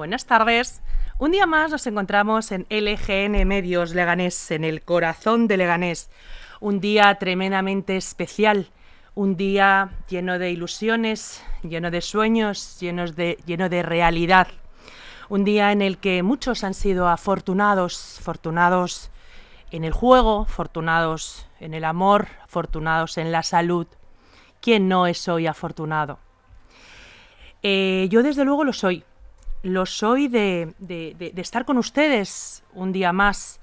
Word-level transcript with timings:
Buenas 0.00 0.24
tardes. 0.24 0.80
Un 1.18 1.32
día 1.32 1.44
más 1.44 1.72
nos 1.72 1.86
encontramos 1.86 2.52
en 2.52 2.66
LGN 2.70 3.46
Medios 3.46 3.94
Leganés, 3.94 4.50
en 4.50 4.64
el 4.64 4.80
corazón 4.80 5.46
de 5.46 5.58
Leganés. 5.58 6.08
Un 6.58 6.80
día 6.80 7.14
tremendamente 7.16 7.98
especial, 7.98 8.70
un 9.14 9.36
día 9.36 9.90
lleno 10.08 10.38
de 10.38 10.52
ilusiones, 10.52 11.44
lleno 11.62 11.90
de 11.90 12.00
sueños, 12.00 12.78
de, 12.80 13.38
lleno 13.44 13.68
de 13.68 13.82
realidad. 13.82 14.48
Un 15.28 15.44
día 15.44 15.70
en 15.70 15.82
el 15.82 15.98
que 15.98 16.22
muchos 16.22 16.64
han 16.64 16.72
sido 16.72 17.06
afortunados, 17.06 18.20
afortunados 18.20 19.10
en 19.70 19.84
el 19.84 19.92
juego, 19.92 20.46
afortunados 20.48 21.46
en 21.60 21.74
el 21.74 21.84
amor, 21.84 22.28
afortunados 22.42 23.18
en 23.18 23.32
la 23.32 23.42
salud. 23.42 23.86
¿Quién 24.62 24.88
no 24.88 25.06
es 25.06 25.28
hoy 25.28 25.46
afortunado? 25.46 26.18
Eh, 27.62 28.08
yo 28.10 28.22
desde 28.22 28.46
luego 28.46 28.64
lo 28.64 28.72
soy. 28.72 29.04
Lo 29.62 29.84
soy 29.84 30.28
de, 30.28 30.74
de- 30.78 31.14
de- 31.18 31.40
estar 31.40 31.64
con 31.66 31.76
ustedes 31.76 32.64
un 32.72 32.92
día 32.92 33.12
más, 33.12 33.60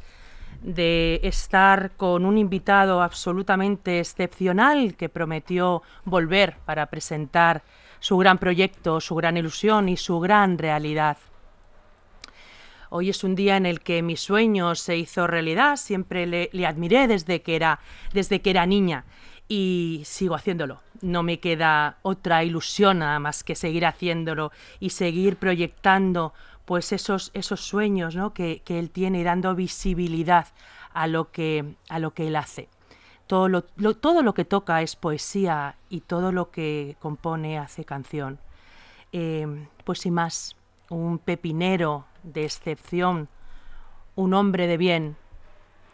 de 0.62 1.20
estar 1.23 1.92
con 1.98 2.26
un 2.26 2.38
invitado 2.38 3.02
absolutamente 3.02 4.00
excepcional 4.00 4.95
que 4.95 5.09
prometió 5.09 5.81
volver 6.06 6.58
para 6.66 6.86
presentar 6.88 7.64
su 8.00 8.17
gran 8.17 8.38
proyecto, 8.38 9.02
su 9.02 9.16
gran 9.16 9.38
ilusión 9.38 9.89
y 9.89 9.98
su 9.98 10.20
gran 10.20 10.58
realidad. 10.59 11.17
Hoy 12.89 13.09
es 13.09 13.23
un 13.23 13.36
día 13.36 13.58
en 13.58 13.66
el 13.66 13.82
que 13.82 14.02
mi 14.02 14.16
sueño 14.16 14.73
se 14.76 14.98
hizo 14.98 15.26
realidad, 15.28 15.76
siempre 15.78 16.26
le, 16.28 16.50
le 16.54 16.66
admiré 16.66 17.08
desde 17.08 17.42
que, 17.42 17.56
era, 17.56 17.80
desde 18.14 18.39
que 18.42 18.52
era 18.52 18.66
niña 18.66 19.04
y 19.48 20.02
sigo 20.06 20.36
haciéndolo. 20.36 20.81
No 21.02 21.23
me 21.23 21.40
queda 21.40 21.98
otra 22.02 22.44
ilusión 22.44 23.00
nada 23.00 23.20
más 23.20 23.44
que 23.44 23.56
seguir 23.56 23.86
haciéndolo 23.86 24.52
y 24.80 24.89
seguir 24.89 25.38
proyectando 25.38 26.34
pues 26.66 26.92
esos, 26.92 27.31
esos 27.34 27.62
sueños 27.62 28.16
¿no? 28.16 28.34
que, 28.34 28.62
que 28.66 28.80
él 28.80 28.89
tiene 28.89 29.20
y 29.20 29.23
dando 29.23 29.56
visibilidad 29.56 30.48
a 30.94 31.08
lo 31.08 31.31
que, 31.31 31.76
a 31.89 32.00
lo 32.00 32.12
que 32.12 32.28
él 32.28 32.36
hace. 32.36 32.70
Todo 33.28 33.50
lo, 33.50 33.62
todo 33.62 34.23
lo 34.23 34.34
que 34.34 34.45
toca 34.45 34.81
es 34.81 34.95
poesía 34.95 35.76
y 35.89 36.02
todo 36.02 36.32
lo 36.32 36.50
que 36.50 36.95
compone 37.00 37.59
hace 37.59 37.86
canción. 37.86 38.39
Eh, 39.11 39.67
pues 39.84 40.00
sin 40.00 40.14
más, 40.14 40.56
un 40.89 41.20
pepinero 41.20 42.06
de 42.23 42.45
excepción, 42.45 43.28
un 44.16 44.34
hombre 44.34 44.67
de 44.67 44.78
bien, 44.78 45.17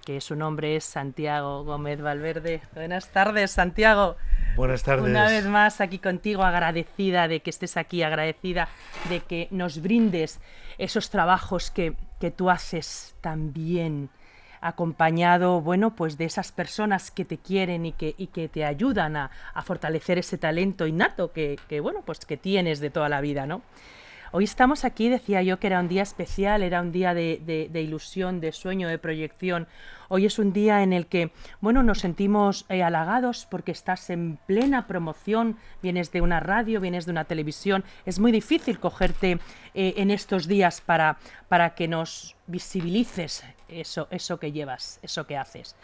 que 0.04 0.22
su 0.22 0.36
nombre 0.36 0.76
es 0.76 0.84
Santiago 0.84 1.64
Gómez 1.64 2.02
Valverde. 2.02 2.62
Buenas 2.74 3.10
tardes, 3.10 3.52
Santiago. 3.52 4.18
Buenas 4.56 4.84
tardes. 4.84 5.06
Una 5.06 5.28
vez 5.28 5.46
más 5.46 5.82
aquí 5.82 6.00
contigo, 6.00 6.44
agradecida 6.44 7.28
de 7.28 7.40
que 7.40 7.50
estés 7.50 7.78
aquí, 7.78 8.04
agradecida 8.04 8.68
de 9.10 9.22
que 9.22 9.48
nos 9.52 9.82
brindes 9.82 10.40
esos 10.78 11.10
trabajos 11.10 11.72
que, 11.72 11.96
que 12.20 12.32
tú 12.32 12.50
haces 12.50 13.16
tan 13.22 13.54
bien, 13.54 14.10
acompañado, 14.62 15.62
bueno, 15.62 15.96
pues 15.96 16.18
de 16.18 16.26
esas 16.26 16.52
personas 16.52 17.12
que 17.12 17.26
te 17.26 17.38
quieren 17.38 17.86
y 17.86 17.92
que, 17.92 18.16
y 18.18 18.28
que 18.28 18.48
te 18.48 18.64
ayudan 18.64 19.18
a, 19.18 19.32
a 19.54 19.62
fortalecer 19.62 20.18
ese 20.18 20.38
talento 20.38 20.88
innato 20.88 21.34
que, 21.34 21.60
que, 21.68 21.80
bueno, 21.80 22.02
pues 22.06 22.20
que 22.26 22.38
tienes 22.38 22.80
de 22.80 22.90
toda 22.90 23.10
la 23.10 23.20
vida, 23.22 23.46
¿no? 23.46 23.62
Hoy 24.36 24.46
estamos 24.46 24.84
aquí, 24.84 25.10
decía 25.10 25.44
yo 25.44 25.60
que 25.60 25.68
era 25.68 25.80
un 25.80 25.88
día 25.88 26.02
especial, 26.02 26.64
era 26.64 26.82
un 26.82 26.92
día 26.92 27.14
de, 27.14 27.70
ilusión, 27.72 28.42
de 28.42 28.52
sueño, 28.52 28.88
de 28.88 28.98
proyección. 28.98 29.68
Hoy 30.10 30.26
es 30.26 30.40
un 30.40 30.54
día 30.54 30.82
en 30.82 30.92
el 30.92 31.06
que, 31.06 31.32
bueno, 31.62 31.84
nos 31.84 32.00
sentimos 32.00 32.66
eh, 32.68 32.82
halagados 32.82 33.46
porque 33.46 33.72
estás 33.72 34.10
en 34.10 34.40
plena 34.48 34.88
promoción, 34.88 35.60
vienes 35.84 36.12
de 36.12 36.22
una 36.22 36.40
radio, 36.40 36.82
vienes 36.82 37.06
de 37.06 37.12
una 37.12 37.26
televisión. 37.26 37.84
Es 38.08 38.18
muy 38.18 38.32
difícil 38.32 38.80
cogerte 38.80 39.38
eh, 39.76 39.94
en 39.98 40.10
estos 40.10 40.48
días 40.48 40.82
para, 40.82 41.20
para 41.48 41.76
que 41.76 41.88
nos 41.88 42.36
visibilices 42.48 43.44
eso, 43.68 44.08
eso 44.10 44.40
que 44.40 44.52
llevas, 44.52 44.98
eso 45.04 45.28
que 45.28 45.38
haces. 45.38 45.76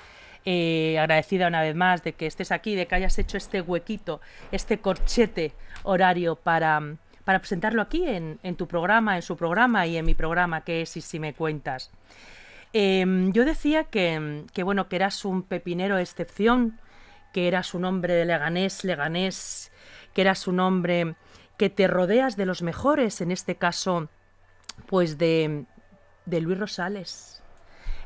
Eh, 0.43 0.97
agradecida 0.97 1.49
una 1.49 1.61
vez 1.61 1.75
más 1.75 2.03
de 2.03 2.13
que 2.13 2.25
estés 2.25 2.51
aquí, 2.51 2.73
de 2.73 2.87
que 2.87 2.95
hayas 2.95 3.19
hecho 3.19 3.37
este 3.37 3.61
huequito, 3.61 4.21
este 4.51 4.79
corchete 4.79 5.53
horario 5.83 6.35
para, 6.35 6.97
para 7.29 7.37
presentarlo 7.37 7.83
aquí 7.83 8.07
en, 8.07 8.55
tu 8.55 8.67
programa, 8.67 9.15
en 9.15 9.21
su 9.21 9.37
programa 9.37 9.85
y 9.85 9.97
en 9.97 10.05
mi 10.07 10.15
programa, 10.15 10.61
que 10.61 10.81
es 10.81 10.97
Y 10.97 11.01
si 11.01 11.19
me 11.19 11.35
cuentas. 11.35 11.91
Em, 12.73 13.31
yo 13.33 13.45
decía 13.45 13.83
que, 13.83 14.45
que, 14.51 14.63
bueno, 14.63 14.89
que 14.89 14.95
eras 14.95 15.23
un 15.25 15.43
pepinero 15.43 15.97
de 15.97 16.01
excepción, 16.01 16.79
que 17.31 17.47
eras 17.47 17.75
un 17.75 17.85
hombre 17.85 18.15
de 18.15 18.25
Leganés, 18.25 18.83
Leganés, 18.83 19.71
que 20.15 20.21
eras 20.21 20.47
un 20.47 20.59
hombre 20.59 21.13
que 21.55 21.69
te 21.69 21.87
rodeas 21.87 22.35
de 22.35 22.47
los 22.47 22.63
mejores, 22.63 23.21
en 23.21 23.29
este 23.29 23.53
caso, 23.57 24.09
pues 24.87 25.19
de, 25.19 25.65
de 26.25 26.41
Luis 26.41 26.57
Rosales. 26.57 27.38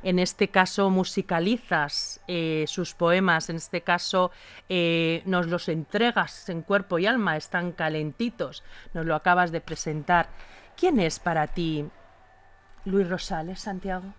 En 0.03 0.19
este 0.19 0.49
caso 0.49 0.89
musicalizas 0.89 2.19
eh, 2.27 2.65
sus 2.67 2.93
poemas, 2.93 3.49
en 3.49 3.55
este 3.55 3.81
caso 3.81 4.31
eh, 4.67 5.23
nos 5.25 5.47
los 5.47 5.69
entregas 5.69 6.49
en 6.49 6.61
cuerpo 6.61 6.99
y 6.99 7.05
alma, 7.05 7.37
están 7.37 7.71
calentitos, 7.71 8.63
nos 8.93 9.05
lo 9.05 9.15
acabas 9.15 9.51
de 9.51 9.61
presentar. 9.61 10.27
¿Quién 10.75 10.99
es 10.99 11.19
para 11.19 11.47
ti 11.47 11.85
Luis 12.85 13.09
Rosales, 13.09 13.61
Santiago? 13.61 14.13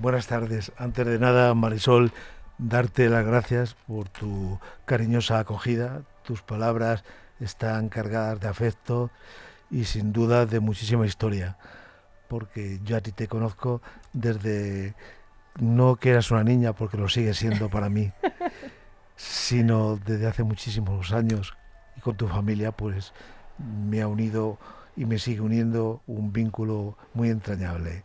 Buenas 0.00 0.28
tardes. 0.28 0.70
Antes 0.78 1.06
de 1.06 1.18
nada, 1.18 1.54
Marisol, 1.54 2.12
darte 2.58 3.08
las 3.08 3.26
gracias 3.26 3.74
por 3.86 4.08
tu 4.08 4.60
cariñosa 4.84 5.40
acogida. 5.40 6.02
Tus 6.22 6.42
palabras 6.42 7.02
están 7.40 7.88
cargadas 7.88 8.38
de 8.38 8.48
afecto 8.48 9.10
y 9.70 9.84
sin 9.84 10.12
duda 10.12 10.46
de 10.46 10.60
muchísima 10.60 11.04
historia. 11.04 11.56
Porque 12.28 12.78
yo 12.84 12.96
a 12.96 13.00
ti 13.00 13.12
te 13.12 13.26
conozco 13.26 13.80
desde 14.12 14.94
no 15.58 15.96
que 15.96 16.10
eras 16.10 16.30
una 16.30 16.44
niña, 16.44 16.72
porque 16.74 16.96
lo 16.98 17.08
sigues 17.08 17.36
siendo 17.38 17.68
para 17.68 17.88
mí, 17.88 18.12
sino 19.16 19.96
desde 19.96 20.26
hace 20.26 20.42
muchísimos 20.44 21.12
años 21.12 21.54
y 21.96 22.00
con 22.00 22.16
tu 22.16 22.28
familia 22.28 22.72
pues 22.72 23.12
me 23.58 24.02
ha 24.02 24.06
unido 24.08 24.58
y 24.96 25.04
me 25.04 25.18
sigue 25.18 25.40
uniendo 25.40 26.02
un 26.06 26.32
vínculo 26.32 26.96
muy 27.14 27.30
entrañable. 27.30 28.04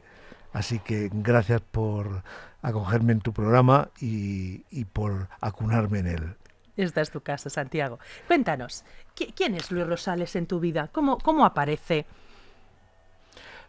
Así 0.54 0.80
que 0.80 1.10
gracias 1.12 1.62
por 1.62 2.24
acogerme 2.62 3.14
en 3.14 3.22
tu 3.22 3.34
programa 3.34 3.90
y, 4.00 4.64
y 4.70 4.86
por 4.86 5.28
acunarme 5.42 6.00
en 6.00 6.08
él. 6.08 6.36
Esta 6.78 7.02
es 7.02 7.12
tu 7.12 7.22
casa, 7.22 7.50
Santiago. 7.50 8.00
Cuéntanos, 8.28 8.84
¿qui- 9.16 9.34
¿quién 9.36 9.54
es 9.56 9.72
Luis 9.72 9.86
Rosales 9.86 10.36
en 10.36 10.48
tu 10.48 10.60
vida? 10.60 10.90
¿Cómo, 10.92 11.18
cómo 11.20 11.46
aparece? 11.46 12.06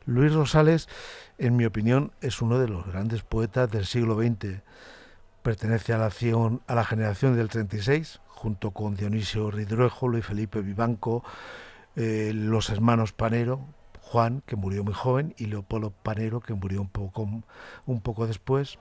Luis 0.06 0.32
Rosales, 0.32 0.88
en 1.38 1.56
mi 1.56 1.64
opinión, 1.64 2.12
es 2.20 2.42
uno 2.42 2.58
de 2.58 2.68
los 2.68 2.86
grandes 2.86 3.22
poetas 3.22 3.70
del 3.70 3.86
siglo 3.86 4.16
XX. 4.16 4.60
Pertenece 5.42 5.92
a 5.92 5.98
la, 5.98 6.06
acción- 6.06 6.62
a 6.66 6.74
la 6.74 6.84
generación 6.84 7.36
del 7.36 7.48
36, 7.48 8.20
junto 8.28 8.70
con 8.72 8.94
Dionisio 8.96 9.50
Ridruejo 9.50 10.16
y 10.16 10.22
Felipe 10.22 10.60
Vivanco, 10.62 11.24
eh, 11.96 12.32
los 12.34 12.70
hermanos 12.70 13.12
Panero, 13.12 13.60
Juan, 14.00 14.42
que 14.46 14.56
murió 14.56 14.84
muy 14.84 14.94
joven, 14.94 15.34
y 15.38 15.46
Leopoldo 15.46 15.90
Panero, 15.90 16.40
que 16.40 16.54
murió 16.54 16.80
un 16.82 18.00
poco, 18.00 18.26
después, 18.26 18.78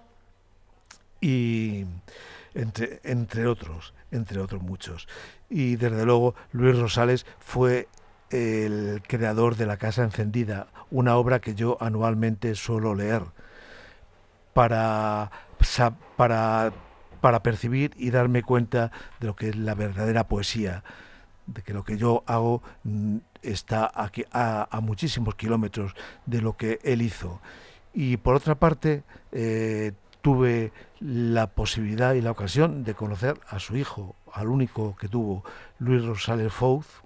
y 1.21 1.85
entre 2.53 3.47
otros, 3.47 3.93
entre 4.11 4.39
otros 4.41 4.61
muchos. 4.61 5.07
Y 5.49 5.75
desde 5.77 6.05
luego 6.05 6.35
Luis 6.51 6.77
Rosales 6.77 7.25
fue 7.39 7.87
el 8.29 9.01
creador 9.07 9.55
de 9.55 9.65
La 9.65 9.77
Casa 9.77 10.03
Encendida, 10.03 10.67
una 10.91 11.17
obra 11.17 11.39
que 11.39 11.55
yo 11.55 11.77
anualmente 11.79 12.55
suelo 12.55 12.95
leer 12.95 13.23
para, 14.53 15.31
para, 16.17 16.71
para 17.21 17.43
percibir 17.43 17.91
y 17.97 18.11
darme 18.11 18.43
cuenta 18.43 18.91
de 19.19 19.27
lo 19.27 19.35
que 19.35 19.49
es 19.49 19.55
la 19.55 19.75
verdadera 19.75 20.27
poesía, 20.27 20.83
de 21.47 21.61
que 21.61 21.73
lo 21.73 21.83
que 21.83 21.97
yo 21.97 22.23
hago 22.25 22.61
mm, 22.83 23.17
está 23.41 23.91
aquí 23.93 24.25
a, 24.31 24.67
a 24.69 24.81
muchísimos 24.81 25.35
kilómetros 25.35 25.93
de 26.25 26.41
lo 26.41 26.55
que 26.55 26.79
él 26.83 27.01
hizo. 27.01 27.41
Y 27.93 28.17
por 28.17 28.35
otra 28.35 28.55
parte, 28.55 29.03
eh, 29.31 29.93
tuve 30.23 30.71
la 31.01 31.47
posibilidad 31.47 32.13
y 32.13 32.21
la 32.21 32.31
ocasión 32.31 32.83
de 32.83 32.95
conocer 32.95 33.39
a 33.49 33.59
su 33.59 33.75
hijo, 33.75 34.15
al 34.31 34.47
único 34.47 34.95
que 34.95 35.09
tuvo, 35.09 35.43
Luis 35.79 36.03
Rosales 36.03 36.51
Fouz, 36.51 37.02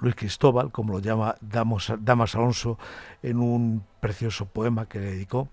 Luis 0.00 0.14
Cristóbal, 0.14 0.70
como 0.72 0.92
lo 0.92 0.98
llama 1.00 1.36
Damas 1.40 2.34
Alonso 2.34 2.78
en 3.22 3.38
un 3.38 3.84
precioso 4.00 4.46
poema 4.46 4.86
que 4.86 4.98
le 4.98 5.10
dedicó, 5.12 5.48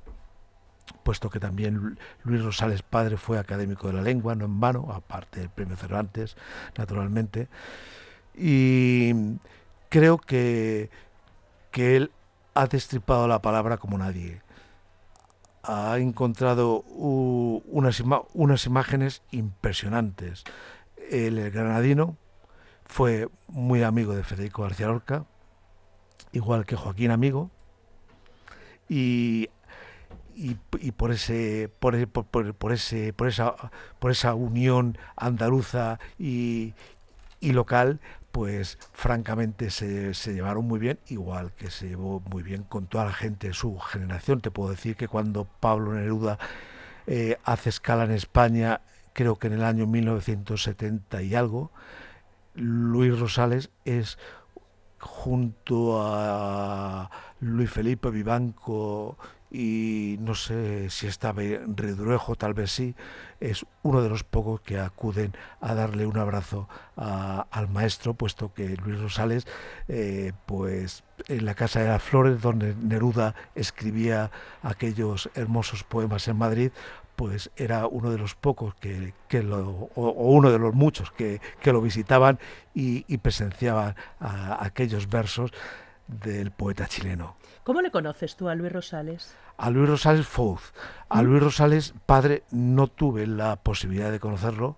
puesto 1.04 1.30
que 1.30 1.40
también 1.40 1.98
Luis 2.24 2.44
Rosales 2.44 2.82
padre 2.82 3.18
fue 3.18 3.40
académico 3.40 3.88
de 3.88 3.94
la 3.94 4.02
lengua, 4.02 4.36
no 4.36 4.46
en 4.46 4.60
vano, 4.60 4.92
aparte 4.94 5.40
del 5.40 5.50
premio 5.50 5.76
Cervantes, 5.76 6.36
naturalmente. 6.78 7.48
Y 8.36 9.14
creo 9.90 10.18
que, 10.18 10.90
que 11.72 11.96
él 11.96 12.12
ha 12.54 12.68
destripado 12.68 13.28
la 13.28 13.42
palabra 13.42 13.78
como 13.78 13.98
nadie. 13.98 14.42
Ha 15.64 15.98
encontrado 16.00 16.82
unas, 16.82 18.04
unas 18.34 18.66
imágenes 18.66 19.22
impresionantes. 19.32 20.44
el 21.10 21.52
granadino 21.52 22.18
fue 22.94 23.28
muy 23.48 23.82
amigo 23.82 24.16
de 24.16 24.24
Federico 24.24 24.62
García 24.62 24.86
Lorca, 24.86 25.26
igual 26.32 26.68
que 26.68 26.76
Joaquín 26.76 27.10
Amigo, 27.10 27.50
y, 28.88 29.50
y, 30.36 30.92
por 30.92 31.10
ese 31.10 31.72
por, 31.80 32.08
por, 32.08 32.72
ese 32.72 33.12
por 33.14 33.28
esa 33.28 33.56
por 33.98 34.12
esa 34.12 34.36
unión 34.36 35.00
andaluza 35.16 35.98
y, 36.20 36.76
y 37.40 37.54
local 37.54 38.00
pues 38.32 38.78
francamente 38.92 39.72
se, 39.72 40.14
se, 40.14 40.36
llevaron 40.36 40.66
muy 40.66 40.78
bien, 40.78 41.00
igual 41.08 41.52
que 41.54 41.72
se 41.72 41.88
llevó 41.88 42.20
muy 42.20 42.44
bien 42.44 42.62
con 42.62 42.86
toda 42.86 43.06
la 43.06 43.14
gente 43.14 43.48
de 43.48 43.54
su 43.54 43.80
generación. 43.80 44.40
Te 44.40 44.52
puedo 44.52 44.70
decir 44.70 44.96
que 44.96 45.08
cuando 45.08 45.46
Pablo 45.46 45.94
Neruda 45.94 46.38
eh, 47.08 47.38
hace 47.44 47.70
escala 47.70 48.04
en 48.04 48.12
España, 48.12 48.82
creo 49.14 49.38
que 49.38 49.48
en 49.48 49.54
el 49.54 49.64
año 49.64 49.88
1970 49.88 51.24
y 51.24 51.34
algo, 51.34 51.72
Luis 52.56 53.18
Rosales 53.20 53.70
es 53.86 54.18
junto 55.00 56.02
a 56.02 57.10
Luis 57.40 57.70
Felipe 57.70 58.10
Vivanco 58.10 59.18
y 59.54 60.18
no 60.20 60.34
sé 60.34 60.90
si 60.90 61.06
estaba 61.06 61.44
Redruejo, 61.44 62.36
tal 62.36 62.56
vez 62.56 62.72
sí, 62.72 62.96
es 63.40 63.66
uno 63.84 64.02
de 64.02 64.10
los 64.10 64.24
pocos 64.24 64.62
que 64.62 64.80
acuden 64.80 65.34
a 65.62 65.76
darle 65.76 66.08
un 66.08 66.18
abrazo 66.18 66.68
al 66.96 67.70
maestro, 67.70 68.16
puesto 68.16 68.52
que 68.52 68.76
Luis 68.78 69.00
Rosales, 69.00 69.46
eh, 69.88 70.34
pues 70.48 71.04
en 71.28 71.46
la 71.46 71.54
Casa 71.54 71.82
de 71.82 71.90
las 71.90 72.02
Flores, 72.02 72.42
donde 72.42 72.74
Neruda 72.82 73.36
escribía 73.54 74.32
aquellos 74.64 75.30
hermosos 75.36 75.84
poemas 75.84 76.28
en 76.28 76.38
Madrid, 76.38 76.72
pues 77.16 77.52
era 77.56 77.88
uno 77.88 78.12
de 78.12 78.18
los 78.18 78.36
pocos 78.36 78.74
que, 78.76 79.44
lo, 79.44 79.90
o, 79.96 80.12
uno 80.30 80.52
de 80.52 80.60
los 80.60 80.74
muchos 80.74 81.12
que, 81.12 81.40
lo 81.66 81.82
visitaban 81.82 82.40
y, 82.74 83.18
presenciaban 83.18 83.96
aquellos 84.20 85.10
versos 85.10 85.52
del 86.08 86.52
poeta 86.52 86.88
chileno. 86.88 87.36
¿Cómo 87.64 87.82
le 87.82 87.92
conoces 87.92 88.36
tú 88.36 88.50
a 88.50 88.56
Luis 88.56 88.72
Rosales? 88.72 89.34
A 89.58 89.70
Luis 89.70 89.88
Rosales 89.88 90.28
Fouz. 90.28 90.74
A 91.10 91.22
¿Mm? 91.22 91.26
Luis 91.26 91.44
Rosales, 91.44 91.94
padre, 92.06 92.44
no 92.52 92.88
tuve 92.88 93.26
la 93.28 93.56
posibilidad 93.56 94.12
de 94.12 94.20
conocerlo 94.20 94.78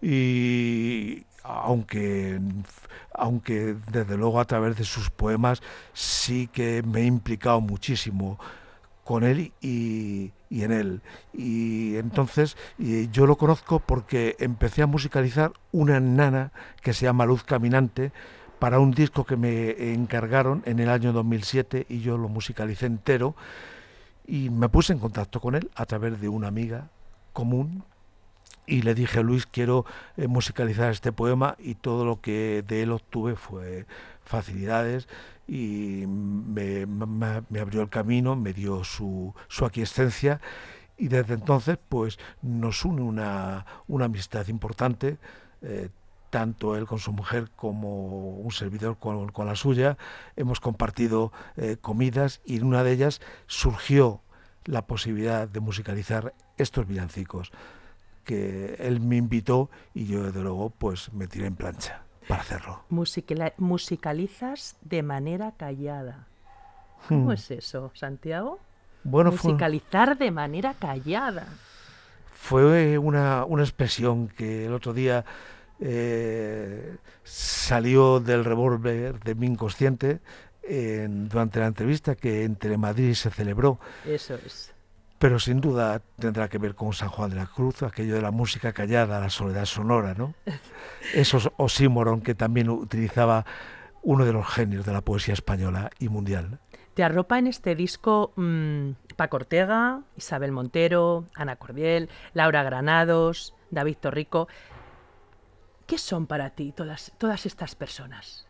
y 0.00 1.24
aunque 1.44 2.40
aunque 3.14 3.76
desde 3.90 4.16
luego 4.16 4.40
a 4.40 4.44
través 4.44 4.76
de 4.76 4.84
sus 4.84 5.10
poemas 5.10 5.62
sí 5.92 6.48
que 6.48 6.82
me 6.82 7.02
he 7.02 7.04
implicado 7.04 7.60
muchísimo 7.60 8.38
con 9.12 9.24
él 9.24 9.52
y, 9.60 10.32
en 10.48 10.72
él. 10.72 11.02
Y 11.34 11.96
entonces 11.96 12.56
yo 12.78 13.26
lo 13.26 13.36
conozco 13.36 13.78
porque 13.78 14.36
empecé 14.38 14.80
a 14.80 14.86
musicalizar 14.86 15.52
una 15.70 16.00
nana 16.00 16.50
que 16.80 16.94
se 16.94 17.04
llama 17.04 17.26
Luz 17.26 17.44
Caminante 17.44 18.10
para 18.58 18.78
un 18.78 18.92
disco 18.92 19.24
que 19.24 19.36
me 19.36 19.92
encargaron 19.92 20.62
en 20.64 20.78
el 20.78 20.88
año 20.88 21.12
2007 21.12 21.84
y 21.90 22.00
yo 22.00 22.16
lo 22.16 22.30
musicalicé 22.30 22.86
entero 22.86 23.36
y 24.26 24.48
me 24.48 24.70
puse 24.70 24.94
en 24.94 24.98
contacto 24.98 25.40
con 25.40 25.56
él 25.56 25.70
a 25.74 25.84
través 25.84 26.18
de 26.18 26.30
una 26.30 26.48
amiga 26.48 26.88
común 27.34 27.84
y 28.66 28.80
le 28.80 28.94
dije, 28.94 29.22
Luis, 29.22 29.44
quiero 29.44 29.84
eh, 30.16 30.26
musicalizar 30.26 30.90
este 30.90 31.12
poema 31.12 31.56
y 31.58 31.74
todo 31.74 32.06
lo 32.06 32.22
que 32.22 32.64
de 32.66 32.82
él 32.82 32.92
obtuve 32.92 33.36
fue 33.36 33.84
facilidades 34.24 35.06
y 35.52 36.06
me, 36.06 36.86
abrió 37.60 37.82
el 37.82 37.90
camino, 37.90 38.36
me 38.36 38.54
dio 38.54 38.84
su, 38.84 39.34
su 39.48 39.66
aquiescencia 39.66 40.40
y 40.96 41.08
desde 41.08 41.34
entonces 41.34 41.76
pues 41.90 42.18
nos 42.40 42.86
une 42.86 43.02
una, 43.02 43.66
una 43.86 44.06
amistad 44.06 44.48
importante. 44.48 45.18
Eh, 45.60 45.90
tanto 46.30 46.74
él 46.76 46.86
con 46.86 46.98
su 46.98 47.12
mujer 47.12 47.50
como 47.54 48.38
un 48.38 48.50
servidor 48.52 48.96
con, 48.96 49.30
con 49.30 49.46
la 49.46 49.54
suya. 49.54 49.98
Hemos 50.36 50.58
compartido 50.58 51.30
eh, 51.58 51.76
comidas 51.78 52.40
y 52.46 52.56
en 52.56 52.64
una 52.64 52.82
de 52.82 52.92
ellas 52.92 53.20
surgió 53.46 54.22
la 54.64 54.86
posibilidad 54.86 55.46
de 55.46 55.60
musicalizar 55.60 56.32
estos 56.56 56.86
villancicos 56.86 57.52
que 58.24 58.76
él 58.78 59.00
me 59.00 59.16
invitó 59.16 59.68
y 59.92 60.06
yo 60.06 60.22
desde 60.22 60.40
luego 60.40 60.70
pues 60.70 61.12
me 61.12 61.26
tiré 61.26 61.46
en 61.46 61.56
plancha 61.56 62.06
para 62.28 62.42
hacerlo. 62.42 62.84
musicalizas 62.88 64.76
de 64.82 65.02
manera 65.02 65.52
callada. 65.56 66.26
¿Cómo 67.08 67.30
hmm. 67.30 67.32
es 67.32 67.50
eso, 67.50 67.90
Santiago? 67.94 68.60
Bueno, 69.04 69.32
Musicalizar 69.32 70.16
de 70.16 70.30
manera 70.30 70.74
callada. 70.74 71.46
Fue 72.30 72.98
una, 72.98 73.44
una, 73.44 73.62
expresión 73.62 74.28
que 74.28 74.66
el 74.66 74.74
otro 74.74 74.92
día 74.92 75.24
eh, 75.80 76.96
salió 77.24 78.20
del 78.20 78.44
revólver 78.44 79.20
de 79.20 79.34
mi 79.34 79.46
inconsciente 79.46 80.20
durante 81.08 81.58
la 81.58 81.66
entrevista 81.66 82.14
que 82.14 82.44
en 82.44 82.56
Telemadrid 82.56 83.14
se 83.14 83.30
celebró. 83.30 83.80
Eso 84.06 84.34
es 84.34 84.71
pero 85.22 85.38
sin 85.38 85.60
duda 85.60 86.02
tendrá 86.18 86.48
que 86.48 86.58
ver 86.58 86.74
con 86.74 86.92
San 86.92 87.08
Juan 87.08 87.30
de 87.30 87.36
la 87.36 87.46
Cruz, 87.46 87.84
aquello 87.84 88.16
de 88.16 88.22
la 88.22 88.32
música 88.32 88.72
callada, 88.72 89.20
la 89.20 89.30
soledad 89.30 89.66
sonora, 89.66 90.14
¿no? 90.14 90.34
Esos 91.14 91.48
oxímoron 91.58 92.22
que 92.22 92.34
también 92.34 92.68
utilizaba 92.68 93.46
uno 94.02 94.24
de 94.24 94.32
los 94.32 94.44
genios 94.48 94.84
de 94.84 94.92
la 94.92 95.00
poesía 95.00 95.34
española 95.34 95.90
y 96.00 96.08
mundial. 96.08 96.58
Te 96.94 97.04
arropa 97.04 97.38
en 97.38 97.46
este 97.46 97.76
disco 97.76 98.32
mmm, 98.34 98.94
Paco 99.14 99.36
Ortega, 99.36 100.00
Isabel 100.16 100.50
Montero, 100.50 101.26
Ana 101.36 101.54
Cordiel, 101.54 102.08
Laura 102.34 102.64
Granados, 102.64 103.54
David 103.70 103.98
Torrico. 104.00 104.48
¿Qué 105.86 105.98
son 105.98 106.26
para 106.26 106.50
ti 106.50 106.72
todas, 106.72 107.12
todas 107.18 107.46
estas 107.46 107.76
personas? 107.76 108.48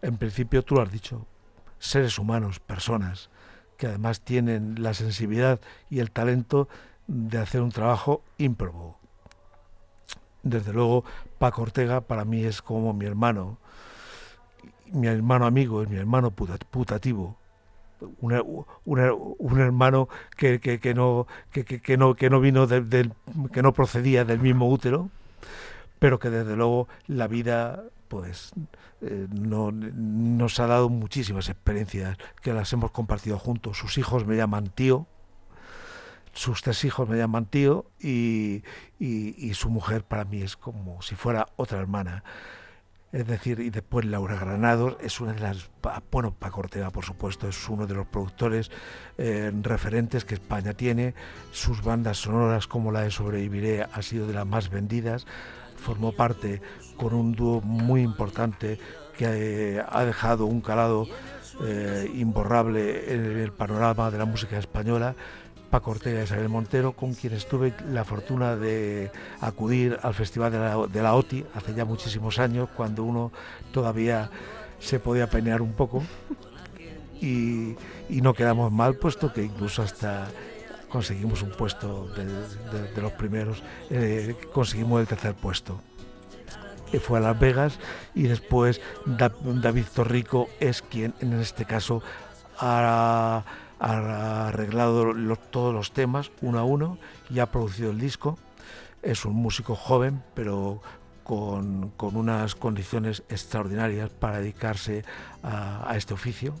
En 0.00 0.16
principio 0.16 0.62
tú 0.62 0.76
lo 0.76 0.80
has 0.80 0.90
dicho, 0.90 1.26
seres 1.78 2.18
humanos, 2.18 2.60
personas 2.60 3.28
que 3.76 3.86
además 3.86 4.20
tienen 4.20 4.82
la 4.82 4.94
sensibilidad 4.94 5.60
y 5.90 6.00
el 6.00 6.10
talento 6.10 6.68
de 7.06 7.38
hacer 7.38 7.60
un 7.62 7.70
trabajo 7.70 8.22
ímprobo. 8.38 8.98
Desde 10.42 10.72
luego, 10.72 11.04
Paco 11.38 11.62
Ortega 11.62 12.00
para 12.00 12.24
mí 12.24 12.44
es 12.44 12.62
como 12.62 12.92
mi 12.92 13.04
hermano, 13.04 13.58
mi 14.92 15.08
hermano 15.08 15.46
amigo, 15.46 15.82
es 15.82 15.88
mi 15.88 15.96
hermano 15.96 16.30
putativo. 16.30 17.36
Un, 18.20 18.32
hermano 19.58 20.08
que, 20.36 20.60
no, 20.94 21.26
que, 21.50 21.96
no, 21.96 22.14
que 22.14 22.30
no 22.30 22.40
vino 22.40 22.66
del, 22.66 23.12
que 23.52 23.62
no 23.62 23.72
procedía 23.72 24.24
del 24.24 24.38
mismo 24.38 24.68
útero, 24.68 25.08
pero 25.98 26.18
que 26.18 26.28
desde 26.28 26.56
luego 26.56 26.88
la 27.06 27.26
vida 27.26 27.84
pues 28.08 28.52
eh, 29.02 29.26
no, 29.30 29.70
nos 29.72 30.60
ha 30.60 30.66
dado 30.66 30.88
muchísimas 30.88 31.48
experiencias 31.48 32.16
que 32.42 32.52
las 32.52 32.72
hemos 32.72 32.90
compartido 32.90 33.38
juntos. 33.38 33.78
Sus 33.78 33.98
hijos 33.98 34.26
me 34.26 34.36
llaman 34.36 34.68
tío, 34.68 35.06
sus 36.32 36.62
tres 36.62 36.84
hijos 36.84 37.08
me 37.08 37.16
llaman 37.16 37.46
tío 37.46 37.86
y, 37.98 38.62
y, 38.98 39.54
su 39.54 39.70
mujer 39.70 40.04
para 40.04 40.24
mí 40.24 40.42
es 40.42 40.56
como 40.56 41.00
si 41.02 41.14
fuera 41.14 41.46
otra 41.56 41.78
hermana. 41.78 42.24
Es 43.12 43.26
decir, 43.26 43.60
y 43.60 43.70
después 43.70 44.04
Laura 44.04 44.36
Granados 44.36 44.96
es 45.00 45.20
una 45.20 45.32
de 45.32 45.40
las, 45.40 45.70
bueno, 46.10 46.34
Paco 46.34 46.60
Ortega 46.60 46.90
por 46.90 47.04
supuesto 47.04 47.48
es 47.48 47.68
uno 47.68 47.86
de 47.86 47.94
los 47.94 48.06
productores 48.06 48.70
eh, 49.16 49.50
referentes 49.62 50.26
que 50.26 50.34
España 50.34 50.74
tiene. 50.74 51.14
Sus 51.52 51.82
bandas 51.82 52.18
sonoras 52.18 52.66
como 52.66 52.92
la 52.92 53.02
de 53.02 53.10
Sobreviviré 53.10 53.84
ha 53.84 54.02
sido 54.02 54.26
de 54.26 54.34
las 54.34 54.46
más 54.46 54.68
vendidas 54.68 55.26
formó 55.76 56.12
parte 56.12 56.60
con 56.96 57.14
un 57.14 57.32
dúo 57.32 57.60
muy 57.60 58.02
importante 58.02 58.78
que 59.16 59.76
eh, 59.76 59.82
ha 59.88 60.04
dejado 60.04 60.46
un 60.46 60.60
calado 60.60 61.06
eh, 61.64 62.10
imborrable 62.14 63.14
en 63.14 63.38
el 63.38 63.52
panorama 63.52 64.10
de 64.10 64.18
la 64.18 64.24
música 64.24 64.58
española. 64.58 65.14
Paco 65.70 65.90
Ortega 65.90 66.20
y 66.20 66.24
Isabel 66.24 66.48
Montero, 66.48 66.92
con 66.92 67.14
quienes 67.14 67.48
tuve 67.48 67.74
la 67.90 68.04
fortuna 68.04 68.56
de 68.56 69.10
acudir 69.40 69.98
al 70.02 70.14
Festival 70.14 70.52
de 70.92 71.02
la, 71.02 71.14
OTI 71.14 71.44
hace 71.54 71.74
ya 71.74 71.84
muchísimos 71.84 72.38
años, 72.38 72.68
cuando 72.76 73.02
uno 73.02 73.32
todavía 73.72 74.30
se 74.78 75.00
podía 75.00 75.28
peinear 75.28 75.62
un 75.62 75.72
poco. 75.72 76.02
Y, 77.20 77.74
no 78.08 78.34
quedamos 78.34 78.70
mal, 78.70 78.94
puesto 78.96 79.32
que 79.32 79.42
incluso 79.42 79.82
hasta 79.82 80.28
conseguimos 80.88 81.42
un 81.42 81.50
puesto 81.50 82.08
de, 82.14 83.00
los 83.02 83.12
primeros, 83.12 83.62
eh, 83.90 84.34
conseguimos 84.52 85.00
el 85.00 85.06
tercer 85.06 85.34
puesto. 85.34 85.80
que 86.90 87.00
fue 87.00 87.18
a 87.18 87.20
Las 87.20 87.38
Vegas, 87.38 87.78
y 88.14 88.24
después 88.24 88.80
David 89.04 89.86
Torrico 89.92 90.48
es 90.60 90.82
quien 90.82 91.14
en 91.20 91.32
este 91.34 91.64
caso 91.64 92.00
ha, 92.58 93.44
arreglado 93.78 95.12
todos 95.50 95.74
los 95.74 95.92
temas 95.92 96.30
uno 96.40 96.58
a 96.58 96.64
uno 96.64 96.98
y 97.28 97.40
ha 97.40 97.46
producido 97.46 97.90
el 97.90 97.98
disco. 97.98 98.38
Es 99.02 99.24
un 99.24 99.34
músico 99.34 99.74
joven, 99.74 100.22
pero 100.34 100.80
con, 101.24 101.92
unas 101.98 102.54
condiciones 102.54 103.24
extraordinarias 103.28 104.10
para 104.10 104.38
dedicarse 104.38 105.04
a 105.42 105.92
este 105.96 106.14
oficio, 106.14 106.54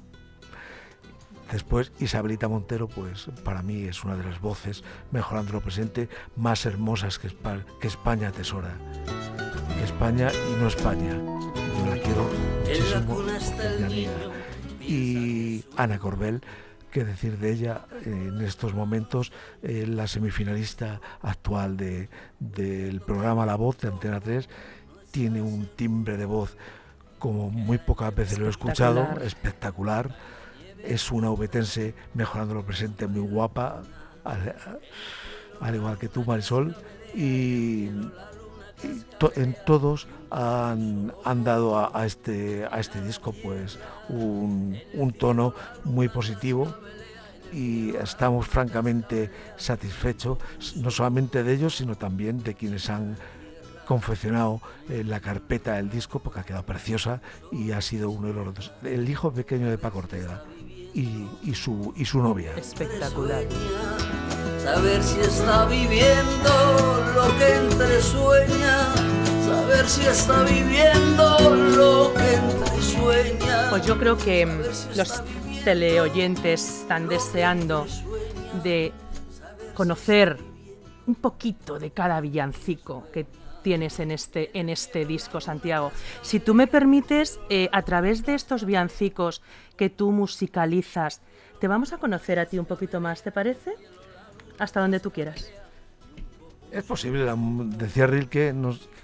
Después 1.52 1.92
Isabelita 2.00 2.48
Montero, 2.48 2.88
pues 2.88 3.28
para 3.44 3.62
mí 3.62 3.84
es 3.84 4.02
una 4.04 4.16
de 4.16 4.24
las 4.24 4.40
voces, 4.40 4.82
mejorando 5.12 5.52
lo 5.52 5.60
presente, 5.60 6.08
más 6.36 6.66
hermosas 6.66 7.18
que, 7.18 7.28
que 7.80 7.86
España 7.86 8.32
tesora. 8.32 8.76
Que 9.78 9.84
España 9.84 10.28
y 10.32 10.60
no 10.60 10.66
España. 10.66 11.12
Yo 11.14 11.94
la 11.94 12.02
quiero 12.02 12.28
muchísimo. 12.66 14.32
Y 14.80 15.64
Ana 15.76 15.98
Corbel, 15.98 16.42
qué 16.90 17.04
decir 17.04 17.38
de 17.38 17.52
ella 17.52 17.86
en 18.04 18.40
estos 18.40 18.74
momentos, 18.74 19.32
eh, 19.62 19.84
la 19.86 20.06
semifinalista 20.08 21.00
actual 21.22 21.76
de, 21.76 22.08
del 22.40 23.00
programa 23.00 23.46
La 23.46 23.56
Voz 23.56 23.78
de 23.78 23.88
Antena 23.88 24.20
3, 24.20 24.48
tiene 25.10 25.42
un 25.42 25.68
timbre 25.76 26.16
de 26.16 26.24
voz 26.24 26.56
como 27.18 27.50
muy 27.50 27.78
pocas 27.78 28.14
veces 28.14 28.38
lo 28.38 28.46
he 28.46 28.50
escuchado, 28.50 29.06
espectacular 29.22 30.14
es 30.82 31.10
una 31.10 31.30
ubetense 31.30 31.94
mejorando 32.14 32.54
lo 32.54 32.64
presente, 32.64 33.06
muy 33.06 33.28
guapa, 33.28 33.82
al, 34.24 35.74
igual 35.74 35.98
que 35.98 36.08
tú, 36.08 36.24
Marisol, 36.24 36.76
y, 37.14 37.88
en 39.34 39.56
todos 39.64 40.06
han, 40.30 41.12
dado 41.44 41.78
a, 41.78 42.04
este, 42.04 42.66
a 42.70 42.78
este 42.78 43.00
disco 43.00 43.32
pues 43.42 43.78
un, 44.08 44.78
tono 45.18 45.54
muy 45.84 46.08
positivo 46.08 46.74
y 47.52 47.94
estamos 47.96 48.46
francamente 48.46 49.30
satisfechos, 49.56 50.38
no 50.76 50.90
solamente 50.90 51.42
de 51.42 51.54
ellos, 51.54 51.76
sino 51.76 51.96
también 51.96 52.42
de 52.42 52.54
quienes 52.54 52.90
han 52.90 53.16
confeccionado 53.86 54.60
eh, 54.90 55.04
la 55.04 55.20
carpeta 55.20 55.74
del 55.74 55.88
disco 55.88 56.18
porque 56.18 56.40
ha 56.40 56.42
quedado 56.42 56.66
preciosa 56.66 57.20
y 57.52 57.70
ha 57.70 57.80
sido 57.80 58.10
uno 58.10 58.28
de 58.28 58.34
los 58.34 58.72
el 58.82 59.08
hijo 59.08 59.32
pequeño 59.32 59.70
de 59.70 59.78
Paco 59.78 59.98
Ortega 59.98 60.42
y, 60.96 61.54
su, 61.54 61.92
y 61.96 62.04
su 62.04 62.22
novia. 62.22 62.52
Espectacular. 62.56 63.44
Saber 64.62 65.02
si 65.02 65.20
está 65.20 65.66
viviendo 65.66 67.12
lo 67.14 67.38
que 67.38 67.54
entre 67.54 68.02
sueña, 68.02 68.94
saber 69.46 69.86
si 69.88 70.06
está 70.06 70.42
viviendo 70.42 71.54
lo 71.76 72.14
que 72.14 72.34
entre 72.34 72.82
sueña. 72.82 73.70
Pues 73.70 73.86
yo 73.86 73.98
creo 73.98 74.16
que 74.16 74.46
mm, 74.46 74.96
los 74.96 75.22
teleoyentes 75.64 76.80
están 76.80 77.08
deseando 77.08 77.86
de 78.64 78.92
conocer 79.74 80.38
un 81.06 81.14
poquito 81.14 81.78
de 81.78 81.90
cada 81.90 82.20
villancico 82.20 83.04
que 83.12 83.26
tienes 83.66 83.98
en 83.98 84.12
este, 84.12 84.56
en 84.56 84.68
este 84.68 85.04
disco, 85.04 85.40
Santiago. 85.40 85.90
Si 86.22 86.38
tú 86.38 86.54
me 86.54 86.68
permites, 86.68 87.40
eh, 87.50 87.68
a 87.72 87.82
través 87.82 88.24
de 88.24 88.34
estos 88.34 88.64
villancicos 88.64 89.42
que 89.76 89.90
tú 89.90 90.12
musicalizas, 90.12 91.20
te 91.58 91.66
vamos 91.66 91.92
a 91.92 91.98
conocer 91.98 92.38
a 92.38 92.46
ti 92.46 92.60
un 92.60 92.64
poquito 92.64 93.00
más, 93.00 93.24
¿te 93.24 93.32
parece? 93.32 93.72
Hasta 94.60 94.80
donde 94.80 95.00
tú 95.00 95.10
quieras. 95.10 95.50
Es 96.70 96.84
posible, 96.84 97.28
decía 97.76 98.06
Rilke, 98.06 98.54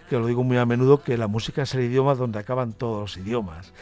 que 0.09 0.17
lo 0.17 0.29
digo 0.29 0.45
muy 0.45 0.59
a 0.59 0.65
menudo, 0.65 1.03
que 1.03 1.19
la 1.19 1.27
música 1.27 1.63
es 1.63 1.75
el 1.75 1.81
idioma 1.81 2.15
donde 2.15 2.39
acaban 2.39 2.73
todos 2.73 3.01
los 3.01 3.17
idiomas. 3.17 3.73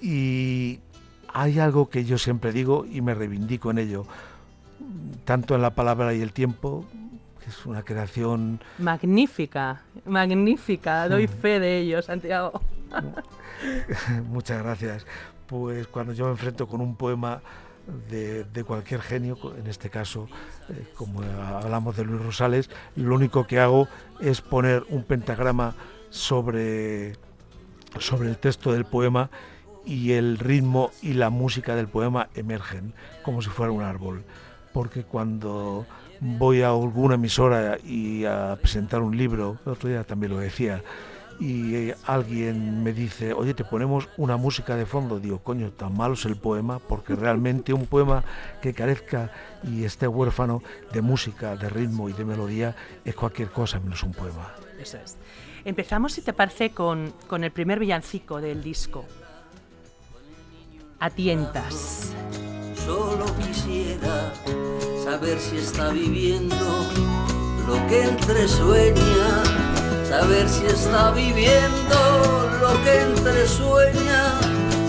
Y 0.00 0.80
hay 1.28 1.58
algo 1.58 1.90
que 1.90 2.06
yo 2.06 2.16
siempre 2.16 2.50
digo 2.52 2.86
y 2.90 3.02
me 3.02 3.12
reivindico 3.12 3.70
en 3.70 3.76
ello, 3.76 4.06
tanto 5.26 5.54
en 5.54 5.60
la 5.60 5.74
palabra 5.74 6.14
y 6.14 6.22
el 6.22 6.32
tiempo 6.32 6.86
es 7.52 7.66
una 7.66 7.82
creación... 7.82 8.60
Magnífica, 8.78 9.82
magnífica, 10.06 11.08
doy 11.08 11.26
fe 11.26 11.60
de 11.60 11.78
ello, 11.78 12.02
Santiago. 12.02 12.60
Muchas 14.28 14.62
gracias. 14.62 15.06
Pues 15.46 15.86
cuando 15.86 16.12
yo 16.14 16.24
me 16.24 16.30
enfrento 16.32 16.66
con 16.66 16.80
un 16.80 16.96
poema 16.96 17.42
de, 18.08 18.64
cualquier 18.64 19.02
genio, 19.02 19.36
en 19.58 19.66
este 19.66 19.90
caso, 19.90 20.28
eh, 20.70 20.86
como 20.96 21.22
hablamos 21.22 21.96
de 21.96 22.04
Luis 22.04 22.22
Rosales, 22.22 22.70
lo 22.96 23.14
único 23.14 23.46
que 23.46 23.60
hago 23.60 23.88
es 24.20 24.40
poner 24.40 24.84
un 24.88 25.04
pentagrama 25.04 25.74
sobre, 26.08 27.16
sobre 27.98 28.30
el 28.30 28.38
texto 28.38 28.72
del 28.72 28.86
poema 28.86 29.30
y 29.84 30.12
el 30.12 30.38
ritmo 30.38 30.90
y 31.02 31.14
la 31.14 31.28
música 31.28 31.74
del 31.74 31.88
poema 31.88 32.28
emergen 32.34 32.94
como 33.22 33.42
si 33.42 33.50
fuera 33.50 33.72
un 33.72 33.82
árbol. 33.82 34.24
Porque 34.72 35.04
cuando 35.04 35.84
voy 36.22 36.62
a 36.62 36.68
alguna 36.68 37.16
emisora 37.16 37.78
y 37.84 38.24
a 38.24 38.56
presentar 38.60 39.02
un 39.02 39.16
libro, 39.16 39.58
el 39.66 39.72
otro 39.72 39.88
día 39.88 40.04
también 40.04 40.32
lo 40.32 40.38
decía, 40.38 40.82
y 41.40 41.90
alguien 42.06 42.84
me 42.84 42.92
dice, 42.92 43.32
oye, 43.32 43.54
te 43.54 43.64
ponemos 43.64 44.08
una 44.16 44.36
música 44.36 44.76
de 44.76 44.86
fondo, 44.86 45.18
digo, 45.18 45.40
coño, 45.40 45.72
tan 45.72 45.96
malo 45.96 46.14
es 46.14 46.24
el 46.24 46.36
poema, 46.36 46.78
porque 46.78 47.16
realmente 47.16 47.72
un 47.72 47.86
poema 47.86 48.22
que 48.60 48.72
carezca 48.72 49.32
y 49.64 49.82
esté 49.82 50.06
huérfano 50.06 50.62
de 50.92 51.02
música, 51.02 51.56
de 51.56 51.68
ritmo 51.68 52.08
y 52.08 52.12
de 52.12 52.24
melodía 52.24 52.76
es 53.04 53.16
cualquier 53.16 53.50
cosa 53.50 53.80
menos 53.80 54.04
un 54.04 54.12
poema. 54.12 54.54
Eso 54.78 54.98
es. 54.98 55.16
Empezamos, 55.64 56.12
si 56.12 56.22
te 56.22 56.32
parece, 56.32 56.70
con, 56.70 57.12
con 57.26 57.42
el 57.42 57.50
primer 57.50 57.80
villancico 57.80 58.40
del 58.40 58.62
disco. 58.62 59.04
Atientas. 61.00 62.12
Solo 62.76 63.26
quisiera 63.36 64.32
saber 65.04 65.38
si 65.40 65.58
está 65.58 65.88
viviendo 65.90 66.56
lo 67.66 67.86
que 67.88 68.04
entre 68.04 68.46
sueña, 68.46 69.42
saber 70.08 70.48
si 70.48 70.66
está 70.66 71.10
viviendo 71.10 72.50
lo 72.60 72.84
que 72.84 73.00
entre 73.00 73.48
sueña, 73.48 74.38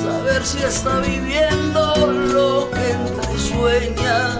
saber 0.03 0.45
si 0.45 0.59
está 0.63 0.99
viviendo 0.99 1.95
lo 2.31 2.69
que 2.71 2.91
entre 2.91 3.39
sueña, 3.39 4.39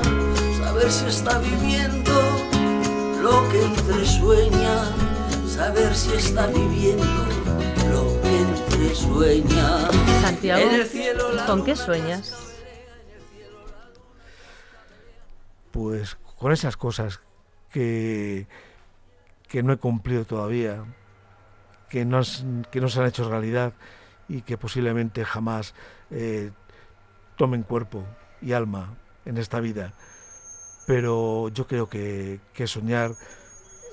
saber 0.59 0.91
si 0.91 1.05
está 1.05 1.39
viviendo 1.39 2.21
lo 3.21 3.49
que 3.49 3.63
entre 3.63 4.05
sueña, 4.05 4.91
saber 5.47 5.95
si 5.95 6.13
está 6.13 6.47
viviendo 6.47 7.03
lo 7.91 8.21
que 8.21 8.39
entre 8.39 8.95
sueña. 8.95 9.89
Santiago, 10.21 10.69
¿con 11.47 11.63
qué 11.63 11.75
sueñas? 11.75 12.52
Pues 15.73 16.17
con 16.37 16.51
esas 16.51 16.77
cosas 16.77 17.19
que, 17.71 18.47
que 19.49 19.63
no 19.63 19.73
he 19.73 19.77
cumplido 19.77 20.23
todavía, 20.23 20.85
que 21.89 22.05
no, 22.05 22.21
que 22.71 22.79
no 22.79 22.87
se 22.87 22.99
han 22.99 23.07
hecho 23.07 23.27
realidad 23.27 23.73
y 24.29 24.43
que 24.43 24.55
posiblemente 24.57 25.25
jamás 25.25 25.73
eh, 26.11 26.51
tomen 27.37 27.63
cuerpo 27.63 28.05
y 28.39 28.53
alma 28.53 28.95
en 29.25 29.37
esta 29.37 29.59
vida. 29.59 29.93
Pero 30.85 31.49
yo 31.49 31.65
creo 31.65 31.89
que, 31.89 32.39
que 32.53 32.67
soñar 32.67 33.11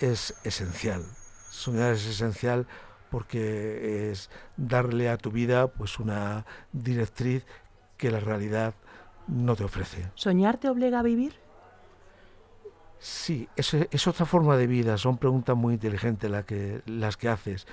es 0.02 0.34
esencial. 0.44 1.02
Soñar 1.50 1.94
es 1.94 2.06
esencial 2.06 2.66
porque 3.10 4.10
es 4.10 4.28
darle 4.58 5.08
a 5.08 5.16
tu 5.16 5.30
vida 5.30 5.68
pues 5.68 5.98
una 5.98 6.44
directriz 6.72 7.46
que 7.96 8.10
la 8.10 8.20
realidad 8.20 8.74
no 9.28 9.56
te 9.56 9.64
ofrece. 9.64 10.10
¿Soñar 10.14 10.58
te 10.58 10.68
obliga 10.68 10.98
a 10.98 11.02
vivir? 11.02 11.39
Sí, 13.00 13.48
es, 13.56 13.72
es, 13.72 14.06
otra 14.06 14.26
forma 14.26 14.58
de 14.58 14.66
vida, 14.66 14.98
son 14.98 15.16
preguntas 15.16 15.56
muy 15.56 15.72
inteligentes 15.72 16.30
las 16.30 16.44
que, 16.44 16.82
las 16.84 17.16
que 17.16 17.30
haces. 17.30 17.66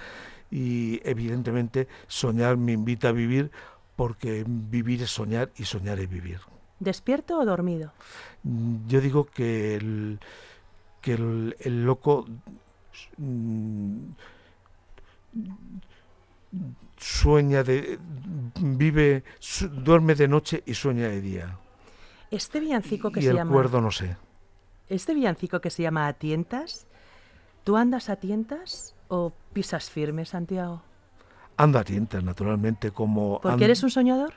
Y 0.50 1.02
evidentemente 1.04 1.90
soñar 2.08 2.56
me 2.56 2.72
invita 2.72 3.10
a 3.10 3.12
vivir 3.12 3.52
porque 3.98 4.46
vivir 4.48 5.04
es 5.04 5.10
soñar 5.10 5.52
y 5.58 5.66
soñar 5.66 6.00
es 6.00 6.10
vivir. 6.10 6.40
¿Despierto 6.80 7.38
o 7.40 7.46
dormido? 7.46 7.92
Mm, 8.44 8.88
yo 8.88 9.02
digo 9.02 9.26
que 9.26 9.76
el, 9.76 10.20
que 11.02 11.14
el, 11.16 11.86
loco 11.86 12.26
mm, 13.18 13.98
sueña 16.96 17.64
de 17.64 18.00
vive 18.62 19.26
duerme 19.72 20.16
de 20.16 20.30
noche 20.30 20.64
y 20.66 20.74
sueña 20.74 21.10
de 21.10 21.20
día. 21.20 21.58
Este 22.32 22.62
villancico 22.62 23.12
que 23.12 23.20
y 23.20 23.24
se 23.24 23.30
el 23.32 23.36
llama 23.36 23.52
cuerdo 23.52 23.82
no 23.82 23.92
sé 23.92 24.16
este 24.90 25.14
villancico 25.14 25.62
que 25.62 25.70
se 25.70 25.84
llama 25.84 26.08
Atientas, 26.08 26.88
¿tú 27.64 27.78
andas 27.78 28.10
a 28.10 28.16
tientas 28.16 28.96
o 29.08 29.34
pisas 29.54 29.90
firme, 29.90 30.26
Santiago? 30.26 30.82
Ando 31.58 31.80
a 31.80 31.84
tientas, 31.84 32.24
naturalmente, 32.24 32.92
como... 32.92 33.40
¿Porque 33.42 33.66
eres 33.66 33.84
un 33.84 33.90
soñador? 33.90 34.34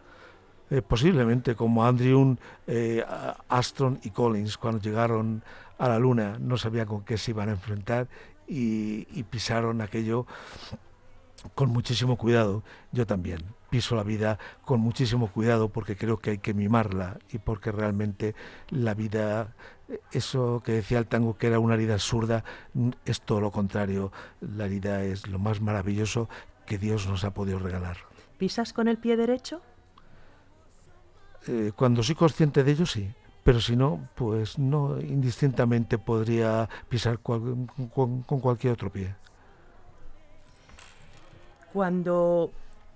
Eh, 0.71 0.83
posiblemente, 0.83 1.55
como 1.55 1.85
Andrew, 1.85 2.37
eh, 2.67 3.05
Astron 3.49 3.99
y 4.05 4.11
Collins, 4.11 4.57
cuando 4.57 4.81
llegaron 4.81 5.43
a 5.79 5.89
la 5.89 5.99
Luna, 5.99 6.37
no 6.39 6.57
sabían 6.57 6.87
con 6.87 7.05
qué 7.05 7.19
se 7.19 7.33
iban 7.33 7.49
a 7.49 7.53
enfrentar 7.53 8.07
y, 8.47 9.23
pisaron 9.25 9.81
aquello 9.81 10.27
con 11.55 11.71
muchísimo 11.71 12.17
cuidado. 12.17 12.63
Yo 12.93 13.07
también 13.07 13.41
piso 13.71 13.95
la 13.95 14.03
vida 14.03 14.39
con 14.65 14.81
muchísimo 14.81 15.29
cuidado 15.29 15.69
porque 15.69 15.97
creo 15.97 16.19
que 16.19 16.31
hay 16.31 16.39
que 16.39 16.53
mimarla 16.53 17.19
y 17.31 17.39
porque 17.39 17.73
realmente 17.73 18.35
la 18.69 18.95
vida, 18.95 19.55
eso 20.13 20.61
que 20.65 20.73
decía 20.73 20.99
el 20.99 21.07
tango 21.07 21.39
que 21.39 21.47
era 21.47 21.59
una 21.59 21.75
herida 21.75 21.95
absurda, 21.95 22.45
es 23.07 23.23
todo 23.23 23.41
lo 23.41 23.51
contrario. 23.51 24.13
La 24.41 24.67
herida 24.67 25.05
es 25.05 25.27
lo 25.29 25.39
más 25.39 25.61
maravilloso 25.61 26.29
que 26.67 26.77
Dios 26.77 27.07
nos 27.07 27.25
ha 27.25 27.33
podido 27.33 27.59
regalar. 27.59 27.97
¿Pisas 28.39 28.73
con 28.73 28.89
el 28.89 28.99
pie 28.99 29.17
derecho? 29.17 29.63
Eh, 31.47 31.73
cuando 31.75 32.03
soy 32.03 32.15
consciente 32.17 32.65
de 32.65 32.73
ello, 32.73 32.87
sí. 32.87 33.11
Pero 33.43 33.61
si 33.61 33.75
no, 33.75 34.07
pues 34.17 34.59
no, 34.59 35.01
indistintamente 35.01 35.97
podría 35.97 36.69
pisar 36.89 37.21
con, 37.21 37.67
con 37.67 38.23
cualquier 38.23 38.75
otro 38.75 38.93
pie. 38.93 39.15
Cuando 41.73 42.53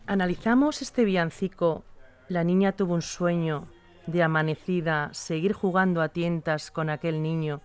analizamos 0.07 0.83
este 0.83 1.05
villancico, 1.05 1.85
la 2.29 2.45
niña 2.45 2.73
tuvo 2.73 2.95
un 2.95 3.03
sueño 3.03 3.69
de 4.07 4.23
amanecida, 4.23 5.11
seguir 5.13 5.53
jugando 5.53 6.03
a 6.03 6.09
tientas 6.09 6.71
con 6.71 6.91
aquel 6.91 7.23
niño, 7.23 7.61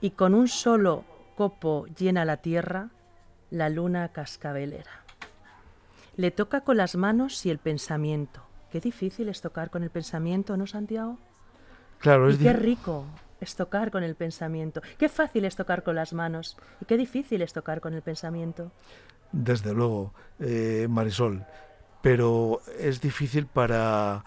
y 0.00 0.10
con 0.10 0.34
un 0.34 0.48
solo 0.48 1.04
copo 1.36 1.86
llena 1.86 2.24
la 2.24 2.38
tierra, 2.38 2.90
la 3.50 3.68
luna 3.68 4.08
cascabelera. 4.08 5.04
Le 6.16 6.30
toca 6.30 6.62
con 6.62 6.76
las 6.76 6.96
manos 6.96 7.44
y 7.46 7.50
el 7.50 7.58
pensamiento. 7.58 8.42
Qué 8.70 8.80
difícil 8.80 9.28
es 9.28 9.40
tocar 9.40 9.70
con 9.70 9.82
el 9.82 9.90
pensamiento, 9.90 10.56
¿no, 10.56 10.66
Santiago? 10.66 11.18
Claro, 11.98 12.28
y 12.28 12.34
es 12.34 12.38
qué 12.38 12.52
rico 12.52 13.04
es 13.40 13.54
tocar 13.54 13.90
con 13.90 14.02
el 14.02 14.14
pensamiento. 14.14 14.82
Qué 14.98 15.08
fácil 15.08 15.44
es 15.44 15.56
tocar 15.56 15.82
con 15.82 15.94
las 15.94 16.12
manos 16.12 16.56
y 16.80 16.84
qué 16.84 16.96
difícil 16.96 17.42
es 17.42 17.52
tocar 17.52 17.80
con 17.80 17.94
el 17.94 18.02
pensamiento. 18.02 18.72
Desde 19.32 19.74
luego, 19.74 20.12
eh, 20.40 20.86
Marisol, 20.88 21.44
pero 22.02 22.60
es 22.78 23.00
difícil 23.00 23.46
para, 23.46 24.24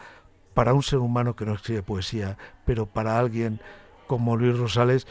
para 0.54 0.74
un 0.74 0.84
ser 0.84 1.00
humano 1.00 1.36
que 1.36 1.46
no 1.46 1.54
escribe 1.54 1.84
poesía, 1.84 2.38
pero 2.66 2.86
para 2.86 3.18
alguien 3.18 3.60
como 4.08 4.36
Luis 4.36 4.58
Rosales, 4.58 5.08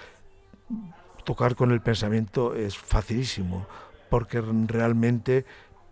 tocar 1.25 1.55
con 1.55 1.71
el 1.71 1.81
pensamiento 1.81 2.55
es 2.55 2.77
facilísimo, 2.77 3.67
porque 4.09 4.41
realmente 4.41 5.47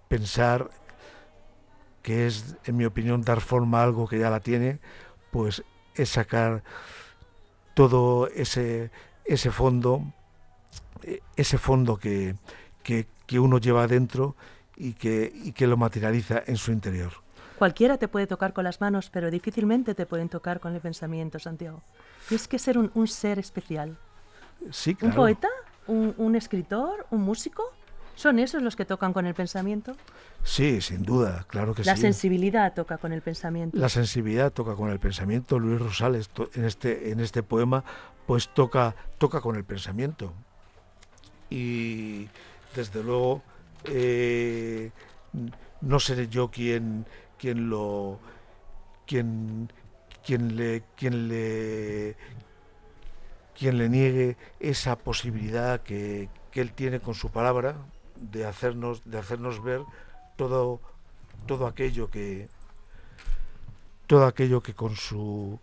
pensar 0.08 0.70
que 2.02 2.26
es, 2.26 2.56
en 2.64 2.76
mi 2.76 2.84
opinión, 2.84 3.22
dar 3.22 3.40
forma 3.40 3.80
a 3.80 3.84
algo 3.84 4.08
que 4.08 4.18
ya 4.18 4.30
la 4.30 4.40
tiene, 4.40 4.80
pues 5.30 5.62
es 5.94 6.10
sacar 6.10 6.62
todo 7.74 8.28
ese, 8.28 8.90
ese 9.24 9.50
fondo, 9.50 10.02
eh, 11.02 11.20
ese 11.36 11.58
fondo 11.58 11.96
que, 11.96 12.34
que 13.28 13.38
uno 13.38 13.58
lleva 13.58 13.86
dentro 13.86 14.34
y 14.74 14.94
que, 14.94 15.30
y 15.44 15.52
que 15.52 15.66
lo 15.68 15.76
materializa 15.76 16.42
en 16.46 16.56
su 16.56 16.72
interior. 16.72 17.12
Cualquiera 17.58 17.98
te 17.98 18.08
puede 18.08 18.26
tocar 18.26 18.52
con 18.52 18.64
las 18.64 18.80
manos, 18.80 19.10
pero 19.10 19.30
difícilmente 19.30 19.94
te 19.94 20.06
pueden 20.06 20.28
tocar 20.28 20.60
con 20.60 20.74
el 20.74 20.80
pensamiento, 20.80 21.38
Santiago. 21.38 21.82
Tienes 22.28 22.48
que 22.48 22.58
ser 22.58 22.78
un, 22.78 22.90
un 22.94 23.06
ser 23.06 23.38
especial. 23.38 23.96
Sí, 24.70 24.90
¿Un 24.90 24.96
claro. 24.96 25.16
poeta? 25.16 25.48
¿Un, 25.88 26.14
un 26.16 26.34
escritor? 26.36 27.06
¿Un 27.10 27.22
músico? 27.22 27.62
¿Son 28.14 28.38
esos 28.38 28.62
los 28.62 28.74
que 28.76 28.84
tocan 28.84 29.12
con 29.12 29.26
el 29.26 29.34
pensamiento? 29.34 29.94
Sí, 30.42 30.80
sin 30.80 31.02
duda, 31.02 31.44
claro 31.48 31.74
que 31.74 31.84
La 31.84 31.96
sí. 31.96 32.02
sensibilidad 32.02 32.72
toca 32.74 32.96
con 32.98 33.12
el 33.12 33.20
pensamiento. 33.22 33.76
La 33.76 33.88
sensibilidad 33.88 34.52
toca 34.52 34.74
con 34.74 34.90
el 34.90 34.98
pensamiento. 35.00 35.58
Luis 35.58 35.80
Rosales 35.80 36.30
en 36.54 36.64
este, 36.64 37.10
en 37.10 37.20
este 37.20 37.42
poema 37.42 37.84
pues 38.26 38.48
toca, 38.54 38.94
toca 39.18 39.40
con 39.40 39.56
el 39.56 39.64
pensamiento. 39.64 40.32
Y 41.50 42.28
desde 42.74 43.02
luego 43.02 43.42
eh, 43.84 44.90
no 45.80 46.00
seré 46.00 46.28
yo 46.28 46.50
quien, 46.50 47.06
quien 47.38 47.68
lo 47.70 48.18
quien, 49.06 49.70
quien 50.24 50.56
le 50.56 50.82
quien 50.96 51.28
le 51.28 52.16
quien 53.56 53.78
le 53.78 53.88
niegue 53.88 54.36
esa 54.60 54.96
posibilidad 54.96 55.80
que, 55.82 56.28
que 56.50 56.60
él 56.60 56.72
tiene 56.72 57.00
con 57.00 57.14
su 57.14 57.30
palabra 57.30 57.76
de 58.16 58.44
hacernos 58.46 59.02
de 59.04 59.18
hacernos 59.18 59.62
ver 59.62 59.82
todo 60.36 60.80
todo 61.46 61.66
aquello 61.66 62.10
que 62.10 62.48
todo 64.06 64.26
aquello 64.26 64.62
que 64.62 64.74
con 64.74 64.96
su 64.96 65.58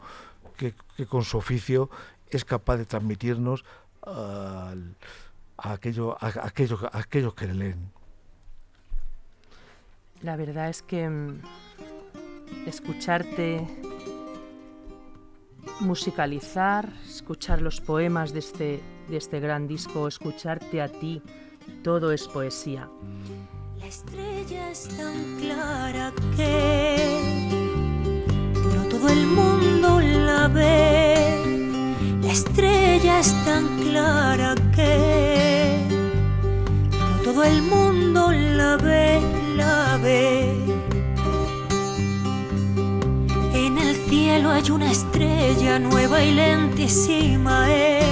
que 0.58 1.06
con 1.06 1.24
su 1.24 1.38
oficio 1.38 1.90
es 2.30 2.46
capaz 2.46 2.78
de 2.78 2.86
transmitirnos 2.86 3.66
al- 4.04 4.96
a 5.58 5.74
aquello 5.74 6.18
a, 6.20 6.28
a 6.28 6.48
aquellos 6.48 6.84
a 6.84 6.98
aquellos 6.98 7.34
que 7.34 7.48
le 7.48 7.54
leen 7.54 7.92
La 10.22 10.36
verdad 10.36 10.70
es 10.70 10.82
que 10.82 11.08
mm, 11.10 11.42
escucharte 12.66 13.66
musicalizar, 15.80 16.90
escuchar 17.06 17.62
los 17.62 17.82
poemas 17.82 18.34
de 18.34 18.40
este, 18.40 18.84
de 19.10 19.18
este 19.18 19.40
gran 19.40 19.68
disco, 19.68 20.08
escucharte 20.08 20.82
a 20.82 20.88
ti, 20.88 21.22
todo 21.84 22.12
es 22.12 22.28
poesía. 22.28 22.90
La 23.80 23.88
estrella 23.88 24.72
es 24.72 24.88
tan 24.98 25.38
clara 25.40 26.14
que 26.36 26.98
no 28.76 28.84
todo 28.90 29.10
el 29.10 29.28
mundo 29.28 30.00
la 30.02 30.48
ve. 30.48 31.65
La 32.26 32.32
estrella 32.32 33.20
es 33.20 33.34
tan 33.46 33.78
clara 33.84 34.56
que 34.76 35.78
todo 37.24 37.44
el 37.44 37.62
mundo 37.62 38.32
la 38.32 38.78
ve, 38.78 39.22
la 39.56 40.00
ve. 40.02 40.52
En 43.54 43.78
el 43.78 43.96
cielo 44.10 44.50
hay 44.50 44.72
una 44.72 44.92
estrella 44.92 45.78
nueva 45.78 46.24
y 46.24 46.32
lentísima 46.32 47.72
es 47.72 48.06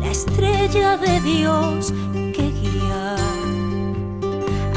la 0.00 0.10
estrella 0.10 0.96
de 0.96 1.20
Dios 1.20 1.92
que 2.14 2.50
guía 2.62 3.16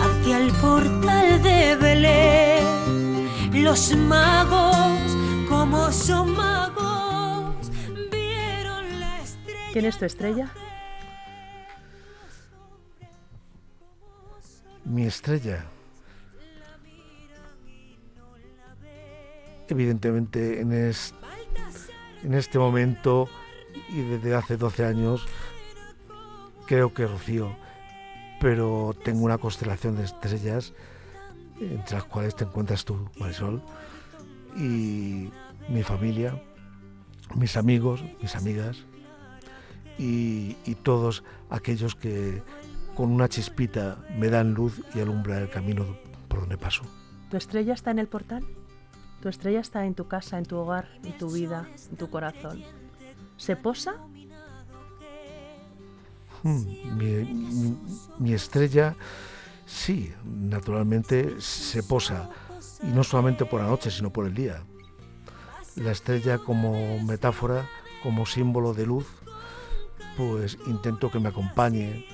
hacia 0.04 0.38
el 0.38 0.52
portal 0.62 1.42
de 1.42 1.78
Belén. 1.78 3.64
Los 3.64 3.96
magos, 3.96 5.00
como 5.48 5.90
son 5.94 6.36
magos. 6.36 6.93
¿Quién 9.74 9.86
es 9.86 9.98
tu 9.98 10.06
estrella? 10.06 10.54
mi 14.86 15.04
estrella 15.06 15.66
evidentemente 19.70 20.62
en, 20.62 20.74
en 20.74 22.34
este 22.34 22.60
momento 22.60 23.28
y 23.90 24.02
desde 24.02 24.36
hace 24.36 24.58
12 24.58 24.86
años 24.86 25.26
creo 26.68 26.94
que 26.94 27.08
Rocío 27.08 27.56
pero 28.40 28.94
tengo 29.04 29.24
una 29.24 29.38
constelación 29.38 29.96
de 29.96 30.04
estrellas 30.04 30.74
entre 31.60 31.96
las 31.96 32.04
cuales 32.04 32.36
te 32.36 32.44
encuentras 32.44 32.86
tú 32.86 33.10
Marisol 33.18 33.64
y 34.56 35.32
mi 35.70 35.82
familia 35.82 36.40
mis 37.34 37.58
amigos 37.58 38.04
mis 38.22 38.36
amigas 38.36 38.86
y, 39.98 40.56
y 40.66 40.76
todos 40.76 41.24
aquellos 41.50 41.96
que 41.96 42.42
con 42.96 43.12
una 43.12 43.28
chispita 43.28 43.98
me 44.18 44.30
dan 44.30 44.54
luz 44.54 44.82
y 44.94 45.00
alumbran 45.00 45.42
el 45.44 45.50
camino 45.50 45.86
por 46.28 46.42
donde 46.42 46.58
paso. 46.58 46.84
¿Tu 47.32 47.38
estrella 47.38 47.74
está 47.74 47.92
en 47.92 48.00
el 48.00 48.08
portal? 48.08 48.46
¿Tu 49.22 49.30
estrella 49.30 49.60
está 49.62 49.86
en 49.86 49.96
tu 49.96 50.08
casa, 50.08 50.38
en 50.38 50.46
tu 50.46 50.58
hogar, 50.58 50.88
en 51.04 51.18
tu 51.18 51.32
vida, 51.32 51.68
en 51.90 51.98
tu 51.98 52.10
corazón? 52.10 52.62
¿Se 53.38 53.56
posa? 53.56 53.96
Hmm, 56.44 56.64
Mi, 56.98 57.24
mi- 57.24 57.78
mi 58.20 58.34
estrella, 58.34 58.96
sí, 59.66 60.12
naturalmente 60.26 61.40
se 61.40 61.84
posa, 61.84 62.30
y 62.84 62.88
no 62.88 63.04
solamente 63.04 63.46
por 63.46 63.62
la 63.62 63.68
noche, 63.68 63.90
sino 63.90 64.10
por 64.12 64.26
el 64.28 64.34
día. 64.34 64.62
La 65.78 65.92
estrella 65.92 66.38
como 66.38 67.00
metáfora, 67.00 67.66
como 68.04 68.26
símbolo 68.26 68.74
de 68.74 68.86
luz, 68.86 69.06
pues 70.18 70.58
intento 70.68 71.10
que 71.12 71.20
me 71.20 71.30
acompañe. 71.30 72.06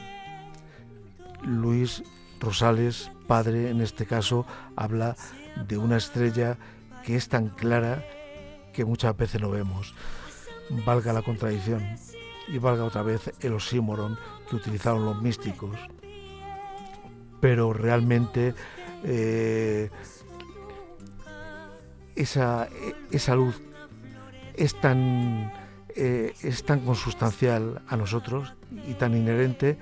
Luis 1.43 2.03
Rosales, 2.39 3.11
padre 3.27 3.69
en 3.69 3.81
este 3.81 4.05
caso, 4.05 4.45
habla 4.75 5.15
de 5.67 5.77
una 5.77 5.97
estrella 5.97 6.57
que 7.03 7.15
es 7.15 7.29
tan 7.29 7.49
clara 7.49 8.03
que 8.73 8.85
muchas 8.85 9.15
veces 9.15 9.41
no 9.41 9.49
vemos. 9.49 9.93
Valga 10.85 11.13
la 11.13 11.21
contradicción 11.21 11.83
y 12.47 12.57
valga 12.57 12.83
otra 12.83 13.03
vez 13.03 13.31
el 13.41 13.53
oxímoron 13.53 14.17
que 14.49 14.55
utilizaron 14.55 15.05
los 15.05 15.21
místicos. 15.21 15.77
Pero 17.39 17.73
realmente 17.73 18.53
eh, 19.03 19.89
esa, 22.15 22.67
esa 23.11 23.35
luz 23.35 23.61
es 24.55 24.79
tan, 24.81 25.51
eh, 26.01 26.33
es 26.43 26.63
tan 26.63 26.79
consustancial 26.79 27.81
a 27.89 27.97
nosotros 27.97 28.53
y 28.87 28.93
tan 28.93 29.17
inherente 29.17 29.77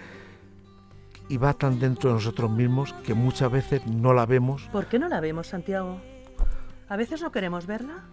y 1.30 1.38
va 1.38 1.54
tan 1.54 1.80
dentro 1.80 2.10
de 2.10 2.16
nosotros 2.16 2.50
mismos 2.50 2.94
que 3.06 3.14
muchas 3.14 3.52
veces 3.52 3.86
no 3.86 4.16
la 4.16 4.26
vemos. 4.26 4.64
¿Por 4.72 4.88
qué 4.88 4.98
no 4.98 5.10
la 5.10 5.20
vemos, 5.20 5.46
Santiago? 5.46 6.02
¿A 6.90 6.96
veces 6.96 7.22
no 7.22 7.32
queremos 7.32 7.68
verla? 7.68 8.06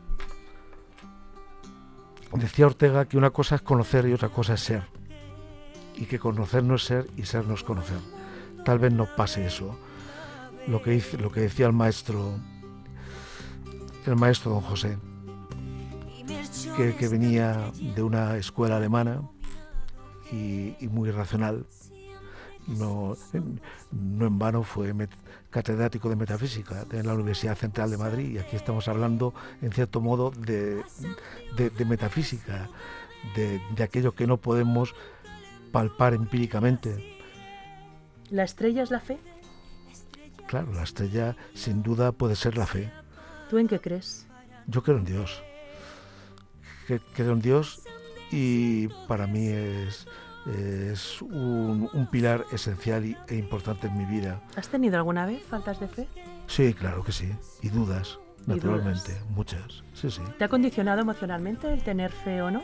Decía 2.34 2.66
Ortega 2.66 3.06
que 3.06 3.16
una 3.16 3.30
cosa 3.30 3.54
es 3.54 3.62
conocer 3.62 4.06
y 4.06 4.12
otra 4.12 4.28
cosa 4.28 4.52
es 4.52 4.60
ser. 4.60 4.82
Y 5.96 6.04
que 6.04 6.18
conocer 6.18 6.62
no 6.62 6.74
es 6.74 6.82
ser 6.82 7.06
y 7.16 7.22
ser 7.22 7.46
no 7.46 7.54
es 7.54 7.62
conocer. 7.62 8.00
Tal 8.66 8.78
vez 8.78 8.92
no 8.92 9.06
pase 9.16 9.46
eso. 9.46 9.78
Lo 10.66 10.82
que, 10.82 11.02
lo 11.18 11.32
que 11.32 11.40
decía 11.40 11.66
el 11.66 11.72
maestro, 11.72 12.34
el 14.04 14.16
maestro 14.16 14.50
don 14.50 14.60
José, 14.60 14.98
que, 16.76 16.94
que 16.96 17.08
venía 17.08 17.72
de 17.94 18.02
una 18.02 18.36
escuela 18.36 18.76
alemana 18.76 19.22
y, 20.32 20.76
y 20.80 20.88
muy 20.88 21.10
racional, 21.10 21.66
no, 22.66 23.16
no 23.92 24.26
en 24.26 24.38
vano 24.38 24.62
fue 24.62 24.94
catedrático 25.50 26.08
de 26.08 26.16
metafísica 26.16 26.84
en 26.90 27.06
la 27.06 27.14
Universidad 27.14 27.56
Central 27.56 27.90
de 27.90 27.98
Madrid 27.98 28.30
y 28.32 28.38
aquí 28.38 28.56
estamos 28.56 28.88
hablando 28.88 29.34
en 29.62 29.72
cierto 29.72 30.00
modo 30.00 30.30
de, 30.30 30.82
de, 31.56 31.84
metafísica, 31.84 32.68
de, 33.36 33.60
de 33.76 33.82
aquello 33.82 34.14
que 34.14 34.26
no 34.26 34.38
podemos 34.38 34.94
palpar 35.72 36.14
empíricamente. 36.14 37.18
¿La 38.30 38.44
estrella 38.44 38.82
es 38.82 38.90
la 38.90 39.00
fe? 39.00 39.18
Claro, 40.46 40.72
la 40.72 40.82
estrella 40.82 41.36
sin 41.54 41.82
duda 41.82 42.12
puede 42.12 42.36
ser 42.36 42.56
la 42.56 42.66
fe. 42.66 42.90
¿Tú 43.50 43.58
en 43.58 43.68
qué 43.68 43.80
crees? 43.80 44.26
Yo 44.66 44.82
creo 44.82 44.98
en 44.98 45.04
Dios. 45.04 45.42
Creo 46.86 47.32
en 47.32 47.40
Dios 47.40 47.82
y 48.30 48.88
para 49.06 49.26
mí 49.26 49.48
es 49.48 50.06
es 50.46 51.22
un, 51.22 52.08
pilar 52.10 52.44
esencial 52.52 53.16
e 53.28 53.34
importante 53.36 53.86
en 53.86 53.96
mi 53.96 54.04
vida. 54.04 54.40
¿Has 54.56 54.68
tenido 54.68 54.96
alguna 54.96 55.26
vez 55.26 55.42
faltas 55.42 55.80
de 55.80 55.88
fe? 55.88 56.08
Sí, 56.46 56.74
claro 56.74 57.02
que 57.02 57.12
sí. 57.12 57.32
Y 57.62 57.70
dudas, 57.70 58.18
naturalmente, 58.46 59.18
muchas. 59.30 59.82
Sí, 59.94 60.10
sí. 60.10 60.22
¿Te 60.38 60.44
ha 60.44 60.48
condicionado 60.48 61.00
emocionalmente 61.00 61.72
el 61.72 61.82
tener 61.82 62.12
fe 62.12 62.42
o 62.42 62.50
no? 62.50 62.62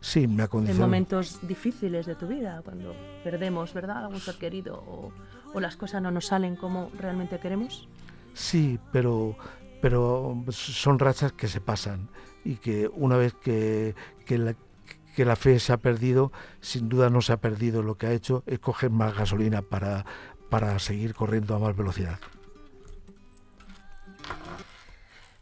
Sí, 0.00 0.28
me 0.28 0.42
ha 0.42 0.48
condicionado. 0.48 0.84
En 0.84 0.90
momentos 0.90 1.40
difíciles 1.42 2.06
de 2.06 2.14
tu 2.14 2.28
vida, 2.28 2.60
cuando 2.62 2.94
perdemos, 3.24 3.72
¿verdad?, 3.72 4.04
algún 4.04 4.20
ser 4.20 4.36
querido 4.36 4.76
o, 4.76 5.12
o 5.54 5.60
las 5.60 5.76
cosas 5.76 6.02
no 6.02 6.10
nos 6.10 6.26
salen 6.26 6.56
como 6.56 6.90
realmente 6.96 7.40
queremos. 7.40 7.88
Sí, 8.34 8.78
pero, 8.92 9.36
pero 9.80 10.44
son 10.50 10.98
rachas 10.98 11.32
que 11.32 11.48
se 11.48 11.60
pasan 11.60 12.08
y 12.48 12.56
que 12.56 12.88
una 12.94 13.18
vez 13.18 13.34
que, 13.34 13.94
que, 14.24 14.38
la, 14.38 15.36
fe 15.36 15.58
se 15.58 15.74
ha 15.74 15.76
perdido, 15.76 16.32
sin 16.62 16.88
duda 16.88 17.10
no 17.10 17.20
se 17.20 17.34
ha 17.34 17.36
perdido. 17.36 17.82
Lo 17.82 17.96
que 17.96 18.06
ha 18.06 18.12
hecho 18.12 18.42
es 18.46 18.58
coger 18.58 18.88
más 18.88 19.14
gasolina 19.14 19.60
para, 19.60 20.06
para 20.48 20.78
seguir 20.78 21.14
corriendo 21.14 21.54
a 21.54 21.58
más 21.58 21.76
velocidad. 21.76 22.18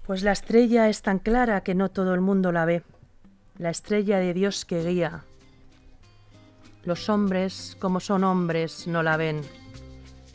Pues 0.04 0.24
la 0.24 0.32
estrella 0.32 0.88
es 0.88 1.02
tan 1.02 1.20
clara 1.20 1.60
que 1.60 1.76
no 1.76 1.92
todo 1.92 2.12
el 2.12 2.20
mundo 2.20 2.50
la 2.50 2.64
ve. 2.64 2.82
La 3.56 3.70
estrella 3.70 4.18
de 4.18 4.34
Dios 4.34 4.64
que 4.64 4.82
guía. 4.82 5.22
Los 6.82 7.08
hombres, 7.08 7.76
como 7.78 8.00
son 8.00 8.24
hombres, 8.24 8.88
no 8.88 9.04
la 9.04 9.16
ven. 9.16 9.42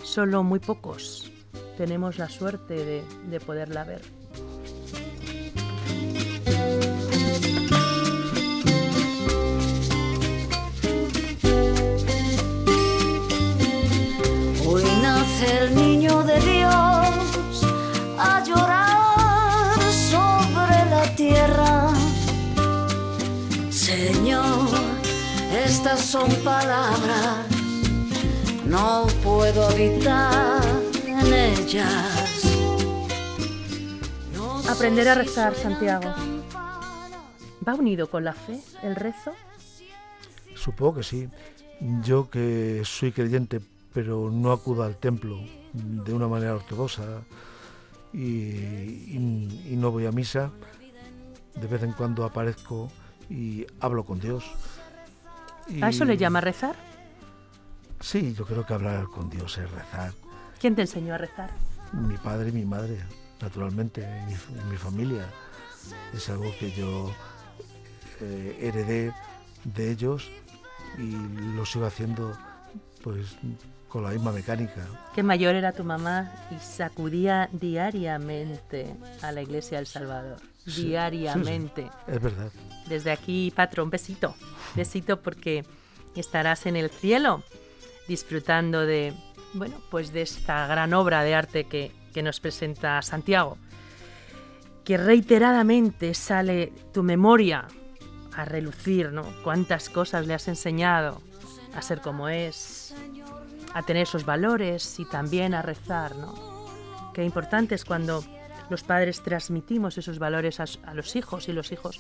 Solo 0.04 0.42
muy 0.44 0.60
pocos 0.60 1.34
tenemos 1.76 2.18
la 2.18 2.30
suerte 2.30 2.86
de, 2.86 3.04
de 3.30 3.40
poderla 3.42 3.84
ver. 3.84 4.21
El 15.42 15.76
niño 15.76 16.24
de 16.24 16.40
Dios 16.40 17.64
a 18.18 18.44
llorar 18.46 19.82
sobre 19.92 20.86
la 20.90 21.16
tierra. 21.16 21.92
Señor, 23.72 24.70
estas 25.66 26.00
son 26.02 26.30
palabras, 26.44 27.48
no 28.66 29.08
puedo 29.24 29.68
habitar 29.68 30.62
en 31.06 31.34
ellas. 31.34 32.42
Aprender 34.70 35.10
a 35.10 35.16
rezar, 35.16 35.56
Santiago. 35.56 36.14
¿Va 37.68 37.76
unido 37.76 38.10
con 38.10 38.24
la 38.24 38.34
fe, 38.34 38.60
el 38.84 38.96
rezo? 38.96 39.34
Supongo 40.56 40.96
que 40.96 41.04
sí. 41.04 41.30
Yo 42.04 42.30
que 42.30 42.84
soy 42.86 43.12
creyente 43.12 43.60
pero 43.94 44.30
no 44.32 44.52
acudo 44.52 44.84
al 44.84 44.98
templo 44.98 45.40
de 45.74 46.14
una 46.14 46.28
manera 46.28 46.56
ortodoxa 46.56 47.24
y, 48.14 49.18
no 49.72 49.92
voy 49.92 50.06
a 50.06 50.12
misa. 50.12 50.52
De 51.56 51.68
vez 51.68 51.84
en 51.84 51.92
cuando 51.94 52.24
aparezco 52.24 52.90
y 53.30 53.66
hablo 53.80 54.06
con 54.06 54.20
Dios. 54.20 54.46
¿A 55.82 55.90
eso 55.90 56.06
le 56.06 56.18
llama 56.18 56.42
rezar? 56.42 56.76
Sí, 58.00 58.34
yo 58.34 58.46
creo 58.46 58.66
que 58.66 58.74
hablar 58.74 59.06
con 59.06 59.30
Dios 59.30 59.58
es 59.58 59.70
rezar. 59.70 60.14
¿Quién 60.60 60.76
te 60.76 60.82
enseñó 60.82 61.14
a 61.14 61.18
rezar? 61.18 61.52
Mi 61.94 62.16
padre 62.18 62.50
y 62.50 62.52
mi 62.54 62.66
madre, 62.66 62.98
naturalmente, 63.42 64.08
mi, 64.26 64.34
mi 64.70 64.78
familia. 64.78 65.28
Es 66.14 66.30
algo 66.30 66.52
que 66.60 66.72
yo 66.72 67.12
eh, 68.22 68.58
heredé 68.62 69.14
de 69.64 69.92
ellos 69.92 70.30
y 70.98 71.12
lo 71.56 71.66
sigo 71.66 71.86
haciendo 71.86 72.38
pues 73.04 73.36
con 73.92 74.04
la 74.04 74.12
misma 74.12 74.32
mecánica. 74.32 74.88
Qué 75.14 75.22
mayor 75.22 75.56
era 75.56 75.74
tu 75.74 75.84
mamá 75.84 76.32
y 76.50 76.60
sacudía 76.60 77.50
diariamente 77.52 78.96
a 79.22 79.32
la 79.34 79.42
iglesia 79.42 79.78
del 79.78 79.88
Salvador. 79.88 80.38
diariamente. 80.66 81.90
es 82.08 82.22
verdad. 82.22 82.52
Desde 82.88 83.12
aquí, 83.12 83.52
Patro, 83.54 83.84
un 83.84 83.90
besito. 83.90 84.36
Besito 84.76 85.22
porque 85.22 85.66
estarás 86.16 86.66
en 86.66 86.78
el 86.78 86.90
cielo 86.90 87.44
disfrutando 88.08 88.86
de, 88.86 89.14
bueno, 89.54 89.76
pues 89.90 90.14
de 90.14 90.22
esta 90.22 90.68
gran 90.68 90.94
obra 90.94 91.24
de 91.24 91.36
arte 91.36 91.66
que, 91.66 91.92
que 92.14 92.24
nos 92.24 92.40
presenta 92.40 93.02
Santiago. 93.02 93.58
Que 94.86 94.98
reiteradamente 94.98 96.14
sale 96.14 96.72
tu 96.94 97.04
memoria 97.04 97.68
a 98.36 98.46
relucir, 98.46 99.12
¿no? 99.12 99.24
Cuántas 99.44 99.90
cosas 99.90 100.28
le 100.28 100.34
has 100.34 100.48
enseñado 100.48 101.22
a 101.74 101.82
ser 101.82 102.02
como 102.02 102.30
es, 102.30 102.94
a 103.74 103.84
tener 103.84 104.04
esos 104.04 104.26
valores 104.26 105.00
y 105.00 105.06
también 105.06 105.54
a 105.54 105.62
rezar, 105.62 106.16
¿no? 106.16 106.34
Qué 107.14 107.24
importante 107.24 107.76
es 107.76 107.86
cuando 107.86 108.24
los 108.70 108.84
padres 108.84 109.22
transmitimos 109.22 109.98
esos 109.98 110.20
valores 110.20 110.60
a, 110.60 110.94
los 110.94 111.16
hijos 111.16 111.50
y 111.50 111.54
los 111.54 111.72
hijos 111.72 112.00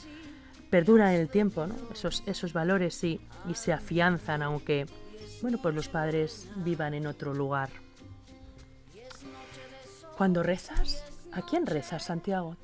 perduran 0.69 1.13
en 1.13 1.21
el 1.21 1.29
tiempo, 1.29 1.67
¿no? 1.67 1.75
Esos, 1.93 2.23
esos 2.25 2.53
valores 2.53 3.03
y, 3.03 3.19
y 3.49 3.55
se 3.55 3.73
afianzan, 3.73 4.41
aunque, 4.41 4.85
bueno, 5.41 5.57
pues 5.61 5.75
los 5.75 5.89
padres 5.89 6.47
vivan 6.57 6.93
en 6.93 7.07
otro 7.07 7.33
lugar. 7.33 7.69
Cuando 10.17 10.43
rezas, 10.43 11.03
¿a 11.33 11.41
quién 11.41 11.65
rezas, 11.65 12.05
Santiago? 12.05 12.55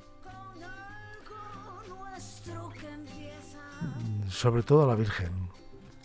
Sobre 4.30 4.62
todo 4.62 4.84
a 4.84 4.86
la 4.86 4.94
Virgen. 4.94 5.32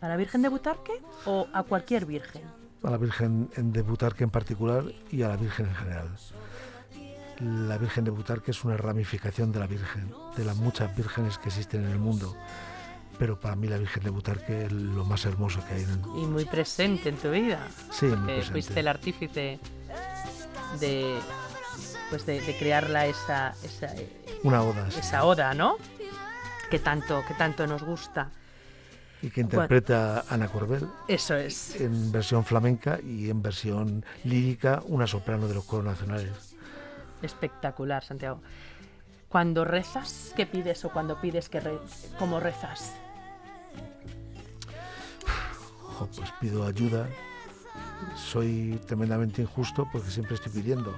¿A 0.02 0.08
la 0.08 0.18
Virgen 0.18 0.42
de 0.42 0.50
Butarque 0.50 0.94
o 1.26 1.48
a 1.54 1.64
cualquier 1.64 2.06
Virgen? 2.06 2.63
A 2.84 2.90
la 2.90 2.98
Virgen 2.98 3.50
de 3.56 3.82
Butarque 3.82 4.24
en 4.24 4.30
particular 4.30 4.84
y 5.12 5.24
a 5.24 5.30
la 5.30 5.38
Virgen 5.38 5.68
en 5.68 5.76
general. 5.76 6.10
La 7.40 7.78
Virgen 7.78 8.04
de 8.04 8.12
Butarque 8.12 8.52
es 8.52 8.64
una 8.64 8.78
ramificación 8.78 9.52
de 9.52 9.60
la 9.60 9.68
Virgen, 9.68 10.14
de 10.38 10.46
las 10.46 10.56
muchas 10.58 10.96
vírgenes 10.96 11.38
que 11.38 11.50
existen 11.50 11.86
en 11.86 11.92
el 11.92 12.00
mundo. 12.00 12.36
Pero 13.18 13.40
para 13.40 13.56
mí 13.56 13.68
la 13.68 13.78
Virgen 13.78 14.04
de 14.04 14.10
Butarque 14.10 14.66
es 14.66 14.72
lo 14.72 15.06
más 15.06 15.26
hermoso 15.26 15.66
que 15.66 15.76
hay 15.76 15.84
en 15.84 15.90
el 15.90 15.98
mundo. 16.00 16.22
Y 16.22 16.26
muy 16.28 16.46
presente 16.46 17.10
en 17.10 17.18
tu 17.18 17.32
vida. 17.32 17.60
Sí, 17.92 18.08
muy 18.08 18.26
presente. 18.26 18.52
Fuiste 18.52 18.80
el 18.80 18.88
artífice 18.88 19.60
de, 20.80 21.20
pues 22.10 22.26
de, 22.26 22.40
crearla 22.60 23.06
esa, 23.08 23.54
esa, 23.64 23.94
una 24.44 24.62
oda. 24.62 24.88
Esa 24.88 25.26
oda, 25.26 25.54
¿no? 25.54 25.78
Que 26.70 26.80
tanto, 26.80 27.24
que 27.28 27.34
tanto 27.34 27.66
nos 27.68 27.84
gusta 27.84 28.32
y 29.24 29.30
que 29.30 29.40
interpreta 29.40 30.26
Ana 30.30 30.50
Corbel. 30.50 30.86
Eso 31.08 31.36
es. 31.36 31.80
En 31.80 32.12
versión 32.12 32.44
flamenca 32.44 33.00
y 33.02 33.30
en 33.30 33.42
versión 33.42 34.06
lírica, 34.26 34.84
una 34.86 35.08
soprano 35.08 35.48
de 35.48 35.54
los 35.56 35.64
coros 35.64 35.86
nacionales. 35.86 36.56
Espectacular, 37.22 38.04
Santiago. 38.04 38.42
Cuando 39.30 39.64
rezas, 39.64 40.34
¿qué 40.36 40.46
pides 40.46 40.84
o 40.84 40.90
cuando 40.90 41.20
pides 41.22 41.48
que 41.48 41.62
re 41.62 41.80
cómo 42.20 42.42
rezas? 42.42 42.92
pues 46.18 46.30
pido 46.42 46.66
ayuda. 46.66 47.08
Soy 48.18 48.78
tremendamente 48.86 49.42
injusto 49.42 49.88
porque 49.90 50.12
siempre 50.12 50.36
estoy 50.36 50.52
pidiendo. 50.52 50.94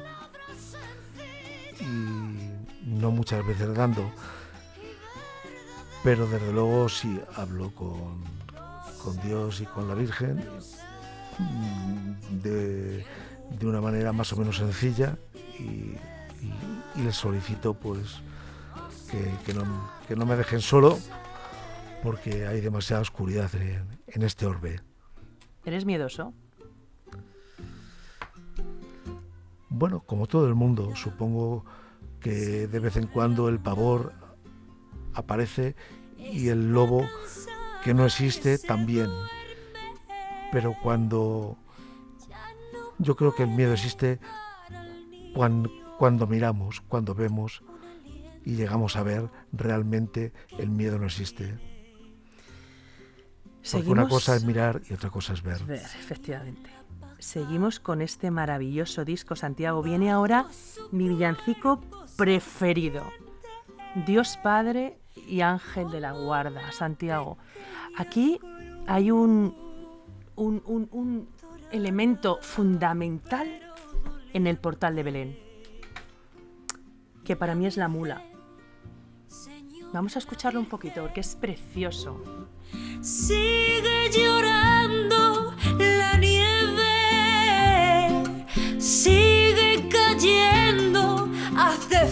Y 1.80 2.90
no 2.90 3.12
muchas 3.12 3.46
veces 3.46 3.72
dando 3.76 4.10
pero 6.06 6.28
desde 6.28 6.54
luego 6.54 6.88
sí 6.88 7.20
hablo 7.36 7.72
con, 7.74 8.24
con 9.04 9.20
Dios 9.24 9.60
y 9.60 9.66
con 9.66 9.88
la 9.88 9.96
Virgen 9.96 10.38
mm, 11.40 12.42
de, 12.44 13.04
una 13.64 13.82
manera 13.82 14.14
más 14.14 14.32
o 14.32 14.38
menos 14.38 14.58
sencilla 14.58 15.18
y, 15.58 15.96
les 17.02 17.16
solicito 17.16 17.74
pues 17.74 18.22
que, 19.10 19.54
no, 20.16 20.26
me 20.28 20.36
dejen 20.36 20.62
solo 20.62 21.00
porque 22.04 22.46
hay 22.46 22.62
demasiada 22.62 23.02
oscuridad 23.02 23.50
en 23.56 24.22
este 24.22 24.46
orbe. 24.46 24.82
¿Eres 25.66 25.86
miedoso? 25.86 26.34
Bueno, 29.70 30.02
como 30.02 30.28
todo 30.28 30.48
el 30.48 30.54
mundo, 30.54 30.96
supongo 30.96 31.66
que 32.22 32.68
de 32.68 32.80
vez 32.80 32.96
en 32.96 33.08
cuando 33.08 33.50
el 33.50 33.60
pavor 33.60 34.14
aparece 35.16 35.76
y 36.18 36.50
el 36.50 36.72
lobo 36.72 37.08
que 37.84 37.94
no 37.94 38.06
existe 38.06 38.58
también. 38.58 39.10
Pero 40.52 40.76
cuando 40.82 41.58
yo 42.98 43.16
creo 43.16 43.36
que 43.36 43.44
el 43.44 43.50
miedo 43.50 43.74
existe 43.74 44.20
cuando, 45.34 45.70
cuando 45.98 46.28
miramos, 46.28 46.82
cuando 46.82 47.14
vemos 47.14 47.64
y 48.44 48.56
llegamos 48.56 48.96
a 48.96 49.04
ver 49.04 49.30
realmente 49.52 50.34
el 50.58 50.70
miedo 50.70 51.00
no 51.00 51.06
existe. 51.06 51.58
Porque 53.72 53.90
una 53.90 54.08
cosa 54.08 54.36
es 54.36 54.46
mirar 54.46 54.82
y 54.90 54.94
otra 54.94 55.10
cosa 55.10 55.34
es 55.34 55.42
ver. 55.42 55.64
ver 55.66 55.82
efectivamente 55.82 56.70
seguimos 57.20 57.80
con 57.80 58.02
este 58.02 58.32
maravilloso 58.32 59.06
disco, 59.06 59.36
Santiago. 59.36 59.82
Viene 59.82 60.12
ahora 60.12 60.46
mi 60.92 61.10
villancico 61.10 61.82
preferido. 62.16 63.04
Dios 64.06 64.38
Padre 64.44 65.00
y 65.16 65.42
Ángel 65.42 65.90
de 65.92 66.00
la 66.00 66.12
Guarda, 66.12 66.72
Santiago. 66.72 67.38
Aquí 67.98 68.40
hay 68.88 69.12
un, 69.12 69.56
un, 70.36 70.62
un 70.66 71.30
elemento 71.72 72.40
fundamental 72.42 73.48
en 74.34 74.48
el 74.48 74.58
portal 74.58 74.96
de 74.96 75.04
Belén, 75.04 75.40
que 77.24 77.36
para 77.36 77.56
mí 77.56 77.66
es 77.66 77.78
la 77.78 77.88
mula. 77.88 78.24
Vamos 79.94 80.16
a 80.16 80.20
escucharlo 80.20 80.60
un 80.60 80.66
poquito 80.66 81.02
porque 81.02 81.22
es 81.22 81.36
precioso. 81.36 82.22
Sigue 83.02 84.10
llorando 84.12 85.54
la 85.78 86.18
nieve 86.18 86.96
sigue 88.78 89.90
cayendo, 89.90 91.28
hace 91.58 92.08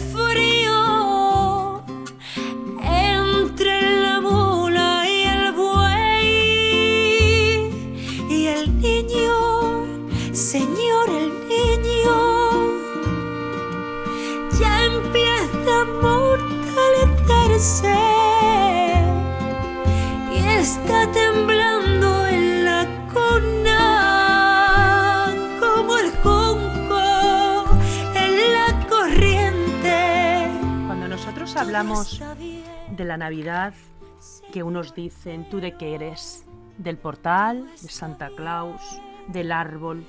Que 34.52 34.64
unos 34.64 34.94
dicen, 34.94 35.50
¿tú 35.50 35.60
de 35.60 35.76
qué 35.78 35.96
eres? 35.96 36.46
Del 36.78 36.98
portal, 36.98 37.70
de 37.82 37.90
Santa 37.90 38.30
Claus, 38.36 38.82
del 39.28 39.52
árbol. 39.52 40.04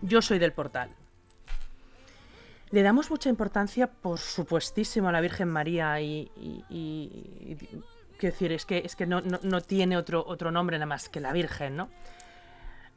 Yo 0.00 0.22
soy 0.22 0.38
del 0.38 0.52
portal. 0.52 0.90
Le 2.70 2.82
damos 2.82 3.10
mucha 3.10 3.28
importancia, 3.28 3.86
por 3.86 4.18
supuestísimo, 4.18 5.08
a 5.08 5.12
la 5.12 5.20
Virgen 5.20 5.48
María 5.48 6.00
y, 6.00 6.30
quiero 8.16 8.32
decir, 8.32 8.52
es 8.52 8.64
que, 8.64 8.78
es 8.78 8.96
que 8.96 9.06
no, 9.06 9.60
tiene 9.60 9.96
otro, 9.96 10.24
otro 10.26 10.50
nombre 10.50 10.78
nada 10.78 10.86
más 10.86 11.08
que 11.08 11.20
la 11.20 11.32
Virgen, 11.32 11.76
¿no? 11.76 11.90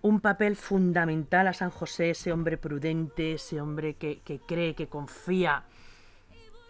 Un 0.02 0.22
papel 0.22 0.56
fundamental 0.56 1.48
a 1.48 1.54
San 1.54 1.72
José, 1.72 2.12
ese 2.12 2.32
hombre 2.32 2.58
prudente, 2.58 3.34
ese 3.34 3.60
hombre 3.60 3.96
que, 3.96 4.20
que 4.20 4.40
cree, 4.40 4.76
que 4.76 4.88
confía, 4.88 5.64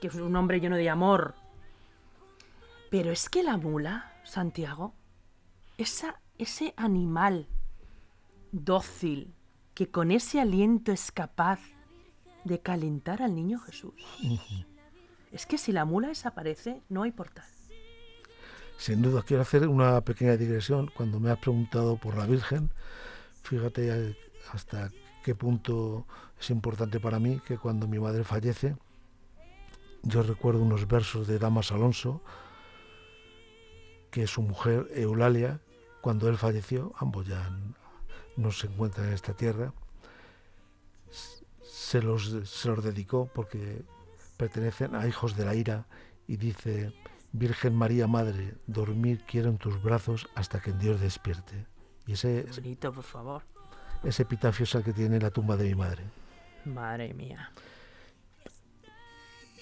que 0.01 0.07
es 0.07 0.15
un 0.15 0.35
hombre 0.35 0.59
lleno 0.59 0.77
de 0.77 0.89
amor. 0.89 1.35
Pero 2.89 3.11
es 3.11 3.29
que 3.29 3.43
la 3.43 3.57
mula, 3.57 4.13
Santiago, 4.23 4.93
esa, 5.77 6.21
ese 6.37 6.73
animal 6.77 7.47
dócil 8.51 9.33
que 9.73 9.91
con 9.91 10.11
ese 10.11 10.39
aliento 10.39 10.91
es 10.91 11.11
capaz 11.11 11.59
de 12.45 12.61
calentar 12.61 13.21
al 13.21 13.35
niño 13.35 13.59
Jesús. 13.59 13.93
Es 15.31 15.45
que 15.45 15.57
si 15.57 15.71
la 15.71 15.83
mula 15.83 16.07
desaparece, 16.07 16.81
no 16.87 17.03
hay 17.03 17.11
portal. 17.11 17.45
Sin 18.77 19.01
duda, 19.01 19.23
quiero 19.23 19.41
hacer 19.41 19.67
una 19.67 20.01
pequeña 20.01 20.37
digresión. 20.37 20.91
Cuando 20.95 21.19
me 21.19 21.31
has 21.31 21.39
preguntado 21.39 21.97
por 21.97 22.17
la 22.17 22.25
Virgen, 22.25 22.69
fíjate 23.41 24.15
hasta 24.53 24.91
qué 25.23 25.33
punto 25.33 26.05
es 26.39 26.49
importante 26.49 26.99
para 26.99 27.19
mí 27.19 27.41
que 27.45 27.57
cuando 27.57 27.87
mi 27.87 27.99
madre 27.99 28.23
fallece, 28.23 28.77
yo 30.03 30.21
recuerdo 30.23 30.61
unos 30.61 30.87
versos 30.87 31.27
de 31.27 31.39
Damas 31.39 31.71
Alonso, 31.71 32.21
que 34.15 34.27
su 34.27 34.41
mujer 34.41 34.87
Eulalia, 34.93 35.59
cuando 35.99 36.29
él 36.29 36.37
falleció, 36.37 36.93
ambos 36.99 37.27
ya 37.27 37.49
no 38.37 38.49
se 38.53 38.67
encuentran 38.67 39.07
en 39.07 39.13
esta 39.13 39.33
tierra, 39.33 39.73
se 41.61 42.01
los, 42.01 42.33
se 42.45 42.69
los 42.69 42.81
dedicó 42.81 43.29
porque 43.35 43.83
pertenecen 44.37 44.95
a 44.95 45.05
hijos 45.05 45.35
de 45.35 45.43
la 45.43 45.53
ira 45.53 45.85
y 46.29 46.37
dice, 46.37 46.93
Virgen 47.33 47.75
María 47.75 48.07
Madre, 48.07 48.55
dormir 48.67 49.25
quiero 49.27 49.49
en 49.49 49.57
tus 49.57 49.83
brazos 49.83 50.29
hasta 50.33 50.61
que 50.61 50.69
en 50.69 50.79
Dios 50.79 51.01
despierte. 51.01 51.65
Y 52.07 52.13
ese, 52.13 52.45
Bonito, 52.55 52.93
por 52.93 53.03
favor. 53.03 53.43
Ese 54.01 54.23
epitafio 54.23 54.63
es 54.63 54.73
el 54.75 54.83
que 54.85 54.93
tiene 54.93 55.19
la 55.19 55.29
tumba 55.29 55.57
de 55.57 55.65
mi 55.65 55.75
madre. 55.75 56.05
Madre 56.63 57.13
mía 57.13 57.51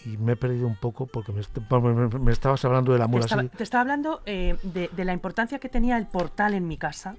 y 0.06 0.18
me 0.18 0.34
he 0.34 0.36
perdido 0.36 0.68
un 0.68 0.76
poco 0.76 1.06
porque 1.06 1.32
me, 1.32 2.32
estabas 2.32 2.64
hablando 2.66 2.94
de 2.94 3.00
la 3.00 3.08
mula. 3.08 3.26
Te 3.26 3.64
estaba, 3.64 3.82
hablando 3.82 4.22
eh, 4.26 4.58
de, 4.64 5.06
la 5.06 5.14
importancia 5.14 5.60
que 5.60 5.70
tenía 5.70 5.98
el 5.98 6.08
portal 6.08 6.54
en 6.54 6.68
mi 6.68 6.78
casa, 6.78 7.16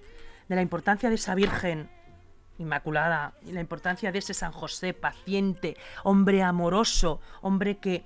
de 0.48 0.54
la 0.54 0.62
importancia 0.62 1.08
de 1.08 1.14
esa 1.14 1.34
Virgen 1.34 1.88
Inmaculada, 2.58 3.34
y 3.46 3.52
la 3.52 3.60
importancia 3.60 4.12
de 4.12 4.18
ese 4.18 4.34
San 4.34 4.52
José 4.52 4.94
paciente, 4.94 5.76
hombre 6.04 6.42
amoroso, 6.42 7.20
hombre 7.40 7.78
que, 7.78 8.04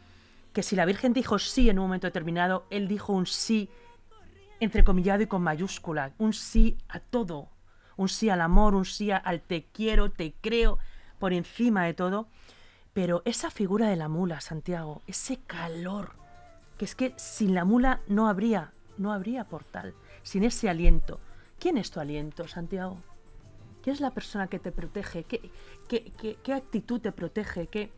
que 0.52 0.62
si 0.62 0.74
la 0.74 0.86
Virgen 0.86 1.12
dijo 1.12 1.38
sí 1.38 1.68
en 1.68 1.78
un 1.78 1.86
momento 1.86 2.06
determinado, 2.06 2.66
él 2.70 2.88
dijo 2.88 3.12
un 3.12 3.26
sí 3.26 3.68
entrecomillado 4.60 5.22
y 5.22 5.26
con 5.26 5.42
mayúscula, 5.42 6.12
un 6.18 6.32
sí 6.32 6.78
a 6.88 7.00
todo, 7.00 7.48
un 7.96 8.08
sí 8.08 8.30
al 8.30 8.40
amor, 8.40 8.74
un 8.74 8.84
sí 8.84 9.10
al 9.10 9.42
te 9.42 9.66
quiero, 9.66 10.10
te 10.10 10.34
creo, 10.40 10.78
por 11.18 11.32
encima 11.32 11.84
de 11.84 11.94
todo. 11.94 12.28
Pero 12.98 13.22
esa 13.24 13.48
figura 13.52 13.88
de 13.88 13.94
la 13.94 14.08
mula, 14.08 14.40
Santiago, 14.40 15.02
ese 15.06 15.36
calor, 15.46 16.16
que 16.76 16.84
es 16.84 16.96
que 16.96 17.14
sin 17.16 17.54
la 17.54 17.64
mula 17.64 18.00
no 18.08 18.26
habría, 18.26 18.72
no 18.96 19.12
habría 19.12 19.44
portal, 19.44 19.94
sin 20.24 20.42
ese 20.42 20.68
aliento. 20.68 21.20
¿Quién 21.60 21.78
es 21.78 21.92
tu 21.92 22.00
aliento, 22.00 22.48
Santiago? 22.48 23.00
¿Quién 23.84 23.94
es 23.94 24.00
la 24.00 24.10
persona 24.10 24.48
que 24.48 24.58
te 24.58 24.72
protege? 24.72 25.22
¿Qué, 25.22 25.52
qué, 25.86 26.52
actitud 26.52 27.00
te 27.00 27.12
protege? 27.12 27.68
¿Qué... 27.68 27.92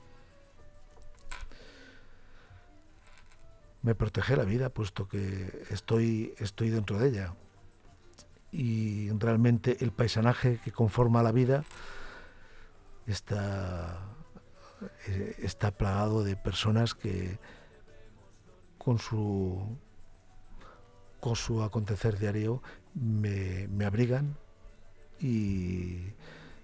Me 3.80 3.94
protege 3.94 4.36
la 4.36 4.44
vida, 4.44 4.68
puesto 4.68 5.08
que 5.08 5.64
estoy, 5.70 6.34
estoy 6.36 6.68
dentro 6.68 6.98
de 6.98 7.08
ella. 7.08 7.34
Y 8.52 9.08
realmente 9.12 9.78
el 9.80 9.92
paisanaje 9.92 10.60
que 10.62 10.72
conforma 10.72 11.22
la 11.22 11.32
vida 11.32 11.64
está 13.06 14.10
está 15.38 15.70
plagado 15.70 16.24
de 16.24 16.36
personas 16.36 16.94
que 16.94 17.38
con 18.78 18.98
su 18.98 19.78
con 21.20 21.36
su 21.36 21.62
acontecer 21.62 22.18
diario 22.18 22.62
me, 22.94 23.68
me 23.68 23.84
abrigan 23.84 24.36
y 25.20 26.14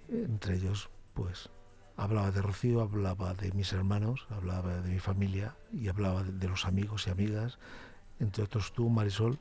entre 0.09 0.55
ellos 0.55 0.89
pues 1.13 1.51
hablaba 1.97 2.31
de 2.31 2.43
Rocío, 2.43 2.81
hablaba 2.81 3.35
de 3.35 3.53
mis 3.53 3.73
hermanos, 3.73 4.27
hablaba 4.31 4.77
de 4.81 4.91
mi 4.91 4.99
familia 4.99 5.57
y 5.73 5.89
hablaba 5.89 6.23
de, 6.23 6.49
los 6.49 6.67
amigos 6.67 7.07
y 7.07 7.11
amigas, 7.11 7.59
entre 8.21 8.45
otros 8.45 8.73
tú, 8.73 8.89
Marisol, 8.89 9.39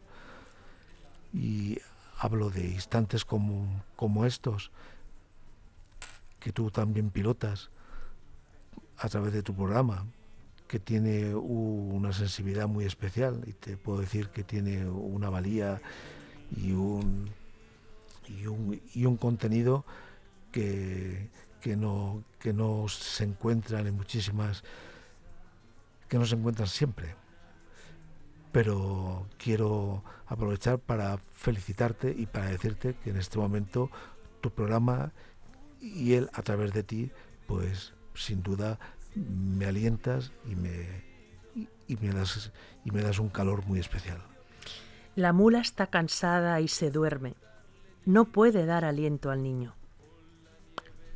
y 1.34 1.80
hablo 2.18 2.50
de 2.50 2.66
instantes 2.66 3.26
como, 3.26 3.84
como 3.96 4.26
estos 4.26 4.72
que 6.40 6.52
tú 6.52 6.72
también 6.72 7.10
pilotas, 7.10 7.70
a 8.98 9.10
través 9.10 9.34
de 9.34 9.44
tu 9.44 9.54
programa, 9.54 10.06
que 10.68 10.80
tiene 10.80 11.36
una 11.36 12.12
sensibilidad 12.12 12.68
muy 12.68 12.86
especial 12.86 13.44
y 13.46 13.54
te 13.54 13.78
puedo 13.78 14.00
decir 14.00 14.30
que 14.30 14.44
tiene 14.44 14.86
una 14.86 15.30
valía 15.30 15.82
y 16.52 16.72
un, 16.72 17.30
y 18.28 18.48
un, 18.48 18.82
y 18.94 19.06
un 19.06 19.18
contenido 19.18 19.86
que, 20.52 21.30
que, 21.62 21.76
no, 21.76 22.24
que 22.40 22.54
no 22.54 22.88
se 22.88 23.24
encuentran 23.24 23.86
en 23.88 23.96
muchísimas, 23.96 24.64
que 26.08 26.18
no 26.18 26.26
se 26.26 26.36
encuentran 26.36 26.68
siempre. 26.68 27.16
Pero 28.52 29.28
quiero 29.38 30.04
aprovechar 30.28 30.80
para 30.80 31.18
felicitarte 31.34 32.16
y 32.18 32.26
para 32.26 32.46
decirte 32.48 32.96
que 32.96 33.12
en 33.12 33.18
este 33.18 33.38
momento 33.38 33.92
tu 34.42 34.50
programa 34.50 35.12
y 35.82 36.14
él 36.14 36.30
a 36.34 36.42
través 36.42 36.74
de 36.74 36.84
ti, 36.84 37.12
pues 37.48 37.94
sin 38.16 38.42
duda 38.44 38.80
me 39.16 39.66
alientas 39.66 40.32
y 40.46 40.56
me, 40.56 41.04
y, 41.88 41.96
me 41.98 42.12
das, 42.12 42.52
y 42.84 42.92
me 42.92 43.02
das 43.02 43.20
un 43.20 43.30
calor 43.30 43.66
muy 43.66 43.80
especial. 43.80 44.22
La 45.16 45.32
mula 45.32 45.60
está 45.60 45.88
cansada 45.88 46.60
y 46.60 46.68
se 46.68 46.92
duerme. 46.92 47.36
No 48.06 48.26
puede 48.26 48.66
dar 48.66 48.84
aliento 48.84 49.32
al 49.32 49.42
niño. 49.42 49.74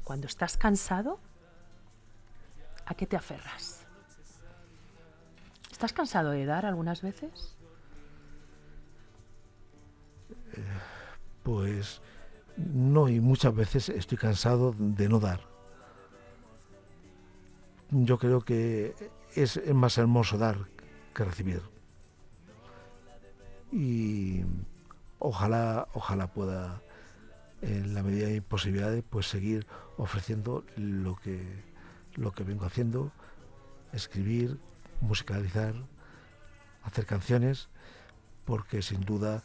Cuando 0.03 0.27
estás 0.27 0.57
cansado, 0.57 1.19
¿a 2.85 2.95
qué 2.95 3.05
te 3.05 3.17
aferras? 3.17 3.85
¿Estás 5.71 5.93
cansado 5.93 6.31
de 6.31 6.45
dar 6.45 6.65
algunas 6.65 7.01
veces? 7.01 7.55
Eh, 10.53 10.63
pues 11.43 12.01
no, 12.57 13.07
y 13.07 13.19
muchas 13.19 13.55
veces 13.55 13.89
estoy 13.89 14.17
cansado 14.17 14.73
de 14.77 15.07
no 15.07 15.19
dar. 15.19 15.48
Yo 17.91 18.17
creo 18.19 18.41
que 18.41 18.95
es 19.35 19.59
más 19.73 19.97
hermoso 19.97 20.37
dar 20.37 20.67
que 21.13 21.23
recibir. 21.23 21.61
Y 23.71 24.41
ojalá, 25.19 25.87
ojalá 25.93 26.27
pueda, 26.27 26.81
en 27.61 27.93
la 27.93 28.03
medida 28.03 28.27
de 28.27 28.33
mis 28.33 28.43
posibilidades, 28.43 29.03
pues 29.09 29.27
seguir 29.27 29.65
ofreciendo 29.97 30.63
lo 30.75 31.15
que, 31.15 31.41
lo 32.15 32.31
que 32.31 32.43
vengo 32.43 32.65
haciendo, 32.65 33.11
escribir, 33.93 34.59
musicalizar, 35.01 35.73
hacer 36.83 37.05
canciones, 37.05 37.69
porque 38.45 38.81
sin 38.81 39.01
duda 39.01 39.43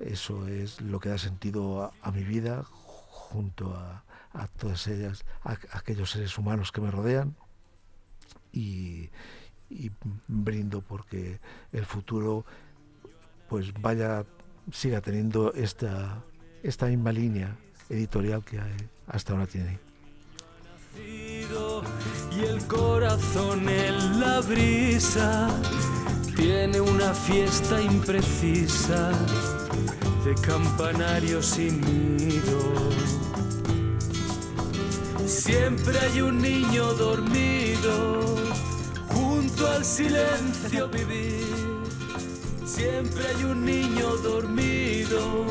eso 0.00 0.48
es 0.48 0.80
lo 0.80 0.98
que 0.98 1.10
da 1.10 1.18
sentido 1.18 1.92
a, 2.00 2.10
mi 2.10 2.24
vida 2.24 2.64
junto 2.64 3.76
a, 3.76 4.04
a 4.32 4.46
todas 4.46 4.86
ellas, 4.86 5.24
a, 5.44 5.56
aquellos 5.72 6.10
seres 6.10 6.36
humanos 6.38 6.72
que 6.72 6.80
me 6.80 6.90
rodean 6.90 7.36
y, 8.52 9.10
brindo 10.26 10.80
porque 10.82 11.38
el 11.72 11.86
futuro 11.86 12.44
pues 13.48 13.72
vaya 13.72 14.24
siga 14.72 15.00
teniendo 15.00 15.52
esta 15.54 16.24
esta 16.64 16.86
misma 16.86 17.12
línea 17.12 17.56
editorial 17.88 18.44
que 18.44 18.60
hasta 19.06 19.32
ahora 19.32 19.46
tiene. 19.46 19.78
Y 20.96 22.44
el 22.44 22.66
corazón 22.66 23.68
en 23.68 24.20
la 24.20 24.40
brisa 24.40 25.48
tiene 26.36 26.80
una 26.80 27.12
fiesta 27.14 27.80
imprecisa 27.80 29.10
de 30.24 30.34
campanarios 30.42 31.46
sin 31.46 31.80
nido. 32.16 32.89
Siempre 35.30 35.96
hay 35.96 36.22
un 36.22 36.42
niño 36.42 36.92
dormido 36.94 38.34
junto 39.10 39.70
al 39.70 39.84
silencio 39.84 40.88
vivir. 40.88 41.46
Siempre 42.64 43.24
hay 43.28 43.44
un 43.44 43.64
niño 43.64 44.16
dormido. 44.24 45.46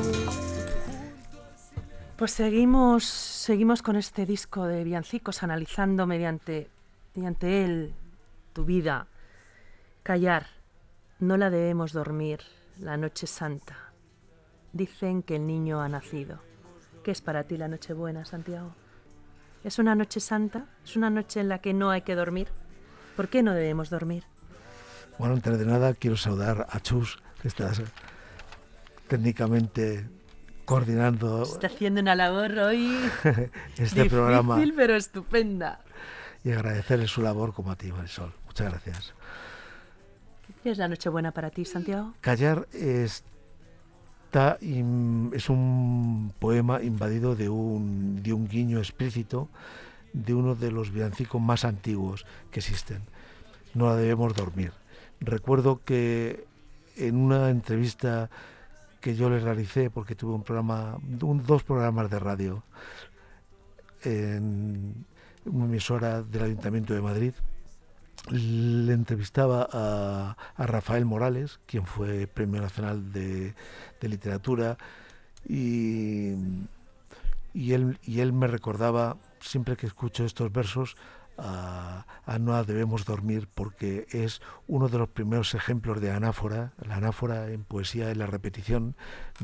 Pues 2.18 2.32
seguimos, 2.32 3.06
seguimos 3.06 3.82
con 3.82 3.96
este 3.96 4.26
disco 4.26 4.66
de 4.66 4.84
villancicos 4.84 5.44
analizando 5.44 6.06
mediante, 6.06 6.70
mediante 7.16 7.64
él 7.64 7.94
tu 8.52 8.66
vida. 8.66 9.08
Callar, 10.04 10.48
no 11.20 11.38
la 11.38 11.50
debemos 11.50 11.94
dormir, 11.94 12.42
la 12.80 12.98
noche 12.98 13.28
santa. 13.28 13.94
Dicen 14.74 15.24
que 15.24 15.38
el 15.38 15.48
niño 15.48 15.80
ha 15.80 15.88
nacido. 15.88 16.42
¿Qué 17.02 17.12
es 17.12 17.22
para 17.22 17.46
ti 17.46 17.56
la 17.56 17.70
noche 17.70 17.94
buena, 17.94 18.26
Santiago? 18.26 18.76
¿Es 19.70 19.78
una 19.78 19.94
noche 19.94 20.20
santa? 20.20 20.66
¿Es 20.84 20.96
una 20.96 21.12
noche 21.12 21.42
en 21.42 21.48
la 21.48 21.60
que 21.60 21.76
no 21.76 21.92
hay 21.92 22.02
que 22.02 22.16
dormir? 22.16 22.48
¿Por 23.16 23.28
qué 23.28 23.44
no 23.44 23.54
debemos 23.54 23.92
dormir? 23.92 24.24
Bueno, 25.20 25.36
antes 25.36 25.60
de 25.60 25.66
nada 25.68 25.94
quiero 25.94 26.18
saludar 26.18 26.66
a 26.72 26.80
Chus, 26.80 27.20
que 27.40 27.50
estás 27.50 27.80
técnicamente 29.08 30.10
coordinando. 30.66 31.44
Está 31.44 31.68
haciendo 31.68 32.02
una 32.02 32.16
labor 32.16 32.58
hoy 32.58 32.98
este 33.78 33.84
difícil, 33.84 34.10
programa. 34.10 34.60
pero 34.76 34.96
estupenda. 34.96 35.82
Y 36.44 36.52
agradecerle 36.52 37.08
su 37.08 37.22
labor 37.22 37.54
como 37.54 37.70
a 37.70 37.76
ti, 37.76 37.92
Marisol. 37.92 38.34
Muchas 38.48 38.72
gracias. 38.72 39.14
¿Qué 40.64 40.72
es 40.72 40.80
la 40.80 40.88
noche 40.88 41.10
buena 41.10 41.32
para 41.32 41.52
ti, 41.52 41.64
Santiago? 41.64 42.16
Callar 42.22 42.68
es 42.74 43.24
es 44.32 45.50
un 45.50 46.34
poema 46.40 46.82
invadido 46.82 47.36
de 47.36 47.50
un, 47.50 48.22
de 48.22 48.34
un 48.34 48.48
guiño 48.48 48.80
explícito 48.80 49.50
de 50.14 50.34
uno 50.34 50.56
de 50.56 50.72
los 50.72 50.92
villancicos 50.92 51.42
más 51.42 51.66
antiguos 51.66 52.26
que 52.52 52.60
existen. 52.60 53.02
No 53.74 53.88
la 53.88 53.96
debemos 53.96 54.34
dormir. 54.36 54.72
Recuerdo 55.20 55.82
que 55.84 56.46
en 56.96 57.16
una 57.16 57.50
entrevista 57.50 58.30
que 59.02 59.16
yo 59.16 59.30
le 59.30 59.40
realicé, 59.40 59.90
porque 59.90 60.16
tuve 60.16 60.34
un 60.34 60.44
programa, 60.44 60.98
dos 61.02 61.64
programas 61.64 62.10
de 62.10 62.20
radio 62.20 62.64
en 64.04 65.06
una 65.46 65.66
emisora 65.66 66.22
del 66.22 66.44
Ayuntamiento 66.44 66.94
de 66.94 67.02
Madrid, 67.02 67.34
le 68.30 68.94
entrevistaba 68.94 69.68
a, 69.72 70.36
Rafael 70.58 71.06
Morales, 71.06 71.60
quien 71.66 71.86
fue 71.86 72.28
Premio 72.28 72.62
Nacional 72.62 73.12
de, 73.12 73.56
Literatura, 74.08 74.78
y, 75.48 76.36
y, 77.54 77.74
él, 77.74 78.00
y 78.04 78.22
él 78.22 78.32
me 78.32 78.48
recordaba, 78.48 79.18
siempre 79.42 79.76
que 79.76 79.88
escucho 79.88 80.24
estos 80.24 80.52
versos, 80.52 80.96
a, 81.42 82.06
No 82.40 82.64
debemos 82.64 83.06
dormir 83.06 83.48
porque 83.54 84.08
es 84.12 84.42
uno 84.68 84.88
de 84.88 84.98
los 84.98 85.10
primeros 85.10 85.54
ejemplos 85.56 86.02
de 86.02 86.12
anáfora. 86.12 86.74
La 86.86 86.96
anáfora 86.96 87.50
en 87.52 87.64
poesía 87.64 88.12
es 88.12 88.18
la 88.18 88.28
repetición 88.28 88.96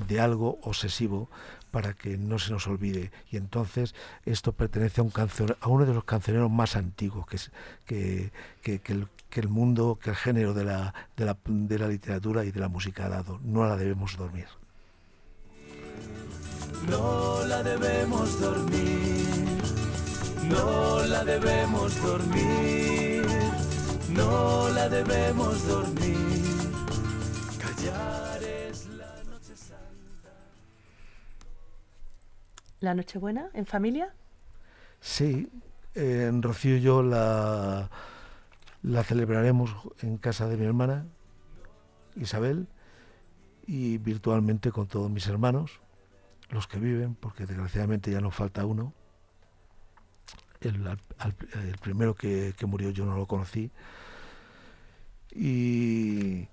de 0.08 0.20
algo 0.20 0.60
obsesivo 0.62 1.30
para 1.76 1.94
que 1.94 2.18
no 2.18 2.40
se 2.40 2.54
nos 2.54 2.68
olvide. 2.68 3.12
Y 3.30 3.36
entonces 3.36 3.96
esto 4.24 4.54
pertenece 4.54 5.02
a, 5.02 5.04
un 5.04 5.12
a 5.60 5.68
uno 5.68 5.86
de 5.86 5.94
los 5.94 6.06
cancioneros 6.06 6.50
más 6.50 6.78
antiguos 6.78 7.28
que, 7.28 7.38
que, 7.86 8.80
que, 8.80 8.94
el, 8.94 9.10
que 9.30 9.42
el 9.42 9.50
mundo, 9.50 10.00
que 10.02 10.12
el 10.12 10.16
género 10.16 10.54
de 10.54 10.64
la, 10.64 10.94
de, 11.18 11.26
la, 11.26 11.38
de 11.44 11.78
la 11.78 11.90
literatura 11.90 12.46
y 12.46 12.52
de 12.52 12.62
la 12.62 12.70
música 12.70 13.08
ha 13.08 13.10
dado. 13.10 13.42
No 13.44 13.66
la 13.66 13.76
debemos 13.76 14.16
dormir. 14.16 14.48
No 16.88 17.46
la 17.46 17.62
debemos 17.62 18.40
dormir, 18.40 19.28
no 20.48 21.04
la 21.04 21.26
debemos 21.26 22.02
dormir, 22.02 23.26
no 24.12 24.70
la 24.70 24.88
debemos 24.88 25.68
dormir. 25.68 26.35
¿La 32.80 32.94
Nochebuena 32.94 33.50
en 33.54 33.66
familia? 33.66 34.14
Sí, 35.00 35.50
en 35.94 36.42
Rocío 36.42 36.78
y 36.78 36.82
yo 36.82 37.02
la, 37.02 37.90
celebraremos 39.04 39.74
en 40.02 40.18
casa 40.18 40.48
de 40.48 40.58
mi 40.58 40.66
hermana 40.66 41.06
Isabel 42.16 42.68
y 43.66 43.98
virtualmente 43.98 44.72
con 44.72 44.88
todos 44.88 45.10
mis 45.10 45.28
hermanos, 45.28 45.80
los 46.50 46.68
que 46.68 46.80
viven, 46.80 47.16
porque 47.16 47.46
desgraciadamente 47.46 48.12
ya 48.12 48.22
nos 48.22 48.36
falta 48.36 48.66
uno. 48.66 48.94
El, 50.62 50.86
el 50.88 51.78
primero 51.82 52.16
que, 52.16 52.54
que, 52.58 52.66
murió 52.66 52.90
yo 52.90 53.06
no 53.06 53.16
lo 53.16 53.26
conocí. 53.26 53.72
Y 55.32 56.48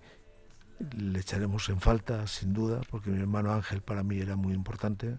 le 0.97 1.21
echaremos 1.21 1.69
en 1.69 1.81
falta, 1.81 2.27
sin 2.27 2.53
duda, 2.53 2.81
porque 2.91 3.11
mi 3.11 3.21
hermano 3.21 3.53
Ángel 3.53 3.83
para 3.83 4.03
mí 4.03 4.19
era 4.19 4.37
muy 4.37 4.55
importante 4.55 5.19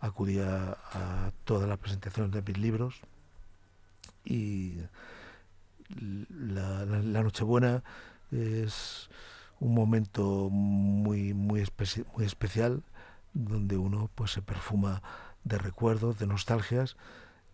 acudía 0.00 0.76
a 0.92 1.32
todas 1.44 1.68
las 1.68 1.78
presentaciones 1.78 2.32
de 2.32 2.42
mis 2.42 2.58
libros 2.58 3.00
y 4.24 4.78
la, 5.88 6.84
Nochebuena 7.22 7.82
es 8.30 9.08
un 9.60 9.74
momento 9.74 10.50
muy, 10.50 11.34
muy, 11.34 11.66
muy 12.14 12.24
especial 12.24 12.82
donde 13.32 13.76
uno 13.76 14.10
pues 14.14 14.32
se 14.32 14.42
perfuma 14.42 15.02
de 15.44 15.58
recuerdos, 15.58 16.18
de 16.18 16.26
nostalgias 16.26 16.96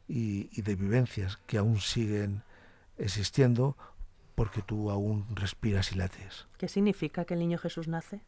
y, 0.08 0.50
y, 0.52 0.62
de 0.62 0.74
vivencias 0.74 1.38
que 1.46 1.58
aún 1.58 1.80
siguen 1.80 2.42
existiendo 2.98 3.76
porque 4.34 4.62
tú 4.62 4.90
aún 4.90 5.26
respiras 5.34 5.92
y 5.92 5.94
lates. 5.94 6.46
¿Qué 6.58 6.68
significa 6.68 7.24
que 7.24 7.34
el 7.34 7.40
niño 7.40 7.58
Jesús 7.58 7.88
nace? 7.88 8.22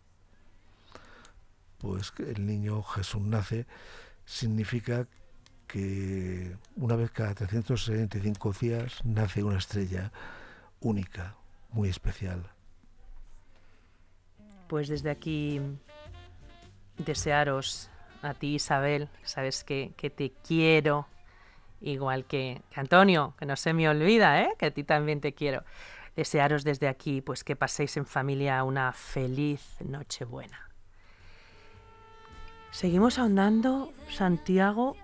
pues 1.78 2.10
que 2.10 2.30
el 2.30 2.46
niño 2.46 2.82
Jesús 2.82 3.22
nace, 3.22 3.66
significa 4.26 5.06
que 5.66 6.54
una 6.76 6.96
vez 6.96 7.10
cada 7.10 7.34
365 7.34 8.52
días 8.52 9.04
nace 9.04 9.42
una 9.42 9.58
estrella 9.58 10.12
única, 10.80 11.34
muy 11.70 11.88
especial. 11.88 12.50
Pues 14.68 14.88
desde 14.88 15.10
aquí 15.10 15.60
desearos 16.98 17.88
a 18.22 18.34
ti 18.34 18.56
Isabel, 18.56 19.08
sabes 19.22 19.64
que, 19.64 19.92
que 19.96 20.10
te 20.10 20.32
quiero, 20.46 21.06
igual 21.80 22.24
que, 22.24 22.62
Antonio, 22.74 23.34
que 23.38 23.46
no 23.46 23.56
se 23.56 23.72
me 23.72 23.88
olvida, 23.88 24.42
¿eh? 24.42 24.50
que 24.58 24.66
a 24.66 24.70
ti 24.70 24.82
también 24.82 25.20
te 25.20 25.32
quiero. 25.32 25.64
Desearos 26.16 26.64
desde 26.64 26.88
aquí 26.88 27.20
pues 27.20 27.44
que 27.44 27.56
paséis 27.56 27.96
en 27.96 28.06
familia 28.06 28.64
una 28.64 28.92
feliz 28.92 29.76
Nochebuena. 29.84 30.65
Seguimos 32.76 33.18
ahondando, 33.18 33.90
Santiago, 34.10 34.96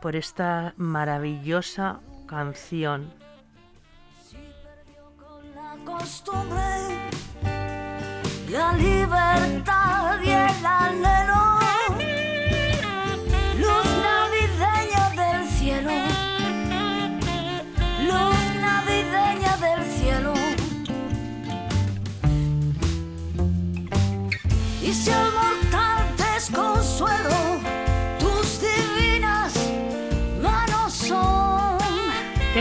por 0.00 0.16
esta 0.16 0.74
maravillosa 0.76 2.00
canción. 2.26 3.14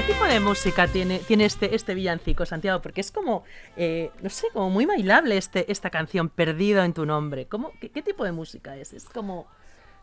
¿Qué 0.02 0.14
tipo 0.14 0.26
de 0.26 0.39
música 0.39 0.88
tiene, 0.88 1.20
tiene 1.20 1.45
este, 1.45 1.76
este 1.76 1.93
villancico, 1.93 2.43
Santiago? 2.47 2.82
Porque 2.82 3.02
es 3.02 3.12
como, 3.12 3.43
eh, 3.78 4.10
no 4.24 4.32
sé, 4.32 4.47
como 4.52 4.72
muy 4.72 4.88
bailable 4.88 5.38
este, 5.38 5.72
esta 5.72 5.91
canción, 5.91 6.30
Perdido 6.30 6.84
en 6.84 6.93
tu 6.93 7.06
nombre. 7.06 7.45
¿Cómo, 7.45 7.72
qué, 7.80 7.89
qué 7.91 8.02
tipo 8.02 8.24
de 8.24 8.32
música 8.32 8.76
es? 8.76 8.93
Es 8.93 9.06
como, 9.06 9.45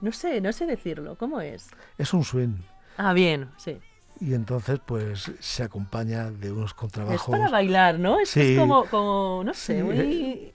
no 0.00 0.12
sé, 0.12 0.40
no 0.40 0.52
sé 0.52 0.66
decirlo. 0.66 1.16
¿Cómo 1.16 1.40
es? 1.40 1.70
Es 1.98 2.14
un 2.14 2.22
swing. 2.22 2.54
Ah, 2.96 3.12
bien, 3.12 3.50
sí. 3.56 3.78
Y 4.20 4.34
entonces 4.34 4.78
pues 4.86 5.32
se 5.40 5.64
acompaña 5.64 6.30
de 6.30 6.52
unos 6.52 6.70
Es 6.70 6.74
contrabajos. 6.74 7.28
para 7.28 7.48
bailar, 7.48 7.98
¿no? 7.98 8.20
Es, 8.20 8.36
es 8.36 8.56
como, 8.56 8.84
como, 8.84 9.42
no 9.44 9.52
sé, 9.52 9.82
muy... 9.82 10.52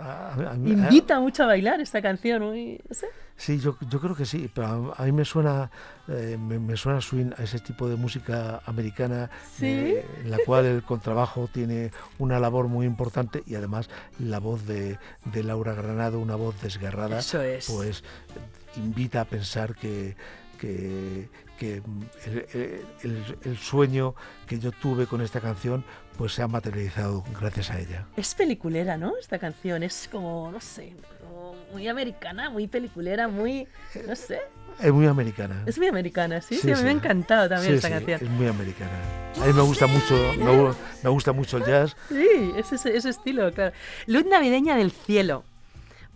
A- 0.00 0.34
a- 0.34 0.50
a 0.52 0.54
mí- 0.54 0.72
Invita 0.72 1.20
mucho 1.20 1.44
a 1.44 1.46
bailar 1.46 1.80
esta 1.80 2.00
canción. 2.02 2.42
No. 2.42 2.52
Sí, 3.36 3.58
yo, 3.58 3.76
yo 3.90 4.00
creo 4.00 4.14
que 4.14 4.26
sí, 4.26 4.48
pero 4.54 4.94
a, 4.96 5.02
a 5.02 5.04
mí 5.06 5.10
me 5.12 5.24
suena, 5.24 5.68
eh, 6.06 6.38
me, 6.40 6.60
me 6.60 6.76
suena 6.76 7.00
swing 7.00 7.32
a 7.36 7.42
ese 7.42 7.58
tipo 7.58 7.88
de 7.88 7.96
música 7.96 8.60
americana 8.66 9.28
¿Sí? 9.56 9.66
eh, 9.66 10.06
en 10.22 10.30
la 10.30 10.38
cual 10.46 10.66
el 10.66 10.82
contrabajo 10.84 11.48
tiene 11.52 11.90
una 12.18 12.38
labor 12.38 12.68
muy 12.68 12.86
importante 12.86 13.42
y 13.46 13.56
además 13.56 13.90
la 14.20 14.38
voz 14.38 14.66
de, 14.66 14.98
de 15.24 15.42
Laura 15.42 15.74
Granado, 15.74 16.20
una 16.20 16.36
voz 16.36 16.60
desgarrada, 16.62 17.18
Eso 17.18 17.42
es. 17.42 17.66
pues 17.68 18.04
invita 18.76 19.22
a 19.22 19.24
pensar 19.24 19.74
que, 19.74 20.16
que, 20.64 21.28
que, 21.58 21.82
el, 22.26 22.46
el- 23.02 23.38
el- 23.44 23.58
sueño 23.58 24.14
que 24.46 24.58
yo 24.58 24.72
tuve 24.72 25.06
con 25.06 25.20
esta 25.20 25.40
canción 25.40 25.84
pues 26.16 26.32
se 26.32 26.42
ha 26.42 26.48
materializado 26.48 27.24
gracias 27.38 27.70
a 27.70 27.78
ella. 27.80 28.06
Es 28.16 28.34
peliculera, 28.34 28.96
¿no? 28.96 29.16
Esta 29.18 29.38
canción 29.38 29.82
es 29.82 30.08
como, 30.10 30.50
no 30.52 30.60
sé, 30.60 30.94
muy 31.72 31.88
americana, 31.88 32.50
muy 32.50 32.66
peliculera, 32.68 33.26
muy... 33.28 33.66
No 34.06 34.14
sé. 34.14 34.40
Es 34.80 34.92
muy 34.92 35.06
americana. 35.06 35.62
Es 35.66 35.76
muy 35.78 35.86
americana, 35.88 36.40
¿sí? 36.40 36.54
Sí, 36.56 36.62
Sí, 36.62 36.72
a 36.72 36.76
mí 36.76 36.82
me 36.84 36.88
ha 36.88 36.92
encantado 36.92 37.48
también 37.48 37.74
esta 37.74 37.90
canción. 37.90 38.20
Es 38.22 38.30
muy 38.30 38.46
americana. 38.46 38.92
A 39.42 39.46
mí 39.46 39.52
me 39.52 39.62
gusta 39.62 39.86
mucho, 39.86 40.14
me, 40.38 40.74
me 41.02 41.10
gusta 41.10 41.32
mucho 41.32 41.56
el 41.58 41.64
jazz. 41.64 41.96
Sí, 42.08 42.52
es 42.56 42.72
ese, 42.72 42.96
ese 42.96 43.08
estilo, 43.10 43.50
claro. 43.52 43.74
Luz 44.06 44.24
navideña 44.26 44.76
del 44.76 44.90
cielo. 44.92 45.44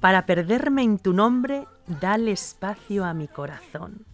Para 0.01 0.27
perderme 0.27 0.83
en 0.85 0.99
tu 1.01 1.13
nombre, 1.13 1.67
dale 2.01 2.31
espacio 2.31 3.05
a 3.05 3.15
mi 3.15 3.27
corazón. 3.27 4.05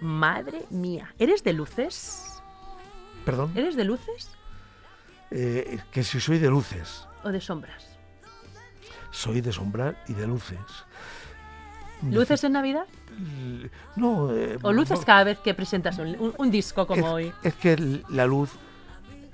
Madre 0.00 0.64
mía, 0.70 1.14
¿eres 1.18 1.44
de 1.44 1.52
luces? 1.52 2.42
Perdón. 3.24 3.52
¿Eres 3.54 3.76
de 3.76 3.84
luces 3.84 4.30
Eh, 5.30 5.78
que 5.92 6.02
si 6.02 6.18
soy 6.20 6.38
de 6.38 6.48
luces, 6.48 7.06
o 7.22 7.28
de 7.30 7.40
sombras? 7.40 7.98
soy 9.12 9.40
de 9.40 9.52
sombra 9.52 9.94
y 10.08 10.14
de 10.14 10.26
luces. 10.26 10.58
¿Luces 12.02 12.42
en 12.44 12.52
Navidad? 12.52 12.86
No. 13.96 14.32
eh, 14.34 14.56
¿O 14.62 14.72
luces 14.72 15.00
no, 15.00 15.04
cada 15.04 15.24
vez 15.24 15.38
que 15.40 15.52
presentas 15.52 15.98
un, 15.98 16.08
un- 16.18 16.34
un 16.38 16.50
disco 16.50 16.86
como 16.86 17.06
es, 17.06 17.12
hoy? 17.12 17.32
es 17.42 17.54
que 17.56 18.02
la 18.08 18.24
luz 18.26 18.50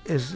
es. 0.05 0.35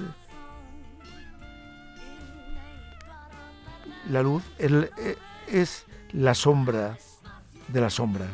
La 4.09 4.23
luz 4.23 4.43
eh, 4.59 5.17
es 5.49 5.85
la 6.13 6.35
sombra 6.35 6.97
de 7.69 7.81
la 7.81 7.91
sombra. 7.91 8.27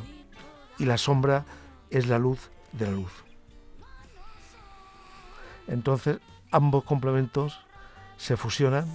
Y 0.78 0.84
la 0.84 0.99
sombra 0.99 1.44
es 1.91 2.09
la 2.09 2.18
luz 2.18 2.51
de 2.72 2.87
la 2.87 2.93
luz. 2.93 3.12
Entonces, 5.68 6.18
ambos 6.51 6.84
complementos 6.84 7.59
se 8.16 8.37
fusionan 8.37 8.87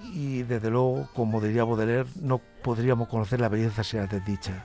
y 0.00 0.42
desde 0.42 0.70
luego, 0.70 1.08
como 1.14 1.40
diría 1.40 1.64
Baudelaire, 1.64 2.08
no 2.20 2.40
podríamos 2.62 3.08
conocer 3.08 3.40
la 3.40 3.48
belleza 3.48 3.84
sin 3.84 4.00
la 4.00 4.06
desdicha. 4.06 4.64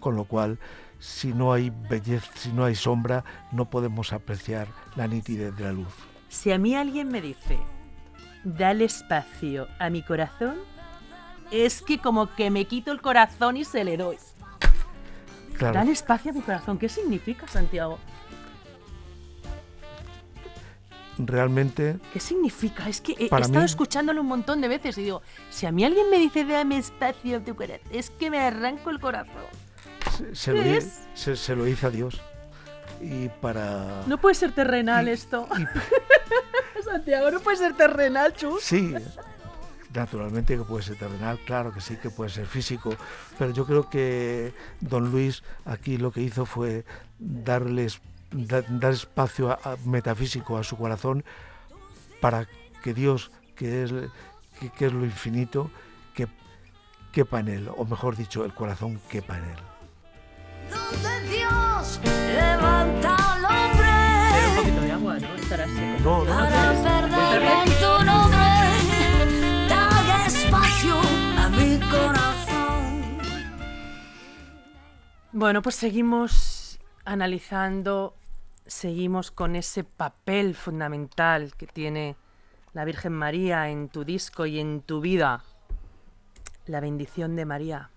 Con 0.00 0.14
lo 0.14 0.24
cual, 0.24 0.58
si 1.00 1.32
no 1.32 1.52
hay 1.52 1.70
belleza, 1.70 2.30
si 2.34 2.52
no 2.52 2.64
hay 2.64 2.74
sombra, 2.74 3.24
no 3.50 3.68
podemos 3.68 4.12
apreciar 4.12 4.68
la 4.94 5.08
nitidez 5.08 5.56
de 5.56 5.64
la 5.64 5.72
luz. 5.72 5.92
Si 6.28 6.52
a 6.52 6.58
mí 6.58 6.76
alguien 6.76 7.08
me 7.08 7.20
dice, 7.20 7.58
dale 8.44 8.84
espacio 8.84 9.66
a 9.78 9.90
mi 9.90 10.02
corazón, 10.02 10.56
es 11.50 11.82
que 11.82 11.98
como 11.98 12.34
que 12.34 12.50
me 12.50 12.66
quito 12.66 12.92
el 12.92 13.00
corazón 13.00 13.56
y 13.56 13.64
se 13.64 13.82
le 13.82 13.96
doy. 13.96 14.18
Claro, 15.58 15.74
Dale 15.74 15.92
espacio 15.92 16.30
a 16.30 16.34
mi 16.34 16.40
corazón. 16.40 16.78
¿Qué 16.78 16.88
significa, 16.88 17.46
Santiago? 17.48 17.98
realmente, 21.20 21.96
¿Qué 22.12 22.20
significa? 22.20 22.88
Es 22.88 23.00
que 23.00 23.12
he, 23.18 23.24
estado 23.24 23.48
mí- 23.48 23.64
escuchándolo 23.64 24.20
un 24.20 24.28
montón 24.28 24.60
de 24.60 24.68
veces 24.68 24.96
y 24.98 25.02
digo, 25.02 25.20
si 25.50 25.66
a 25.66 25.72
mí 25.72 25.84
alguien 25.84 26.08
me 26.10 26.18
dice 26.18 26.44
dame 26.44 26.78
espacio 26.78 27.38
a 27.38 27.40
tu 27.40 27.56
corazón, 27.56 27.80
es 27.90 28.10
que 28.10 28.30
me 28.30 28.38
arranco 28.38 28.90
el 28.90 29.00
corazón. 29.00 29.32
se, 30.16 30.34
se 30.36 30.52
lo, 30.52 30.80
se, 31.14 31.34
se 31.36 31.56
lo 31.56 31.66
hice 31.66 31.86
a 31.86 31.90
Dios. 31.90 32.20
Y 33.00 33.28
para... 33.40 34.02
No 34.06 34.18
puede 34.18 34.34
ser 34.36 34.52
terrenal 34.54 35.08
esto. 35.08 35.48
Santiago, 36.84 37.30
no 37.32 37.40
puede 37.40 37.56
ser 37.56 37.76
terrenal, 37.76 38.32
chus. 38.34 38.62
Sí, 38.62 38.94
naturalmente 39.98 40.56
que 40.56 40.62
puede 40.64 40.82
ser 40.84 40.96
terrenal, 40.96 41.38
claro 41.44 41.72
que 41.72 41.80
sí, 41.80 41.96
que 41.96 42.10
puede 42.10 42.30
ser 42.30 42.46
físico, 42.46 42.94
pero 43.38 43.50
yo 43.52 43.66
creo 43.66 43.88
que 43.90 44.52
don 44.80 45.10
Luis 45.10 45.42
aquí 45.64 45.96
lo 45.98 46.10
que 46.12 46.20
hizo 46.22 46.46
fue 46.46 46.84
darles 47.18 48.00
da- 48.30 48.62
dar 48.68 48.92
espacio 48.92 49.50
a- 49.50 49.58
a- 49.64 49.76
metafísico 49.84 50.56
a 50.58 50.64
su 50.64 50.76
corazón 50.76 51.24
para 52.20 52.46
que 52.82 52.94
Dios, 52.94 53.30
que 53.56 53.82
es, 53.84 53.92
que, 54.60 54.70
que 54.70 54.86
es 54.86 54.92
lo 54.92 55.04
infinito, 55.04 55.70
que 56.14 56.26
quepa 57.12 57.40
en 57.40 57.48
él, 57.48 57.70
o 57.76 57.84
mejor 57.84 58.16
dicho, 58.16 58.44
el 58.44 58.52
corazón 58.54 59.00
quepa 59.08 59.38
en 59.38 59.44
él. 59.44 59.58
donde 60.70 61.28
Dios 61.28 62.00
levanta 62.04 63.16
al 63.34 63.38
Un 63.40 63.46
hombre 63.46 64.56
poquito 64.56 64.80
de 64.82 64.92
agua, 64.92 65.18
¿no? 65.18 65.34
Estará 65.34 65.66
seco. 65.66 66.02
No, 66.04 66.24
no, 66.24 66.34
para 66.34 66.67
Bueno, 75.38 75.62
pues 75.62 75.76
seguimos 75.76 76.80
analizando, 77.04 78.16
seguimos 78.66 79.30
con 79.30 79.54
ese 79.54 79.84
papel 79.84 80.56
fundamental 80.56 81.54
que 81.56 81.68
tiene 81.68 82.16
la 82.72 82.84
Virgen 82.84 83.12
María 83.12 83.68
en 83.68 83.88
tu 83.88 84.02
disco 84.02 84.46
y 84.46 84.58
en 84.58 84.80
tu 84.80 85.00
vida. 85.00 85.44
La 86.66 86.80
bendición 86.80 87.36
de 87.36 87.44
María. 87.44 87.90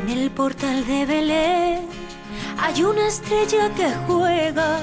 En 0.00 0.08
el 0.08 0.30
portal 0.30 0.86
de 0.86 1.04
Belén 1.04 1.87
hay 2.68 2.82
una 2.82 3.06
estrella 3.08 3.70
que 3.74 3.90
juega 4.06 4.78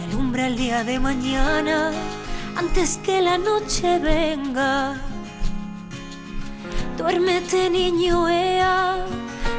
y 0.00 0.04
alumbra 0.08 0.46
el 0.46 0.56
día 0.56 0.84
de 0.84 0.98
mañana 0.98 1.92
antes 2.56 2.98
que 3.04 3.20
la 3.20 3.36
noche 3.36 3.98
venga. 3.98 4.96
Duérmete 6.96 7.68
niño, 7.68 8.26
ea, 8.26 9.04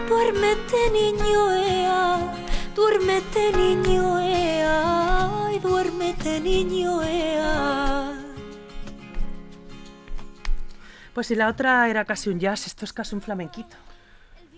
duérmete 0.10 0.90
niño, 0.92 1.54
ea, 1.54 2.34
duérmete 2.76 3.52
niño, 3.54 4.20
ea, 4.22 5.30
duérmete 5.62 6.40
niño. 6.40 7.02
Pues 11.14 11.28
si 11.28 11.36
la 11.36 11.48
otra 11.48 11.90
era 11.90 12.06
casi 12.06 12.30
un 12.30 12.40
jazz, 12.40 12.68
esto 12.68 12.86
es 12.86 12.94
casi 12.94 13.16
un 13.16 13.22
flamenquito. 13.22 13.76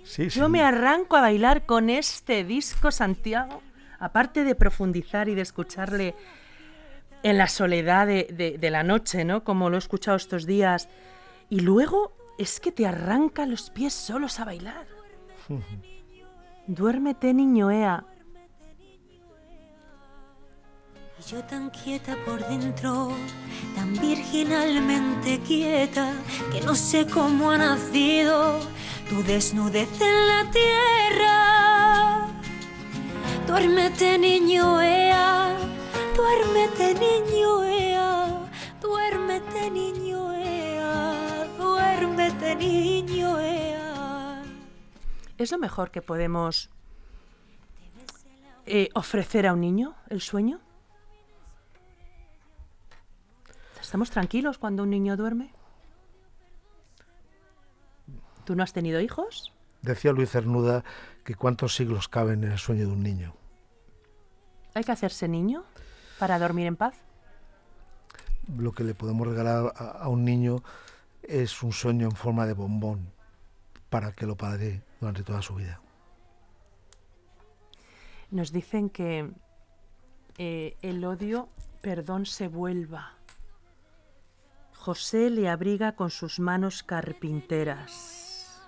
Sí, 0.10 0.30
sí. 0.30 0.39
Yo 0.39 0.49
me 0.49 0.64
arranco 0.64 1.16
a 1.18 1.22
bailar 1.22 1.66
con 1.68 1.89
este 1.91 2.43
disco, 2.43 2.89
Santiago, 2.91 3.62
aparte 3.99 4.43
de 4.43 4.55
profundizar 4.55 5.30
y 5.30 5.36
de 5.36 5.41
escucharle 5.43 6.16
en 7.22 7.38
la 7.38 7.47
soledad 7.47 8.07
de, 8.07 8.28
de- 8.32 8.57
de 8.57 8.70
la 8.72 8.82
noche, 8.84 9.24
¿no? 9.24 9.43
Como 9.43 9.70
lo 9.70 9.76
he 9.76 9.80
escuchado 9.80 10.18
estos 10.18 10.45
días. 10.47 10.89
Y 11.49 11.60
luego 11.60 12.14
es 12.39 12.60
que 12.60 12.72
te 12.72 12.88
arranca 12.88 13.45
los 13.45 13.70
pies 13.70 13.93
solos 13.93 14.39
a 14.39 14.45
bailar. 14.45 14.88
Duérmete, 16.68 17.34
niño 17.34 17.72
Y 21.20 21.32
yo 21.32 21.43
tan 21.43 21.70
quieta 21.70 22.15
por 22.26 22.39
dentro, 22.47 23.11
tan 23.76 23.91
virginalmente 23.93 25.39
quieta, 25.41 26.13
que 26.51 26.61
no 26.61 26.74
sé 26.76 27.05
cómo 27.07 27.51
ha 27.51 27.57
nacido 27.57 28.59
tu 29.09 29.22
desnudez 29.24 29.89
en 29.99 30.28
la 30.28 30.51
tierra. 30.51 32.28
Duérmete, 33.47 34.17
niño, 34.17 34.82
ea, 34.82 35.57
duérmete, 36.15 36.93
niño, 36.93 37.63
ea, 37.65 38.49
duérmete, 38.82 39.72
niño, 39.72 40.34
ea, 40.34 41.47
duérmete, 41.57 42.55
niño, 42.55 43.39
ea. 43.39 44.41
¿Es 45.38 45.51
lo 45.51 45.57
mejor 45.57 45.91
que 45.91 46.01
podemos 46.01 46.70
eh, 48.65 48.88
ofrecer 48.93 49.47
a 49.47 49.53
un 49.53 49.59
niño, 49.59 49.95
el 50.07 50.22
sueño? 50.22 50.61
¿Estamos 53.90 54.12
tranquilos 54.12 54.60
cuando 54.60 54.84
un 54.84 54.92
niño 54.92 55.18
duerme? 55.18 55.52
¿Tú 58.46 58.56
no 58.56 58.62
has 58.62 58.72
tenido 58.72 59.02
hijos? 59.02 59.52
Decía 59.82 60.12
Luis 60.12 60.30
Cernuda 60.30 60.84
que 61.26 61.34
cuántos 61.34 61.74
siglos 61.74 62.08
caben 62.08 62.44
en 62.44 62.52
el 62.52 62.60
sueño 62.60 62.86
de 62.86 62.92
un 62.92 63.02
niño. 63.02 63.34
¿Hay 64.76 64.84
que 64.84 64.92
hacerse 64.92 65.28
niño 65.28 65.64
para 66.20 66.38
dormir 66.38 66.68
en 66.68 66.76
paz? 66.76 66.94
Lo 68.60 68.74
que 68.74 68.84
le 68.84 68.94
podemos 68.94 69.28
regalar 69.28 69.74
a, 69.76 69.90
a 70.04 70.08
un 70.08 70.24
niño 70.24 70.62
es 71.24 71.64
un 71.64 71.74
sueño 71.74 72.06
en 72.06 72.16
forma 72.16 72.46
de 72.46 72.54
bombón 72.54 73.12
para 73.90 74.12
que 74.12 74.28
lo 74.28 74.38
padre 74.38 74.84
durante 75.00 75.24
toda 75.24 75.42
su 75.42 75.56
vida. 75.56 75.82
Nos 78.30 78.52
dicen 78.52 78.92
que 78.92 79.32
eh, 80.38 80.78
el 80.84 81.04
odio, 81.04 81.50
perdón, 81.82 82.28
se 82.28 82.48
vuelva. 82.48 83.18
José 84.84 85.30
le 85.30 85.49
abriga 85.49 85.91
con 85.95 86.09
sus 86.09 86.39
manos 86.39 86.84
carpinteras. 86.84 88.61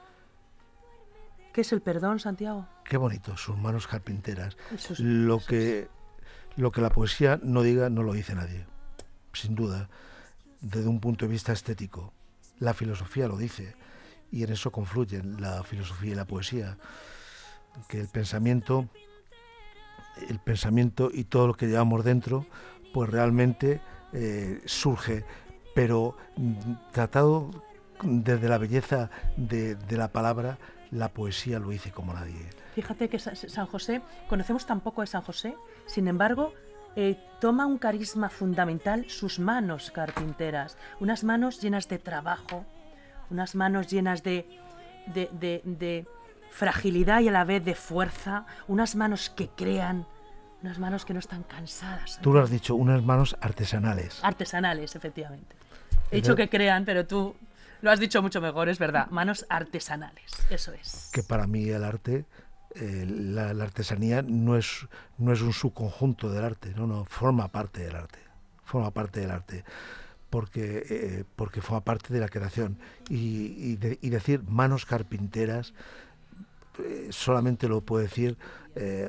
¿Qué 1.53 1.61
es 1.61 1.71
el 1.71 1.81
perdón, 1.81 2.19
Santiago? 2.19 2.67
Qué 2.83 2.97
bonito, 2.97 3.37
sus 3.37 3.57
manos 3.57 3.87
carpinteras. 3.87 4.57
Sus- 4.77 4.99
Lo 4.99 5.39
que, 5.39 5.87
lo 6.57 6.71
que 6.71 6.81
la 6.81 6.89
poesía 6.89 7.39
no 7.41 7.61
diga, 7.63 7.89
no 7.89 8.03
lo 8.03 8.11
dice 8.13 8.35
nadie. 8.35 8.65
Sin 9.33 9.55
duda, 9.55 9.89
desde 10.59 10.89
un 10.89 10.99
punto 10.99 11.25
de 11.25 11.31
vista 11.31 11.53
estético. 11.53 12.13
La 12.59 12.73
filosofía 12.73 13.27
lo 13.29 13.37
dice. 13.37 13.75
Y 14.31 14.43
en 14.43 14.51
eso 14.51 14.71
confluyen 14.71 15.41
la 15.41 15.63
filosofía 15.63 16.11
y 16.11 16.15
la 16.15 16.25
poesía. 16.25 16.77
Que 17.87 18.01
el 18.01 18.09
pensamiento, 18.09 18.89
el 20.29 20.39
pensamiento 20.39 21.09
y 21.13 21.23
todo 21.23 21.47
lo 21.47 21.53
que 21.53 21.67
llevamos 21.67 22.03
dentro, 22.03 22.45
pues 22.93 23.09
realmente 23.09 23.79
eh, 24.13 24.61
surge, 24.65 25.23
pero 25.73 26.15
mm, 26.37 26.53
tratado 26.91 27.49
desde 28.03 28.49
la 28.49 28.57
belleza 28.57 29.09
de, 29.37 29.75
de 29.75 29.97
la 29.97 30.09
palabra, 30.11 30.57
la 30.91 31.09
poesía 31.09 31.59
lo 31.59 31.69
dice 31.69 31.91
como 31.91 32.13
nadie. 32.13 32.49
Fíjate 32.75 33.09
que 33.09 33.19
Sa- 33.19 33.35
San 33.35 33.65
José, 33.67 34.01
conocemos 34.29 34.65
tan 34.65 34.79
poco 34.81 35.01
de 35.01 35.07
San 35.07 35.21
José, 35.21 35.55
sin 35.85 36.07
embargo, 36.07 36.53
eh, 36.95 37.17
toma 37.39 37.65
un 37.65 37.77
carisma 37.77 38.29
fundamental 38.29 39.09
sus 39.09 39.39
manos 39.39 39.91
carpinteras, 39.91 40.77
unas 40.99 41.23
manos 41.23 41.61
llenas 41.61 41.87
de 41.87 41.99
trabajo, 41.99 42.65
unas 43.29 43.55
manos 43.55 43.87
llenas 43.87 44.23
de, 44.23 44.45
de, 45.07 45.29
de- 45.31 45.61
de 45.63 46.07
fragilidad 46.49 47.21
y 47.21 47.29
a 47.29 47.31
la 47.31 47.45
vez 47.45 47.63
de 47.63 47.75
fuerza, 47.75 48.45
unas 48.67 48.95
manos 48.95 49.29
que 49.29 49.47
crean, 49.49 50.05
unas 50.61 50.79
manos 50.79 51.05
que 51.05 51.13
no 51.13 51.19
están 51.19 51.43
cansadas. 51.43 52.19
Tú 52.21 52.33
lo 52.33 52.41
has 52.41 52.49
dicho, 52.49 52.75
unas 52.75 53.01
manos 53.03 53.37
artesanales. 53.39 54.19
Artesanales, 54.23 54.95
efectivamente. 54.95 55.55
He 56.11 56.17
dicho 56.17 56.35
que 56.35 56.49
crean, 56.49 56.85
pero 56.85 57.05
tú 57.07 57.35
lo 57.81 57.89
has 57.91 57.99
dicho 57.99 58.21
mucho 58.21 58.41
mejor, 58.41 58.69
es 58.69 58.77
verdad. 58.79 59.07
Manos 59.09 59.45
artesanales, 59.49 60.31
eso 60.49 60.73
es. 60.73 61.09
que 61.13 61.23
para 61.23 61.47
mí 61.47 61.69
el 61.69 61.83
arte, 61.83 62.25
eh, 62.75 63.05
la, 63.07 63.53
la 63.53 63.63
artesanía 63.63 64.21
no 64.21 64.55
es, 64.57 64.87
no 65.17 65.31
es 65.33 65.41
un 65.41 65.53
subconjunto 65.53 66.29
del 66.31 66.43
arte, 66.43 66.73
no, 66.75 66.85
no, 66.87 67.05
forma 67.05 67.47
parte 67.47 67.81
del 67.83 67.95
arte, 67.95 68.19
forma 68.63 68.91
parte 68.91 69.19
del 69.21 69.31
arte, 69.31 69.63
porque, 70.29 70.83
eh, 70.89 71.23
porque 71.35 71.61
forma 71.61 71.81
parte 71.83 72.13
de 72.13 72.19
la 72.19 72.29
creación. 72.29 72.77
Y, 73.09 73.55
y 73.57 73.75
de- 73.77 73.97
y 74.01 74.09
decir 74.09 74.43
manos 74.47 74.85
carpinteras 74.85 75.73
eh, 76.79 77.07
solamente 77.11 77.67
lo 77.67 77.81
puede 77.81 78.03
decir 78.05 78.37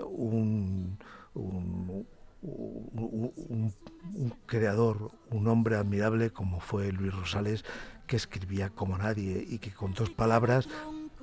un, 0.04 0.98
un- 1.34 2.06
un- 2.42 3.32
un- 3.48 3.72
un 4.14 4.34
creador, 4.46 5.10
un 5.30 5.46
hombre 5.48 5.76
admirable 5.76 6.30
como 6.30 6.60
fue 6.60 6.90
Luis 6.92 7.14
Rosales, 7.14 7.64
que 8.06 8.16
escribía 8.16 8.68
como 8.70 8.98
nadie 8.98 9.44
y 9.48 9.58
que 9.58 9.72
con 9.72 9.94
dos 9.94 10.10
palabras 10.10 10.68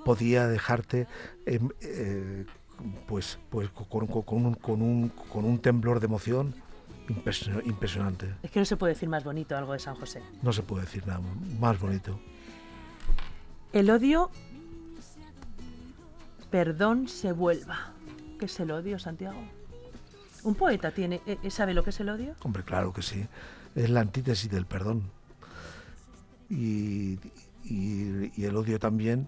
podía 0.05 0.47
dejarte 0.47 1.07
eh, 1.45 2.45
pues, 3.07 3.37
pues 3.49 3.69
con, 3.69 4.07
con- 4.07 4.23
con 4.23 4.45
un, 4.45 4.53
con, 4.55 4.81
un, 4.81 5.09
con 5.09 5.43
un 5.45 5.59
temblor 5.59 5.99
de 5.99 6.05
emoción 6.05 6.55
impresio- 7.09 7.61
impresionante. 7.65 8.33
Es 8.41 8.51
que 8.51 8.59
no 8.59 8.65
se 8.65 8.77
puede 8.77 8.93
decir 8.93 9.09
más 9.09 9.23
bonito 9.25 9.57
algo 9.57 9.73
de 9.73 9.79
San 9.79 9.95
José. 9.95 10.21
No 10.41 10.53
se 10.53 10.63
puede 10.63 10.85
decir 10.85 11.05
nada 11.05 11.19
más 11.59 11.77
bonito. 11.79 12.17
El 13.73 13.89
odio, 13.89 14.31
perdón, 16.49 17.07
se 17.07 17.31
vuelva. 17.33 17.93
¿Qué 18.39 18.45
es 18.45 18.59
el 18.59 18.71
odio, 18.71 18.97
Santiago? 18.99 19.37
¿Un 20.43 20.55
poeta 20.55 20.91
tiene, 20.91 21.21
eh, 21.25 21.37
eh, 21.43 21.51
sabe 21.51 21.73
lo 21.73 21.83
que 21.83 21.89
es 21.91 21.99
el 21.99 22.09
odio? 22.09 22.35
Hombre, 22.43 22.63
claro 22.63 22.93
que 22.93 23.01
sí. 23.01 23.25
Es 23.75 23.89
la 23.89 24.01
antítesis 24.01 24.49
del 24.49 24.65
perdón. 24.65 25.03
Y, 26.49 27.19
y- 27.63 28.31
y 28.35 28.45
el 28.45 28.55
odio 28.55 28.79
también, 28.79 29.27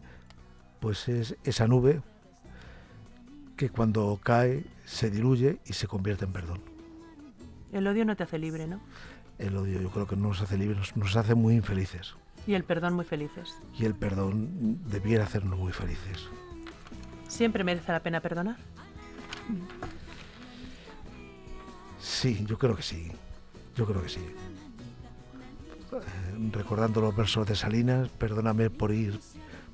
pues 0.79 1.07
es 1.09 1.35
esa 1.43 1.67
nube 1.67 2.01
que 3.57 3.69
cuando 3.69 4.19
cae 4.23 4.63
se 4.85 5.11
diluye 5.11 5.59
y 5.65 5.73
se 5.73 5.87
convierte 5.87 6.25
en 6.25 6.33
perdón. 6.33 6.61
El 7.71 7.85
odio 7.87 8.05
no 8.05 8.15
te 8.15 8.23
hace 8.23 8.39
libre, 8.39 8.67
¿no? 8.67 8.79
El 9.37 9.55
odio 9.57 9.79
yo 9.81 9.89
creo 9.91 10.07
que 10.07 10.15
no 10.15 10.29
nos 10.29 10.41
hace 10.41 10.57
libres, 10.57 10.77
nos, 10.77 10.97
nos 10.97 11.15
hace 11.15 11.35
muy 11.35 11.55
infelices. 11.55 12.15
Y 12.47 12.53
el 12.55 12.63
perdón 12.63 12.95
muy 12.95 13.05
felices. 13.05 13.53
Y 13.77 13.85
el 13.85 13.93
perdón 13.93 14.79
debiera 14.89 15.25
hacernos 15.25 15.59
muy 15.59 15.71
felices. 15.71 16.27
¿Siempre 17.27 17.63
merece 17.63 17.91
la 17.91 18.01
pena 18.01 18.19
perdonar? 18.19 18.57
Sí, 22.01 22.45
yo 22.47 22.57
creo 22.57 22.75
que 22.75 22.83
sí. 22.83 23.11
Yo 23.75 23.85
creo 23.85 24.01
que 24.01 24.09
sí. 24.09 24.19
Eh, 25.93 26.49
recordando 26.51 27.01
los 27.01 27.15
versos 27.15 27.47
de 27.47 27.55
Salinas, 27.55 28.09
perdóname 28.09 28.69
por 28.69 28.91
ir 28.91 29.19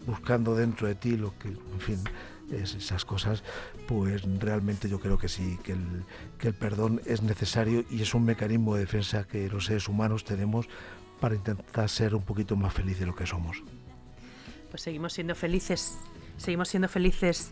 buscando 0.06 0.56
dentro 0.56 0.88
de 0.88 0.96
ti 0.96 1.18
lo 1.18 1.38
que, 1.38 1.50
en 1.50 1.80
fin, 1.80 2.00
es 2.52 2.76
esas 2.76 3.06
cosas, 3.06 3.44
pues 3.88 4.24
realmente 4.40 4.90
yo 4.90 5.00
creo 5.00 5.18
que 5.18 5.28
sí, 5.28 5.60
que 5.64 5.74
el, 5.74 6.06
que 6.38 6.50
el 6.50 6.54
perdón 6.54 7.02
es 7.06 7.22
necesario 7.22 7.84
y 7.90 8.02
es 8.02 8.14
un 8.14 8.24
mecanismo 8.24 8.76
de 8.76 8.82
defensa 8.82 9.26
que 9.26 9.50
los 9.50 9.66
seres 9.66 9.88
humanos 9.88 10.24
tenemos 10.24 10.68
para 11.20 11.36
intentar 11.36 11.90
ser 11.90 12.16
un 12.16 12.24
poquito 12.24 12.56
más 12.56 12.74
felices 12.74 13.02
de 13.02 13.06
lo 13.08 13.16
que 13.16 13.26
somos. 13.26 13.64
Pues 14.70 14.82
seguimos 14.82 15.14
siendo 15.14 15.36
felices, 15.36 15.98
seguimos 16.38 16.70
siendo 16.70 16.88
felices 16.88 17.52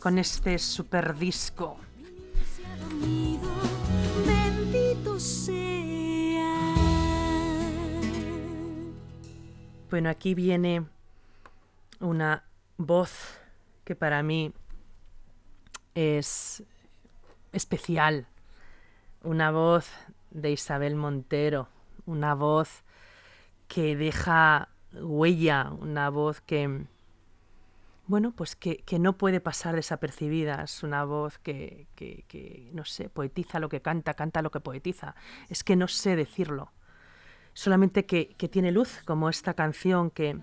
con 0.00 0.18
este 0.18 0.58
super 0.58 1.16
disco. 1.16 1.76
Bueno, 9.90 10.10
aquí 10.10 10.34
viene 10.34 10.84
una 12.00 12.44
voz 12.76 13.38
que 13.84 13.96
para 13.96 14.22
mí 14.22 14.52
es 15.94 16.62
especial. 17.52 18.26
Una 19.22 19.50
voz 19.50 19.90
de 20.30 20.50
Isabel 20.50 20.94
Montero. 20.94 21.68
Una 22.06 22.34
voz 22.34 22.82
que 23.68 23.96
deja 23.96 24.68
huella, 24.92 25.70
una 25.80 26.10
voz 26.10 26.40
que, 26.40 26.84
bueno, 28.06 28.32
pues 28.32 28.56
que, 28.56 28.78
que 28.78 28.98
no 28.98 29.14
puede 29.18 29.40
pasar 29.40 29.74
desapercibida. 29.74 30.62
Es 30.64 30.82
una 30.82 31.04
voz 31.04 31.38
que, 31.38 31.86
que- 31.94 32.24
que, 32.28 32.70
no 32.72 32.84
sé, 32.84 33.08
poetiza 33.10 33.58
lo 33.60 33.68
que 33.68 33.82
canta, 33.82 34.14
canta 34.14 34.42
lo 34.42 34.50
que 34.50 34.60
poetiza. 34.60 35.14
Es 35.48 35.64
que 35.64 35.76
no 35.76 35.88
sé 35.88 36.16
decirlo. 36.16 36.70
Solamente 37.58 38.06
que, 38.06 38.36
que 38.38 38.48
tiene 38.48 38.70
luz, 38.70 39.02
como 39.04 39.28
esta 39.28 39.52
canción 39.52 40.12
que, 40.12 40.38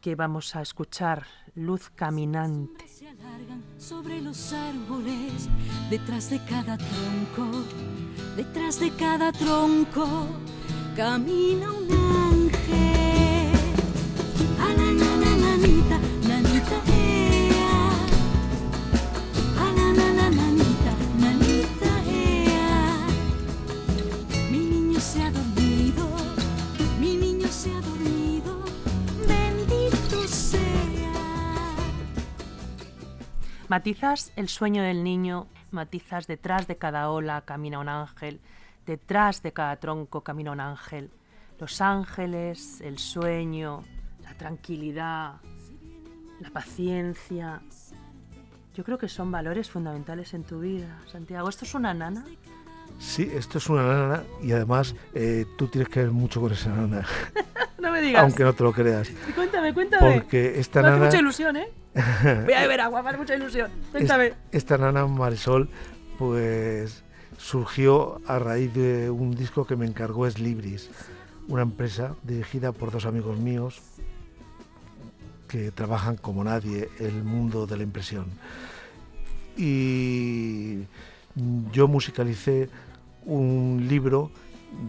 que 0.00 0.16
vamos 0.16 0.56
a 0.56 0.62
escuchar, 0.62 1.24
Luz 1.54 1.90
Caminante. 1.90 2.88
se 2.88 3.06
alargan 3.06 3.62
sobre 3.78 4.20
los 4.20 4.52
árboles, 4.52 5.48
detrás 5.90 6.28
de 6.28 6.40
cada 6.46 6.76
tronco, 6.76 7.64
detrás 8.34 8.80
de 8.80 8.90
cada 8.96 9.30
tronco, 9.30 10.26
camina 10.96 11.70
un 11.70 11.86
Matizas 33.70 34.32
el 34.34 34.48
sueño 34.48 34.82
del 34.82 35.04
niño, 35.04 35.46
matizas 35.70 36.26
detrás 36.26 36.66
de 36.66 36.74
cada 36.76 37.08
ola 37.08 37.42
camina 37.42 37.78
un 37.78 37.88
ángel, 37.88 38.40
detrás 38.84 39.44
de 39.44 39.52
cada 39.52 39.76
tronco 39.76 40.22
camina 40.22 40.50
un 40.50 40.58
ángel. 40.58 41.08
Los 41.60 41.80
ángeles, 41.80 42.80
el 42.80 42.98
sueño, 42.98 43.84
la 44.24 44.34
tranquilidad, 44.34 45.34
la 46.40 46.50
paciencia. 46.50 47.60
Yo 48.74 48.82
creo 48.82 48.98
que 48.98 49.06
son 49.08 49.30
valores 49.30 49.70
fundamentales 49.70 50.34
en 50.34 50.42
tu 50.42 50.58
vida, 50.58 50.98
Santiago. 51.06 51.48
¿Esto 51.48 51.64
es 51.64 51.72
una 51.72 51.94
nana? 51.94 52.24
Sí, 52.98 53.30
esto 53.32 53.58
es 53.58 53.68
una 53.68 53.84
nana 53.84 54.24
y 54.42 54.50
además 54.50 54.96
eh, 55.14 55.46
tú 55.56 55.68
tienes 55.68 55.88
que 55.88 56.00
ver 56.00 56.10
mucho 56.10 56.40
con 56.40 56.50
esa 56.50 56.70
nana, 56.70 57.06
No 57.78 57.92
me 57.92 58.00
digas. 58.00 58.24
aunque 58.24 58.42
no 58.42 58.52
te 58.52 58.64
lo 58.64 58.72
creas. 58.72 59.08
Cuéntame, 59.36 59.72
cuéntame. 59.72 60.12
Porque 60.12 60.58
esta 60.58 60.82
me 60.82 60.88
hace 60.88 60.96
nana, 60.96 61.06
mucha 61.06 61.18
ilusión, 61.20 61.56
¿eh? 61.56 61.68
Voy 62.44 62.54
a 62.54 62.60
beber 62.62 62.80
agua, 62.80 63.02
me 63.02 63.08
hace 63.10 63.18
mucha 63.18 63.34
ilusión. 63.34 63.70
Cuéntame. 63.90 64.26
es- 64.28 64.34
esta 64.52 64.78
nana 64.78 65.06
Marisol, 65.06 65.68
pues 66.18 67.02
surgió 67.38 68.20
a 68.26 68.38
raíz 68.38 68.72
de 68.74 69.10
un 69.10 69.34
disco 69.34 69.66
que 69.66 69.76
me 69.76 69.86
encargó 69.86 70.26
Es 70.26 70.38
Libris, 70.38 70.90
una 71.48 71.62
empresa 71.62 72.14
dirigida 72.22 72.72
por 72.72 72.90
dos 72.92 73.06
amigos 73.06 73.38
míos 73.38 73.80
que 75.48 75.70
trabajan 75.72 76.16
como 76.16 76.44
nadie 76.44 76.88
el 77.00 77.24
mundo 77.24 77.66
de 77.66 77.76
la 77.76 77.82
impresión. 77.82 78.26
Y 79.56 80.82
yo 81.72 81.88
musicalicé 81.88 82.68
un 83.24 83.86
libro 83.88 84.30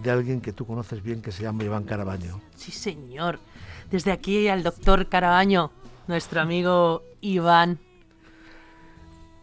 de 0.03 0.11
alguien 0.11 0.39
que 0.41 0.53
tú 0.53 0.65
conoces 0.67 1.01
bien 1.01 1.21
que 1.21 1.31
se 1.31 1.43
llama 1.43 1.63
Iván 1.63 1.83
Carabaño. 1.83 2.39
Sí, 2.55 2.71
señor. 2.71 3.39
Desde 3.89 4.11
aquí 4.11 4.47
al 4.47 4.61
doctor 4.63 5.09
Carabaño, 5.09 5.71
nuestro 6.07 6.41
amigo 6.41 7.03
Iván. 7.21 7.79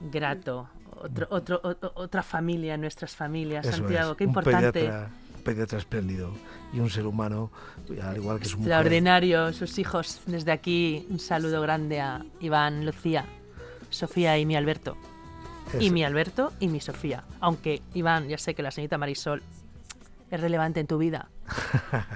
Grato. 0.00 0.68
Otro, 1.00 1.28
otro, 1.30 1.61
otra 1.94 2.22
familia 2.22 2.76
nuestras 2.76 3.14
familias, 3.14 3.66
Eso 3.66 3.78
Santiago. 3.78 4.12
es, 4.12 4.16
Qué 4.16 4.24
un 4.24 4.30
importante. 4.30 4.72
Pediatra, 4.72 5.11
un 5.36 5.42
pediatra 5.42 5.78
espléndido 5.78 6.32
y 6.72 6.80
un 6.80 6.90
ser 6.90 7.06
humano, 7.06 7.50
al 8.02 8.16
igual 8.16 8.40
que 8.40 8.46
su 8.46 8.59
mujer. 8.59 8.72
Extraordinario, 8.72 9.52
sus 9.52 9.78
hijos. 9.78 10.20
Desde 10.26 10.50
aquí, 10.50 11.06
un 11.09 11.20
saludo 11.20 11.61
grande 11.61 12.00
a 12.00 12.24
Iván, 12.40 12.84
Lucía, 12.84 13.24
Sofía 13.90 14.38
y 14.38 14.46
mi 14.46 14.56
Alberto. 14.56 14.96
Y 15.78 15.90
mi 15.90 16.02
Alberto 16.02 16.52
y 16.61 16.68
mi 16.68 16.80
Sofía. 16.80 17.24
Aunque, 17.40 17.82
Iván, 17.94 18.28
ya 18.28 18.38
sé 18.38 18.54
que 18.54 18.62
la 18.62 18.70
señorita 18.70 18.98
Marisol 18.98 19.42
es 20.30 20.40
relevante 20.40 20.80
en 20.80 20.86
tu 20.86 20.98
vida. 20.98 21.28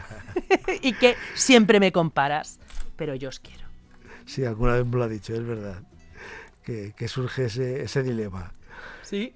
y 0.83 0.93
que 0.95 1.17
siempre 1.35 1.79
me 1.79 1.93
comparas. 1.93 2.59
Pero 2.97 3.15
yo 3.15 3.29
os 3.29 3.41
quiero. 3.41 3.62
Sí, 4.27 4.45
alguna 4.45 4.75
vez 4.75 4.87
me 4.87 4.97
lo 4.97 5.05
ha 5.05 5.09
dicho, 5.09 5.35
es 5.35 5.45
verdad. 5.45 5.83
Que, 6.63 6.93
que 6.97 7.09
surge 7.09 7.47
ese, 7.47 7.83
ese 7.83 8.03
dilema. 8.03 8.53
¿Sí? 9.03 9.35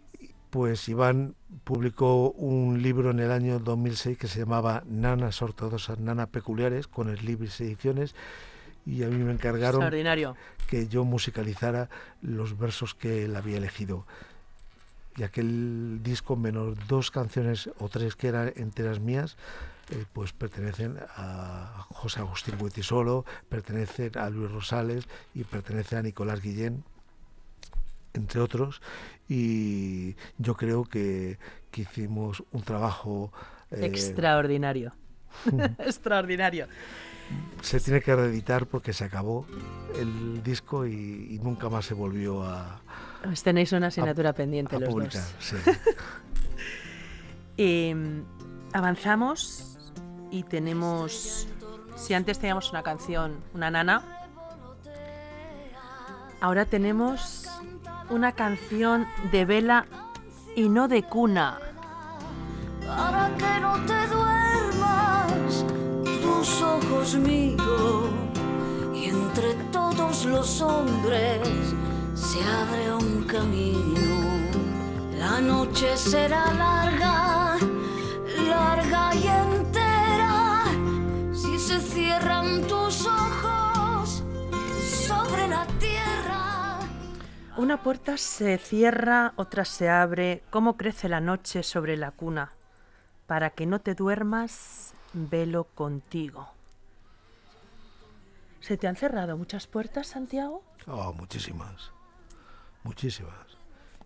Pues 0.50 0.88
Iván 0.88 1.34
publicó 1.64 2.30
un 2.30 2.82
libro 2.82 3.10
en 3.10 3.20
el 3.20 3.30
año 3.30 3.58
2006 3.58 4.16
que 4.16 4.28
se 4.28 4.38
llamaba 4.38 4.84
Nanas 4.86 5.42
ortodoxas, 5.42 5.98
nanas 5.98 6.28
peculiares, 6.28 6.86
con 6.86 7.08
el 7.08 7.24
Libris 7.24 7.60
Ediciones, 7.60 8.14
y 8.86 9.02
a 9.02 9.08
mí 9.08 9.16
me 9.16 9.32
encargaron 9.32 9.82
que 10.68 10.88
yo 10.88 11.04
musicalizara 11.04 11.88
los 12.22 12.56
versos 12.56 12.94
que 12.94 13.24
él 13.24 13.34
había 13.34 13.56
elegido. 13.58 14.06
Y 15.16 15.24
aquel 15.24 16.02
disco, 16.02 16.36
menos 16.36 16.76
dos 16.86 17.10
canciones 17.10 17.70
o 17.78 17.88
tres 17.88 18.16
que 18.16 18.28
eran 18.28 18.52
enteras 18.56 19.00
mías, 19.00 19.36
eh, 19.90 20.04
pues 20.12 20.32
pertenecen 20.32 20.98
a 21.16 21.86
José 21.90 22.20
Agustín 22.20 22.58
Buitisolo, 22.58 23.24
pertenecen 23.48 24.16
a 24.18 24.28
Luis 24.30 24.50
Rosales 24.50 25.06
y 25.34 25.44
pertenecen 25.44 25.98
a 25.98 26.02
Nicolás 26.02 26.40
Guillén, 26.42 26.84
entre 28.14 28.40
otros. 28.40 28.80
Y 29.28 30.16
yo 30.38 30.56
creo 30.56 30.84
que, 30.84 31.38
que 31.70 31.82
hicimos 31.82 32.42
un 32.52 32.62
trabajo... 32.62 33.32
eh, 33.70 33.84
Extraordinario. 33.84 34.92
Extraordinario. 35.78 36.66
se 37.60 37.78
tiene 37.80 38.00
que 38.00 38.14
reeditar 38.16 38.66
porque 38.66 38.92
se 38.92 39.04
acabó 39.04 39.46
el 39.98 40.42
disco 40.42 40.86
y, 40.86 41.28
y 41.34 41.38
nunca 41.42 41.68
más 41.68 41.84
se 41.84 41.94
volvió 41.94 42.42
a, 42.44 42.80
Pues 43.22 43.42
tenéis 43.42 43.72
una 43.72 43.88
asignatura 43.88 44.32
pendiente 44.32 44.76
a 44.76 44.78
los 44.80 44.88
publicar. 44.88 45.22
dos. 45.22 45.34
sí. 45.38 45.56
Eh, 47.58 47.94
avanzamos 48.74 49.75
y 50.30 50.42
tenemos. 50.42 51.48
Si 51.96 52.14
antes 52.14 52.38
teníamos 52.38 52.70
una 52.70 52.82
canción, 52.82 53.36
una 53.54 53.70
nana, 53.70 54.02
ahora 56.40 56.64
tenemos 56.66 57.46
una 58.10 58.32
canción 58.32 59.06
de 59.32 59.44
vela 59.44 59.86
y 60.54 60.68
no 60.68 60.88
de 60.88 61.02
cuna. 61.02 61.58
para 62.86 63.30
que 63.36 63.60
no 63.60 63.74
te 63.84 64.06
duermas, 64.06 65.64
tus 66.22 66.62
ojos 66.62 67.14
miro 67.16 68.08
y 68.94 69.06
entre 69.06 69.54
todos 69.72 70.24
los 70.24 70.60
hombres 70.60 71.40
se 72.14 72.38
abre 72.42 72.92
un 72.94 73.24
camino. 73.24 74.16
La 75.18 75.40
noche 75.40 75.96
será 75.96 76.52
larga, 76.52 77.56
larga 78.48 79.14
y 79.14 79.26
entera, 79.26 79.85
se 81.66 81.80
cierran 81.80 82.62
tus 82.68 83.04
ojos 83.06 84.22
sobre 84.80 85.48
la 85.48 85.66
tierra. 85.80 86.78
Una 87.56 87.82
puerta 87.82 88.16
se 88.16 88.56
cierra, 88.58 89.32
otra 89.34 89.64
se 89.64 89.88
abre. 89.88 90.44
¿Cómo 90.50 90.76
crece 90.76 91.08
la 91.08 91.20
noche 91.20 91.64
sobre 91.64 91.96
la 91.96 92.12
cuna? 92.12 92.52
Para 93.26 93.50
que 93.50 93.66
no 93.66 93.80
te 93.80 93.96
duermas, 93.96 94.94
velo 95.12 95.64
contigo. 95.64 96.46
¿Se 98.60 98.76
te 98.76 98.86
han 98.86 98.94
cerrado 98.94 99.36
muchas 99.36 99.66
puertas, 99.66 100.06
Santiago? 100.06 100.62
Oh, 100.86 101.12
muchísimas. 101.14 101.90
Muchísimas. 102.84 103.34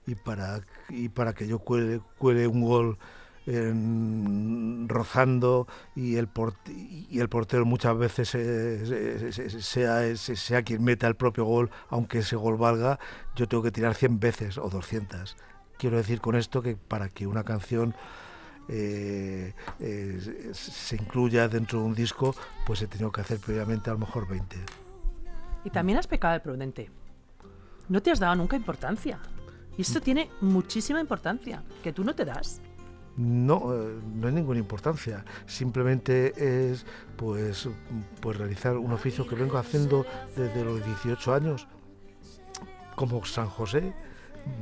Y 0.06 0.14
para, 0.14 0.62
y 0.88 1.10
para 1.10 1.34
que 1.34 1.46
yo 1.46 1.58
cuele, 1.58 2.00
cuele 2.16 2.46
un 2.46 2.62
gol 2.62 2.98
en- 3.46 4.86
rozando 4.88 5.66
y 5.94 6.16
el, 6.16 6.28
y 6.68 7.20
el 7.20 7.28
portero 7.28 7.64
muchas 7.64 7.96
veces 7.96 8.34
eh, 8.34 8.84
se- 8.86 9.32
se- 9.32 9.50
se- 9.50 9.62
sea, 9.62 10.16
se- 10.16 10.36
sea 10.36 10.62
quien 10.62 10.82
meta 10.84 11.06
el 11.06 11.16
propio 11.16 11.44
gol, 11.44 11.70
aunque 11.88 12.18
ese 12.18 12.36
gol 12.36 12.56
valga, 12.56 12.98
yo 13.34 13.48
tengo 13.48 13.62
que 13.62 13.70
tirar 13.72 13.94
100 13.94 14.20
veces 14.20 14.58
o 14.58 14.68
200. 14.68 15.36
Quiero 15.78 15.96
decir 15.96 16.20
con 16.20 16.36
esto 16.36 16.62
que 16.62 16.76
para 16.76 17.08
que 17.08 17.26
una 17.26 17.44
canción 17.44 17.94
eh, 18.68 19.54
eh, 19.80 20.50
se 20.52 20.96
incluya 20.96 21.48
dentro 21.48 21.80
de 21.80 21.86
un 21.86 21.94
disco, 21.94 22.34
pues 22.66 22.80
he 22.82 22.86
tenido 22.86 23.10
que 23.10 23.20
hacer 23.20 23.38
previamente 23.40 23.90
a 23.90 23.94
lo 23.94 23.98
mejor 24.00 24.28
20. 24.28 24.56
Y 25.64 25.70
también 25.70 25.98
has 25.98 26.06
pecado 26.06 26.34
de 26.34 26.40
prudente. 26.40 26.90
No 27.88 28.00
te 28.00 28.10
has 28.12 28.20
dado 28.20 28.36
nunca 28.36 28.56
importancia. 28.56 29.18
Y 29.76 29.82
esto 29.82 30.00
tiene 30.00 30.30
muchísima 30.40 31.00
importancia, 31.00 31.62
que 31.82 31.92
tú 31.92 32.04
no 32.04 32.14
te 32.14 32.24
das. 32.24 32.60
No, 33.20 33.74
eh, 33.74 33.98
no 34.14 34.28
hay 34.28 34.32
ninguna 34.34 34.58
importancia. 34.58 35.24
Simplemente 35.46 36.70
es 36.70 36.86
pues, 37.16 37.68
pues 38.20 38.38
realizar 38.38 38.76
un 38.78 38.92
oficio 38.92 39.26
que 39.26 39.34
vengo 39.34 39.58
haciendo 39.58 40.06
desde 40.36 40.64
los 40.64 40.82
18 40.84 41.34
años, 41.34 41.68
como 42.96 43.24
San 43.26 43.48
José, 43.48 43.92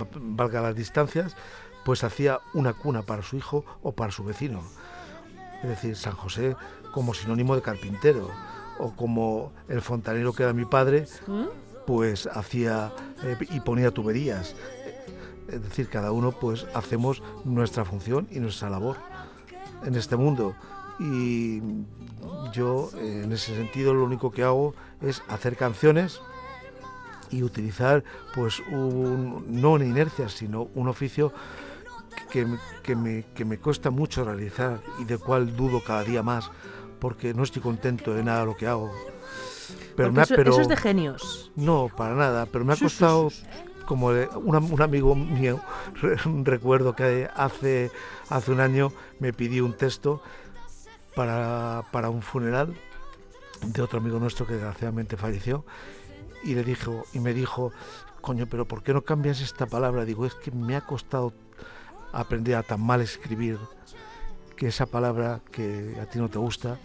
va- 0.01 0.09
valga 0.13 0.61
las 0.61 0.75
distancias, 0.75 1.37
pues 1.85 2.03
hacía 2.05 2.41
una 2.55 2.73
cuna 2.73 3.03
para 3.03 3.23
su 3.23 3.37
hijo 3.37 3.65
o 3.83 3.93
para 3.93 4.11
su 4.11 4.25
vecino. 4.25 4.63
Es 5.63 5.69
decir, 5.69 5.97
San 5.97 6.15
José 6.15 6.57
como 6.93 7.15
sinónimo 7.15 7.55
de 7.55 7.63
carpintero, 7.63 8.29
o 8.81 8.95
como 8.95 9.53
el 9.69 9.83
fontanero 9.83 10.33
que 10.33 10.43
era 10.45 10.53
mi 10.53 10.65
padre, 10.65 11.07
pues 11.87 12.27
hacía 12.27 12.93
eh, 13.25 13.37
y 13.51 13.61
ponía 13.61 13.91
tuberías. 13.91 14.55
Es 15.49 15.63
decir, 15.63 15.89
cada 15.89 16.13
uno 16.13 16.33
pues 16.33 16.67
hacemos 16.75 17.23
nuestra 17.45 17.85
función 17.85 18.29
y 18.31 18.39
nuestra 18.39 18.71
labor 18.71 18.97
en 19.85 19.95
este 19.95 20.17
mundo. 20.17 20.55
Y 20.99 21.63
yo 22.53 22.91
en 22.99 23.33
ese 23.33 23.55
sentido 23.55 23.95
lo 23.95 24.05
único 24.05 24.31
que 24.31 24.43
hago 24.43 24.75
es 25.01 25.23
hacer 25.29 25.57
canciones 25.57 26.21
y 27.31 27.43
utilizar 27.43 28.05
pues 28.35 28.61
un, 28.71 29.45
no 29.49 29.73
una 29.73 29.85
inercia, 29.85 30.29
sino 30.29 30.69
un 30.75 30.89
oficio 30.89 31.33
que, 32.31 32.47
que, 32.83 32.97
me, 32.97 33.25
que 33.35 33.45
me 33.45 33.59
cuesta 33.59 33.91
mucho 33.91 34.25
realizar 34.25 34.81
y 34.99 35.05
del 35.05 35.19
cual 35.19 35.57
dudo 35.57 35.83
cada 35.85 36.03
día 36.05 36.23
más 36.23 36.51
porque 36.99 37.35
no 37.35 37.43
estoy 37.43 37.63
contento 37.63 38.15
de 38.15 38.25
nada 38.25 38.41
de 38.41 38.47
lo 38.47 38.57
que 38.57 38.67
hago. 38.67 38.91
Pero, 39.97 40.13
me 40.13 40.23
ha, 40.23 40.27
pero 40.27 40.53
eso, 40.53 40.61
es 40.61 40.69
de 40.69 40.77
genios. 40.77 41.51
No, 41.57 41.91
para 41.95 42.15
nada, 42.15 42.47
pero 42.47 42.65
me 42.65 42.73
ha 42.73 42.77
costado, 42.77 43.31
como 43.89 44.09
un 44.09 44.83
amigo 44.83 45.15
mío, 45.15 45.63
recuerdo 46.45 46.95
que 46.95 47.27
hace, 47.35 47.91
hace 48.29 48.53
un 48.53 48.61
año 48.61 48.93
me 49.19 49.33
pidió 49.33 49.65
un 49.65 49.73
texto 49.73 50.21
para, 51.15 51.85
para 51.91 52.11
un 52.11 52.21
funeral 52.21 52.75
de 53.65 53.81
otro 53.81 53.99
amigo 53.99 54.19
nuestro 54.19 54.47
que 54.47 54.53
desgraciadamente 54.53 55.17
falleció 55.17 55.65
y 56.45 56.55
le 56.55 56.65
dijo 56.65 57.07
y 57.15 57.21
me 57.21 57.33
dijo 57.33 57.73
coño 58.21 58.47
pero 58.47 58.69
por 58.69 58.83
qué 58.83 58.93
no 58.93 59.03
cambias 59.03 59.41
esta 59.41 59.65
palabra 59.65 60.05
digo 60.05 60.27
es 60.27 60.35
que 60.35 60.51
me 60.51 60.77
ha 60.77 60.83
costado 60.83 61.33
aprender 62.13 62.57
a 62.57 62.63
tan 62.63 62.83
mal 62.83 63.01
escribir 63.01 63.59
que 64.55 64.67
esa 64.67 64.85
palabra 64.85 65.41
que 65.51 65.97
a 65.99 66.05
ti 66.05 66.19
no 66.19 66.29
te 66.29 66.39
gusta 66.39 66.79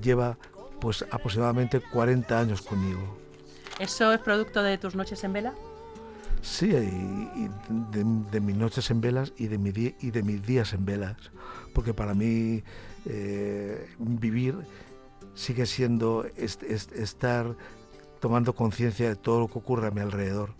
lleva 0.00 0.38
pues 0.80 1.04
aproximadamente 1.10 1.80
40 1.80 2.38
años 2.38 2.62
conmigo. 2.62 3.18
¿Eso 3.80 4.12
es 4.12 4.20
producto 4.20 4.62
de 4.62 4.78
tus 4.78 4.94
noches 4.94 5.24
en 5.24 5.32
vela? 5.32 5.54
Sí, 6.42 6.70
y, 6.70 7.50
de, 7.92 8.40
mis 8.40 8.56
noches 8.56 8.90
en 8.90 9.00
velas 9.00 9.32
y 9.36 9.48
de, 9.48 9.58
mis 9.58 10.46
días 10.46 10.72
en 10.72 10.84
velas, 10.84 11.16
porque 11.74 11.92
para 11.92 12.14
mí 12.14 12.62
eh, 13.06 13.88
vivir 13.98 14.56
sigue 15.34 15.66
siendo 15.66 16.24
estar 16.36 17.54
tomando 18.20 18.54
conciencia 18.54 19.08
de 19.08 19.16
todo 19.16 19.40
lo 19.40 19.48
que 19.48 19.58
ocurre 19.58 19.88
a 19.88 19.90
mi 19.90 20.00
alrededor. 20.00 20.50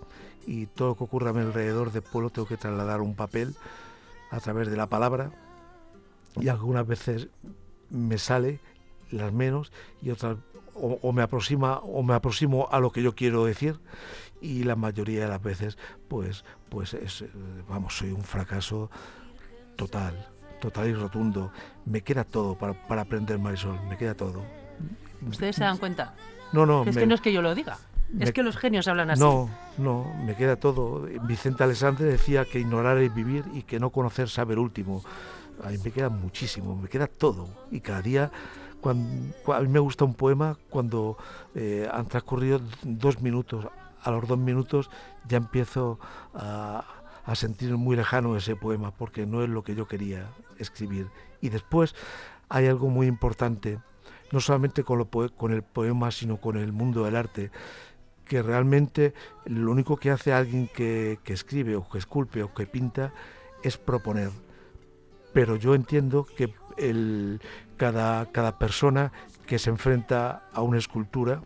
Y 0.47 0.67
todo 0.67 0.89
lo 0.89 0.95
que 0.97 1.05
ocurre 1.05 1.31
a 1.31 1.33
mi 1.33 1.41
alrededor 1.41 1.93
de 1.93 2.03
pueblo 2.03 2.31
tengo 2.31 2.49
que 2.49 2.57
trasladar 2.57 3.01
un 3.01 3.15
papel 3.15 3.55
a 4.31 4.41
través 4.41 4.71
de 4.71 4.77
la 4.77 4.87
palabra. 4.87 5.31
Y 6.41 6.49
algunas 6.49 6.87
veces 6.87 7.29
me 7.91 8.19
sale 8.19 8.61
las 9.11 9.33
menos 9.33 9.73
y 10.01 10.11
otras 10.11 10.39
o, 10.75 11.13
me 11.13 11.23
aproxima 11.23 11.79
o 11.79 12.03
me 12.03 12.15
aproximo 12.15 12.69
a 12.71 12.81
lo 12.81 12.91
que 12.91 13.03
yo 13.03 13.15
quiero 13.15 13.45
decir 13.45 13.79
y 14.41 14.65
la 14.65 14.77
mayoría 14.77 15.23
de 15.23 15.29
las 15.29 15.43
veces 15.43 15.79
pues 16.09 16.45
pues 16.69 16.95
es 16.95 17.23
eh, 17.23 17.31
vamos 17.69 17.97
soy 17.97 18.13
un 18.13 18.23
fracaso 18.23 18.91
total 19.77 20.29
total 20.61 20.89
y 20.89 20.95
rotundo 20.95 21.53
me 21.87 22.03
queda 22.03 22.25
todo 22.25 22.57
para, 22.57 22.75
para 22.87 23.03
aprender 23.03 23.39
Marisol 23.39 23.81
me 23.89 23.97
queda 23.97 24.15
todo 24.15 24.45
ustedes 25.29 25.57
se 25.57 25.65
dan 25.65 25.79
cuenta 25.79 26.15
no 26.53 26.67
no 26.67 26.85
es 26.85 26.97
que 26.97 27.07
no 27.07 27.15
es 27.15 27.21
que 27.21 27.33
yo 27.33 27.43
lo 27.43 27.55
diga 27.55 27.79
es 28.19 28.33
que 28.33 28.43
los 28.43 28.57
genios 28.57 28.89
hablan 28.89 29.09
así. 29.11 29.21
No, 29.21 29.49
no, 29.79 30.13
me 30.27 30.35
queda 30.35 30.57
todo. 30.57 31.07
Vicente 31.29 31.63
Alessandre 31.63 32.07
decía 32.07 32.45
que 32.45 32.59
ignorar 32.59 32.99
es 32.99 33.15
vivir 33.15 33.45
y 33.55 33.63
que 33.63 33.79
no 33.79 33.91
conocer 33.91 34.29
saber 34.29 34.59
último 34.59 35.05
a 35.65 35.71
mí 35.71 35.79
me 35.83 35.91
queda 35.91 36.09
muchísimo, 36.09 36.77
me 36.77 36.89
queda 36.89 37.07
todo. 37.07 37.49
Y 37.71 37.81
cada 37.81 38.03
día, 38.03 38.31
cuando, 38.81 39.35
a 39.53 39.61
mí 39.61 39.69
me 39.69 39.79
gusta 39.79 40.05
un 40.05 40.15
poema 40.15 40.57
cuando 40.69 41.17
eh, 41.55 41.89
han 41.91 42.07
transcurrido 42.07 42.61
dos 42.83 43.21
minutos. 43.21 43.67
A 44.03 44.11
los 44.11 44.27
dos 44.27 44.39
minutos 44.39 44.91
ya 45.29 45.37
empiezo 45.37 45.99
a, 46.35 46.85
sentir 47.35 47.77
muy 47.77 47.95
lejano 47.95 48.37
ese 48.37 48.57
poema, 48.57 48.91
porque 48.91 49.25
no 49.25 49.45
es 49.45 49.49
lo 49.49 49.63
que 49.63 49.77
yo 49.77 49.87
quería 49.87 50.27
escribir. 50.59 51.09
Y 51.41 51.49
después 51.49 51.95
hay 52.49 52.67
algo 52.67 52.89
muy 52.89 53.07
importante, 53.07 53.79
no 54.33 54.41
solamente 54.41 54.83
con, 54.83 55.53
el 55.53 55.63
poema, 55.63 56.11
sino 56.11 56.39
con 56.39 56.57
el 56.57 56.73
mundo 56.73 57.05
del 57.05 57.15
arte, 57.15 57.53
que 58.25 58.43
realmente 58.43 59.15
lo 59.45 59.71
único 59.71 59.97
que 59.97 60.11
hace 60.11 60.33
alguien 60.33 60.69
que, 60.69 61.21
escribe 61.27 61.77
o 61.77 61.89
que 61.89 61.99
esculpe 61.99 62.43
o 62.43 62.53
que 62.53 62.67
pinta 62.67 63.13
es 63.63 63.77
proponer 63.77 64.31
pero 65.33 65.57
yo 65.57 65.75
entiendo 65.75 66.25
que 66.25 66.53
cada 67.77 68.59
persona 68.59 69.13
que 69.47 69.59
se 69.59 69.71
enfrenta 69.71 70.45
a 70.53 70.63
una 70.63 70.79
escultura, 70.79 71.43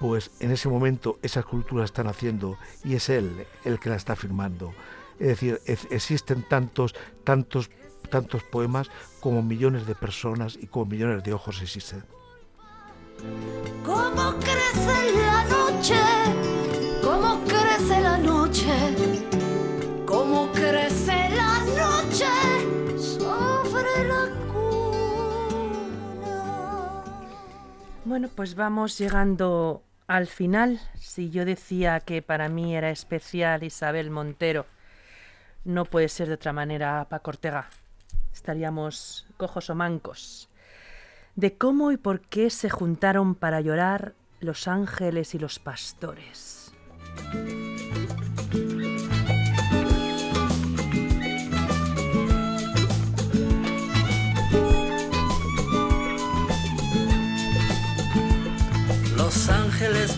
pues 0.00 0.30
en 0.40 0.50
ese 0.50 0.68
momento 0.68 1.18
esa 1.22 1.40
escultura 1.40 1.84
está 1.84 2.02
naciendo 2.02 2.58
y 2.82 2.94
es 2.94 3.10
él 3.10 3.46
el 3.64 3.78
que 3.78 3.90
la 3.90 3.96
está 3.96 4.16
firmando. 4.16 4.72
Es 5.20 5.28
decir, 5.28 5.60
existen 5.66 6.42
tantos, 6.48 6.94
tantos, 7.22 7.70
tantos 8.08 8.42
poemas 8.42 8.90
como 9.20 9.42
millones 9.42 9.86
de 9.86 9.94
personas 9.94 10.56
y 10.60 10.66
como 10.66 10.86
millones 10.86 11.22
de 11.22 11.34
ojos 11.34 11.60
existen. 11.60 12.02
¿Cómo 13.84 14.34
crece 14.38 15.12
la 15.20 15.44
noche? 15.44 16.00
¿Cómo 17.04 17.40
crece 17.44 18.00
la 18.00 18.16
noche? 18.16 19.26
¿Cómo 20.06 20.50
crece 20.52 21.28
la 21.28 21.60
noche? 21.60 22.26
Bueno, 28.06 28.28
pues 28.34 28.56
vamos 28.56 28.98
llegando 28.98 29.84
al 30.10 30.26
final. 30.26 30.80
Si 30.96 31.30
yo 31.30 31.44
decía 31.44 32.00
que 32.00 32.20
para 32.20 32.48
mí 32.48 32.74
era 32.74 32.90
especial 32.90 33.62
Isabel 33.62 34.10
Montero, 34.10 34.66
no 35.64 35.84
puede 35.84 36.08
ser 36.08 36.26
de 36.26 36.34
otra 36.34 36.52
manera 36.52 37.06
Paco 37.08 37.30
Ortega. 37.30 37.70
Estaríamos 38.32 39.28
cojos 39.36 39.70
o 39.70 39.76
mancos. 39.76 40.48
De 41.36 41.56
cómo 41.56 41.92
y 41.92 41.96
por 41.96 42.22
qué 42.22 42.50
se 42.50 42.70
juntaron 42.70 43.36
para 43.36 43.60
llorar 43.60 44.14
los 44.40 44.66
ángeles 44.66 45.36
y 45.36 45.38
los 45.38 45.60
pastores. 45.60 46.72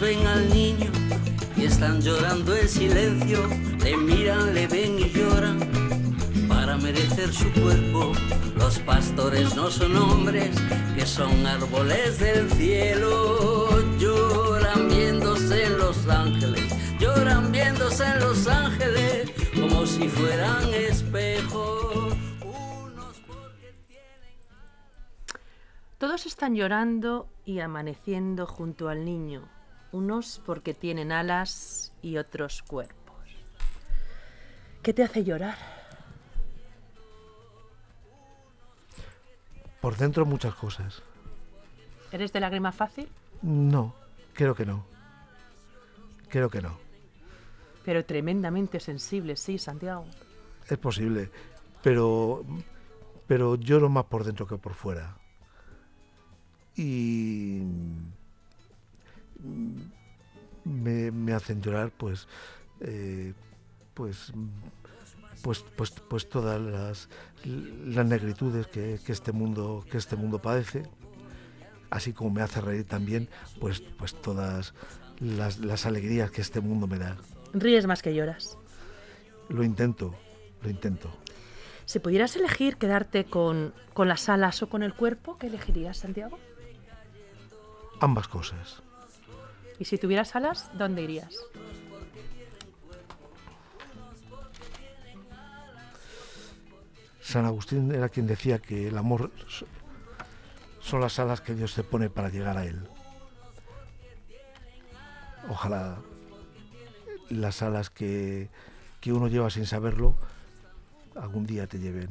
Ven 0.03 0.26
al 0.26 0.48
niño 0.50 0.90
y 1.57 1.64
están 1.64 2.03
llorando 2.03 2.57
en 2.57 2.68
silencio. 2.68 3.38
Le 3.84 3.96
miran, 3.96 4.53
le 4.53 4.66
ven 4.66 4.98
y 4.98 5.09
lloran 5.11 5.61
para 6.48 6.76
merecer 6.76 7.32
su 7.32 7.48
cuerpo. 7.53 8.12
Los 8.57 8.80
pastores 8.80 9.55
no 9.55 9.70
son 9.70 9.96
hombres, 9.96 10.61
que 10.96 11.07
son 11.07 11.46
árboles 11.46 12.18
del 12.18 12.50
cielo. 12.50 13.68
Lloran 13.98 14.88
viéndose 14.88 15.66
en 15.66 15.78
los 15.78 16.09
ángeles, 16.09 16.64
lloran 16.98 17.53
viéndose 17.53 18.05
en 18.05 18.20
los 18.20 18.48
ángeles 18.48 19.30
como 19.55 19.86
si 19.86 20.09
fueran 20.09 20.74
espejos. 20.74 22.16
Todos 25.98 26.26
están 26.26 26.57
llorando 26.57 27.28
y 27.44 27.61
amaneciendo 27.61 28.44
junto 28.44 28.88
al 28.88 29.05
niño, 29.05 29.42
unos 29.93 30.40
porque 30.45 30.74
tienen 30.74 31.12
alas 31.12 31.93
y 32.03 32.16
otros 32.16 32.62
cuerpos. 32.62 33.16
¿Qué 34.82 34.93
te 34.93 35.03
hace 35.03 35.24
llorar? 35.24 35.57
Por 39.80 39.97
dentro 39.97 40.26
muchas 40.26 40.55
cosas. 40.55 41.03
¿Eres 42.11 42.32
de 42.32 42.40
lágrima 42.40 42.72
fácil? 42.72 43.09
No, 43.43 43.95
creo 44.34 44.55
que 44.55 44.66
no. 44.66 44.84
Creo 46.28 46.51
que 46.51 46.62
no. 46.62 46.78
Pero 47.84 48.05
tremendamente 48.05 48.80
sensible, 48.80 49.36
sí, 49.36 49.59
Santiago. 49.59 50.05
Es 50.68 50.78
posible, 50.78 51.30
pero 51.82 52.45
pero 53.26 53.57
lloro 53.57 53.88
más 53.88 54.05
por 54.05 54.24
dentro 54.24 54.47
que 54.47 54.59
por 54.59 54.74
fuera 54.74 55.16
y 56.76 57.62
me, 60.64 61.32
hacen 61.32 61.61
llorar 61.61 61.90
pues 61.97 62.28
eh, 62.80 63.34
pues 63.95 64.32
pues 65.43 65.64
pues 65.76 65.90
pues 65.90 66.28
todas 66.28 66.61
las, 66.61 67.09
las 67.45 68.07
negritudes 68.07 68.66
que, 68.66 68.99
este 69.07 69.32
mundo 69.32 69.84
que 69.90 69.99
este 69.99 70.16
mundo 70.16 70.40
padece 70.40 70.84
así 71.90 72.12
como 72.12 72.30
me 72.30 72.43
hace 72.43 72.61
reír 72.61 72.84
también 72.84 73.28
pues 73.61 73.80
pues 73.80 74.14
todas 74.14 74.74
las, 75.18 75.59
las 75.59 75.86
alegrías 75.86 76.30
que 76.30 76.40
este 76.40 76.61
mundo 76.61 76.86
me 76.86 76.99
da 76.99 77.16
ríes 77.53 77.86
más 77.86 78.03
que 78.03 78.14
lloras 78.14 78.59
lo 79.49 79.64
intento 79.64 80.14
lo 80.62 80.70
intento 80.70 81.11
si 81.84 81.99
pudieras 81.99 82.36
elegir 82.36 82.76
quedarte 82.76 83.24
con, 83.24 83.74
con 83.93 84.09
las 84.09 84.28
alas 84.28 84.62
o 84.62 84.68
con 84.68 84.84
el 84.84 84.95
cuerpo, 84.95 85.36
¿qué 85.36 85.49
elegirías, 85.49 85.99
Santiago? 85.99 86.38
ambas 88.03 88.28
cosas. 88.28 88.82
Y 89.83 89.85
si 89.85 89.99
tuvieras 89.99 90.37
alas, 90.37 90.70
¿dónde 90.78 91.03
irías? 91.03 91.35
San 97.20 97.47
Agustín 97.47 97.91
era 97.91 98.09
quien 98.09 98.28
decía 98.28 98.61
que 98.61 98.87
el 98.87 98.97
amor 98.97 99.33
so- 99.49 99.66
son 100.80 101.01
las 101.01 101.18
alas 101.18 101.41
que 101.41 101.57
Dios 101.57 101.74
te 101.74 101.83
pone 101.83 102.11
para 102.11 102.28
llegar 102.28 102.57
a 102.59 102.64
Él. 102.64 102.87
Ojalá 105.49 105.99
las 107.28 107.61
alas 107.62 107.91
que, 107.91 108.49
que 109.01 109.12
uno 109.12 109.26
lleva 109.26 109.51
sin 109.51 109.66
saberlo 109.66 110.14
algún 111.16 111.45
día 111.45 111.66
te 111.66 111.80
lleven 111.80 112.09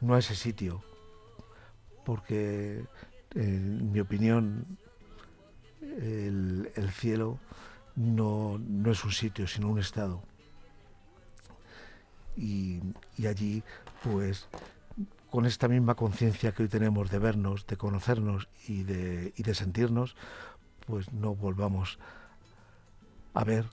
no 0.00 0.14
a 0.14 0.18
ese 0.18 0.34
sitio, 0.34 0.82
porque 2.04 2.84
en 3.36 3.92
mi 3.92 4.00
opinión 4.00 4.76
el, 5.98 6.70
el 6.74 6.90
cielo 6.90 7.38
no, 7.96 8.58
no 8.58 8.90
es 8.90 9.04
un 9.04 9.12
sitio, 9.12 9.46
sino 9.46 9.68
un 9.68 9.78
estado. 9.78 10.22
Y, 12.36 12.80
y 13.16 13.26
allí, 13.26 13.62
pues, 14.04 14.48
con 15.30 15.44
esta 15.44 15.68
misma 15.68 15.94
conciencia 15.94 16.52
que 16.52 16.62
hoy 16.62 16.68
tenemos 16.68 17.10
de 17.10 17.18
vernos, 17.18 17.66
de 17.66 17.76
conocernos 17.76 18.48
y 18.66 18.84
de, 18.84 19.32
y 19.36 19.42
de 19.42 19.54
sentirnos, 19.54 20.16
pues 20.86 21.12
no 21.12 21.34
volvamos 21.34 21.98
a 23.34 23.44
ver, 23.44 23.66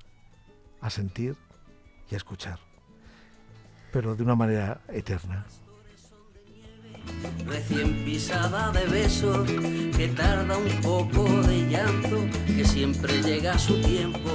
a 0.81 0.89
sentir 0.89 1.35
y 2.09 2.15
a 2.15 2.17
escuchar, 2.17 2.59
pero 3.91 4.15
de 4.15 4.23
una 4.23 4.35
manera 4.35 4.81
eterna. 4.89 5.45
Recién 7.45 8.03
pisada 8.05 8.71
de 8.71 8.85
besos, 8.87 9.49
que 9.97 10.07
tarda 10.15 10.57
un 10.57 10.81
poco 10.81 11.23
de 11.43 11.67
llanto, 11.69 12.17
que 12.47 12.65
siempre 12.65 13.21
llega 13.21 13.53
a 13.53 13.59
su 13.59 13.81
tiempo. 13.81 14.29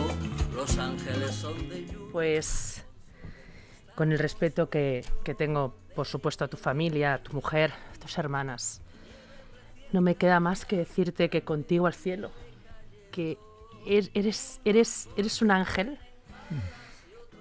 Los 0.55 0.79
ángeles 0.79 1.33
son 1.35 1.69
de 1.69 1.87
lluvia. 1.87 2.09
Pues 2.13 2.85
con 3.95 4.13
el 4.13 4.19
respeto 4.19 4.71
que, 4.71 5.05
que 5.25 5.35
tengo, 5.35 5.75
por 5.95 6.07
supuesto, 6.07 6.45
a 6.45 6.49
tu 6.49 6.57
familia, 6.57 7.15
a 7.15 7.23
tu 7.23 7.33
mujer, 7.35 7.73
a 7.95 7.99
tus 7.99 8.17
hermanas, 8.19 8.81
no 9.93 10.01
me 10.01 10.15
queda 10.15 10.41
más 10.41 10.65
que 10.65 10.77
decirte 10.77 11.29
que 11.31 11.43
contigo 11.43 11.87
al 11.87 11.95
cielo, 11.95 12.31
que 13.11 13.37
er- 13.87 14.11
eres, 14.15 14.61
eres, 14.65 15.09
eres 15.17 15.43
un 15.43 15.51
ángel 15.51 15.99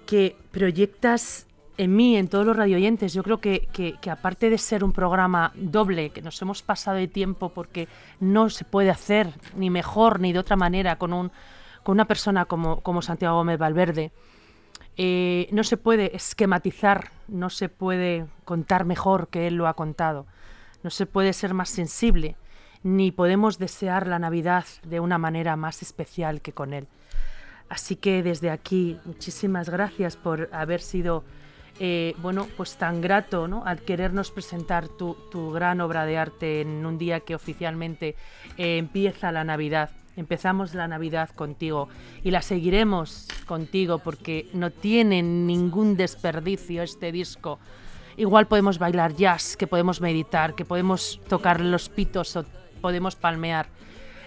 que 0.06 0.36
proyectas 0.50 1.46
en 1.82 1.96
mí, 1.96 2.16
en 2.16 2.28
todos 2.28 2.44
los 2.46 2.56
radioyentes. 2.56 3.14
Yo 3.14 3.22
creo 3.22 3.38
que, 3.40 3.68
que- 3.72 4.10
aparte 4.10 4.50
de 4.50 4.58
ser 4.58 4.84
un 4.84 4.92
programa 4.92 5.52
doble, 5.54 6.10
que 6.10 6.20
nos 6.22 6.40
hemos 6.42 6.62
pasado 6.62 6.98
de 6.98 7.08
tiempo 7.08 7.48
porque 7.48 7.88
no 8.20 8.50
se 8.50 8.64
puede 8.64 8.90
hacer 8.90 9.32
ni 9.56 9.70
mejor 9.70 10.20
ni 10.20 10.32
de 10.32 10.38
otra 10.38 10.56
manera 10.56 10.96
con, 10.96 11.12
un, 11.12 11.30
con 11.82 11.94
una 11.94 12.04
persona 12.04 12.44
como, 12.44 12.80
como 12.80 13.00
Santiago 13.02 13.36
Gómez 13.36 13.58
Valverde, 13.58 14.12
eh, 14.96 15.48
no 15.52 15.64
se 15.64 15.76
puede 15.78 16.14
esquematizar, 16.14 17.12
no 17.28 17.48
se 17.48 17.68
puede 17.68 18.26
contar 18.44 18.84
mejor 18.84 19.28
que 19.28 19.46
él 19.46 19.54
lo 19.54 19.66
ha 19.66 19.74
contado, 19.74 20.26
no 20.82 20.90
se 20.90 21.06
puede 21.06 21.32
ser 21.32 21.54
más 21.54 21.70
sensible, 21.70 22.36
ni 22.82 23.10
podemos 23.10 23.58
desear 23.58 24.06
la 24.06 24.18
Navidad 24.18 24.64
de 24.84 25.00
una 25.00 25.16
manera 25.16 25.56
más 25.56 25.80
especial 25.82 26.42
que 26.42 26.52
con 26.52 26.72
él. 26.74 26.86
Así 27.70 27.96
que 27.96 28.22
desde 28.22 28.50
aquí, 28.50 28.98
muchísimas 29.04 29.70
gracias 29.70 30.16
por 30.16 30.48
haber 30.52 30.80
sido, 30.80 31.22
eh, 31.82 32.14
bueno, 32.18 32.46
pues 32.58 32.76
tan 32.76 33.00
grato, 33.00 33.48
¿no? 33.48 33.64
Al 33.64 33.80
querernos 33.80 34.30
presentar 34.30 34.86
tu, 34.88 35.16
gran 35.50 35.80
obra 35.80 36.04
de 36.04 36.18
arte 36.18 36.60
en 36.60 36.84
un 36.84 36.98
día 36.98 37.20
que 37.20 37.34
oficialmente 37.34 38.16
eh, 38.58 38.76
empieza 38.76 39.32
la 39.32 39.44
Navidad. 39.44 39.90
Empezamos 40.14 40.74
la 40.74 40.86
Navidad 40.88 41.30
contigo 41.30 41.88
y 42.22 42.32
la 42.32 42.42
seguiremos 42.42 43.28
contigo 43.46 43.98
porque 43.98 44.50
no 44.52 44.70
tiene 44.70 45.22
ningún 45.22 45.96
desperdicio 45.96 46.82
este 46.82 47.12
disco. 47.12 47.58
Igual 48.18 48.46
podemos 48.46 48.78
bailar 48.78 49.14
jazz, 49.14 49.56
que 49.56 49.66
podemos 49.66 50.02
meditar, 50.02 50.54
que 50.54 50.66
podemos 50.66 51.18
tocar 51.30 51.62
los 51.62 51.88
pitos 51.88 52.36
o 52.36 52.44
podemos 52.82 53.16
palmear 53.16 53.68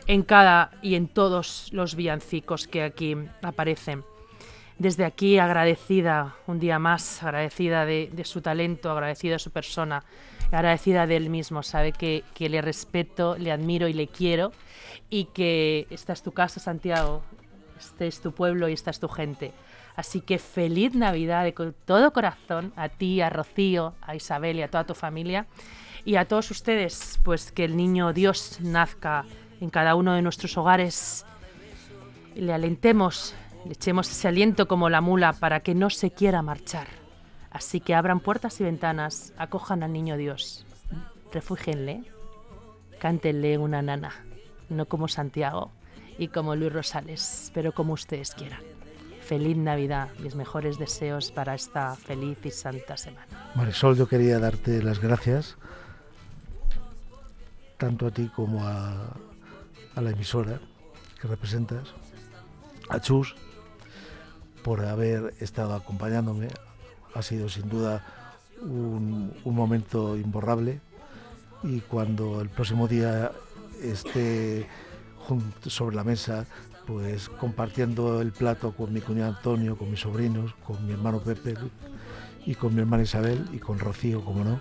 en 0.07 0.23
cada 0.23 0.71
y 0.81 0.95
en 0.95 1.07
todos 1.07 1.69
los 1.71 1.95
villancicos 1.95 2.67
que 2.67 2.81
aquí 2.81 3.15
aparecen. 3.43 4.03
Desde 4.77 5.05
aquí 5.05 5.37
agradecida 5.37 6.35
un 6.47 6.59
día 6.59 6.79
más, 6.79 7.21
agradecida 7.23 7.85
de, 7.85 8.09
su 8.23 8.41
talento, 8.41 8.91
agradecida 8.91 9.33
de 9.33 9.39
su 9.39 9.51
persona, 9.51 10.03
agradecida 10.51 11.07
de 11.07 11.17
él 11.17 11.29
mismo. 11.29 11.63
Sabe 11.63 11.91
que, 11.91 12.23
que 12.33 12.49
le 12.49 12.61
respeto, 12.61 13.37
le 13.37 13.51
admiro 13.51 13.87
y 13.87 13.93
le 13.93 14.07
quiero 14.07 14.51
y 15.09 15.25
que 15.25 15.87
esta 15.89 16.13
es 16.13 16.23
tu 16.23 16.31
casa, 16.31 16.59
Santiago, 16.59 17.21
este 17.79 18.07
es 18.07 18.19
tu 18.21 18.31
pueblo 18.31 18.67
y 18.67 18.73
esta 18.73 18.89
es 18.91 18.99
tu 18.99 19.07
gente. 19.07 19.53
Así 19.95 20.21
que 20.21 20.39
feliz 20.39 20.95
Navidad 20.95 21.43
de 21.43 21.53
todo 21.85 22.13
corazón 22.13 22.73
a 22.75 22.89
ti, 22.89 23.21
a 23.21 23.29
Rocío, 23.29 23.93
a 24.01 24.15
Isabel 24.15 24.57
y 24.57 24.63
a 24.63 24.67
toda 24.67 24.85
tu 24.85 24.95
familia. 24.95 25.45
Y 26.05 26.15
a 26.15 26.25
todos 26.25 26.51
ustedes, 26.51 27.19
pues 27.23 27.51
que 27.51 27.63
el 27.63 27.77
niño 27.77 28.11
Dios 28.11 28.59
nazca 28.61 29.25
en 29.61 29.69
cada 29.69 29.95
uno 29.95 30.13
de 30.13 30.21
nuestros 30.21 30.57
hogares. 30.57 31.25
Le 32.35 32.51
alentemos, 32.51 33.35
le 33.65 33.73
echemos 33.73 34.09
ese 34.09 34.27
aliento 34.27 34.67
como 34.67 34.89
la 34.89 35.01
mula 35.01 35.33
para 35.33 35.61
que 35.61 35.75
no 35.75 35.89
se 35.89 36.11
quiera 36.11 36.41
marchar. 36.41 36.87
Así 37.51 37.79
que 37.79 37.95
abran 37.95 38.19
puertas 38.19 38.59
y 38.59 38.63
ventanas, 38.63 39.33
acojan 39.37 39.83
al 39.83 39.93
niño 39.93 40.17
Dios, 40.17 40.65
refúgenle, 41.31 42.03
cántenle 42.99 43.57
una 43.57 43.81
nana, 43.81 44.11
no 44.69 44.87
como 44.87 45.07
Santiago 45.07 45.71
y 46.17 46.29
como 46.29 46.55
Luis 46.55 46.73
Rosales, 46.73 47.51
pero 47.53 47.73
como 47.73 47.93
ustedes 47.93 48.33
quieran. 48.33 48.61
Feliz 49.21 49.55
Navidad, 49.55 50.09
mis 50.19 50.35
mejores 50.35 50.77
deseos 50.77 51.31
para 51.31 51.53
esta 51.53 51.95
feliz 51.95 52.37
y 52.43 52.51
santa 52.51 52.97
semana. 52.97 53.27
Marisol, 53.55 53.95
yo 53.95 54.07
quería 54.07 54.39
darte 54.39 54.81
las 54.83 54.99
gracias, 54.99 55.57
tanto 57.77 58.07
a 58.07 58.11
ti 58.11 58.29
como 58.35 58.65
a, 58.65 59.15
a 59.95 60.01
la 60.01 60.09
emisora 60.09 60.59
que 61.21 61.27
representas, 61.27 61.93
a 62.89 62.99
Chus, 62.99 63.35
por 64.63 64.85
haber 64.85 65.33
estado 65.39 65.75
acompañándome. 65.75 66.47
Ha 67.13 67.21
sido 67.21 67.49
sin 67.49 67.69
duda 67.69 68.03
un, 68.61 69.33
momento 69.43 70.17
imborrable 70.17 70.79
y 71.63 71.79
cuando 71.81 72.41
el 72.41 72.49
próximo 72.49 72.87
día 72.87 73.31
esté 73.81 74.67
sobre 75.67 75.95
la 75.95 76.03
mesa, 76.03 76.45
pues 76.87 77.29
compartiendo 77.29 78.21
el 78.21 78.31
plato 78.31 78.73
con 78.73 78.91
mi 78.91 79.01
cuñado 79.01 79.35
Antonio, 79.37 79.77
con 79.77 79.91
mis 79.91 80.01
sobrinos, 80.01 80.53
con 80.65 80.85
mi 80.85 80.93
hermano 80.93 81.19
Pepe 81.19 81.55
y 82.45 82.55
con 82.55 82.73
mi 82.73 82.81
hermana 82.81 83.03
Isabel 83.03 83.47
y 83.53 83.59
con 83.59 83.79
Rocío, 83.79 84.23
como 84.23 84.43
no, 84.43 84.59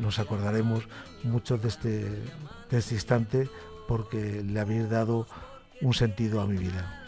nos 0.00 0.18
acordaremos 0.18 0.84
mucho 1.22 1.58
de 1.58 1.68
este, 1.68 2.10
de 2.70 2.78
este 2.78 2.94
instante 2.94 3.48
porque 3.88 4.42
le 4.42 4.60
habéis 4.60 4.88
dado 4.90 5.26
un 5.80 5.94
sentido 5.94 6.40
a 6.40 6.46
mi 6.46 6.56
vida. 6.56 7.03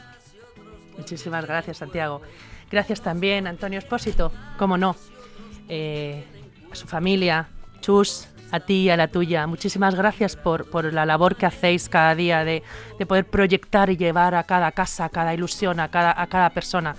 Muchísimas 0.99 1.47
gracias, 1.47 1.76
Santiago. 1.78 2.22
Gracias 2.70 3.01
también, 3.01 3.47
Antonio 3.47 3.78
Espósito, 3.78 4.32
cómo 4.59 4.76
no, 4.76 4.97
eh, 5.68 6.24
a 6.70 6.74
su 6.74 6.86
familia, 6.86 7.49
Chus, 7.80 8.28
a 8.51 8.61
ti 8.61 8.82
y 8.84 8.90
a 8.90 8.97
la 8.97 9.09
tuya. 9.09 9.47
Muchísimas 9.47 9.94
gracias 9.94 10.36
por, 10.36 10.68
por 10.70 10.92
la 10.92 11.07
labor 11.07 11.36
que 11.36 11.47
hacéis 11.47 11.88
cada 11.88 12.14
día 12.14 12.44
de, 12.44 12.62
de 12.99 13.07
poder 13.07 13.26
proyectar 13.26 13.90
y 13.90 13.97
llevar 13.97 14.34
a 14.34 14.44
cada 14.44 14.72
casa, 14.72 15.05
a 15.05 15.09
cada 15.09 15.32
ilusión, 15.34 15.78
a 15.80 15.88
cada, 15.90 16.20
a 16.20 16.26
cada 16.26 16.51
persona, 16.51 16.97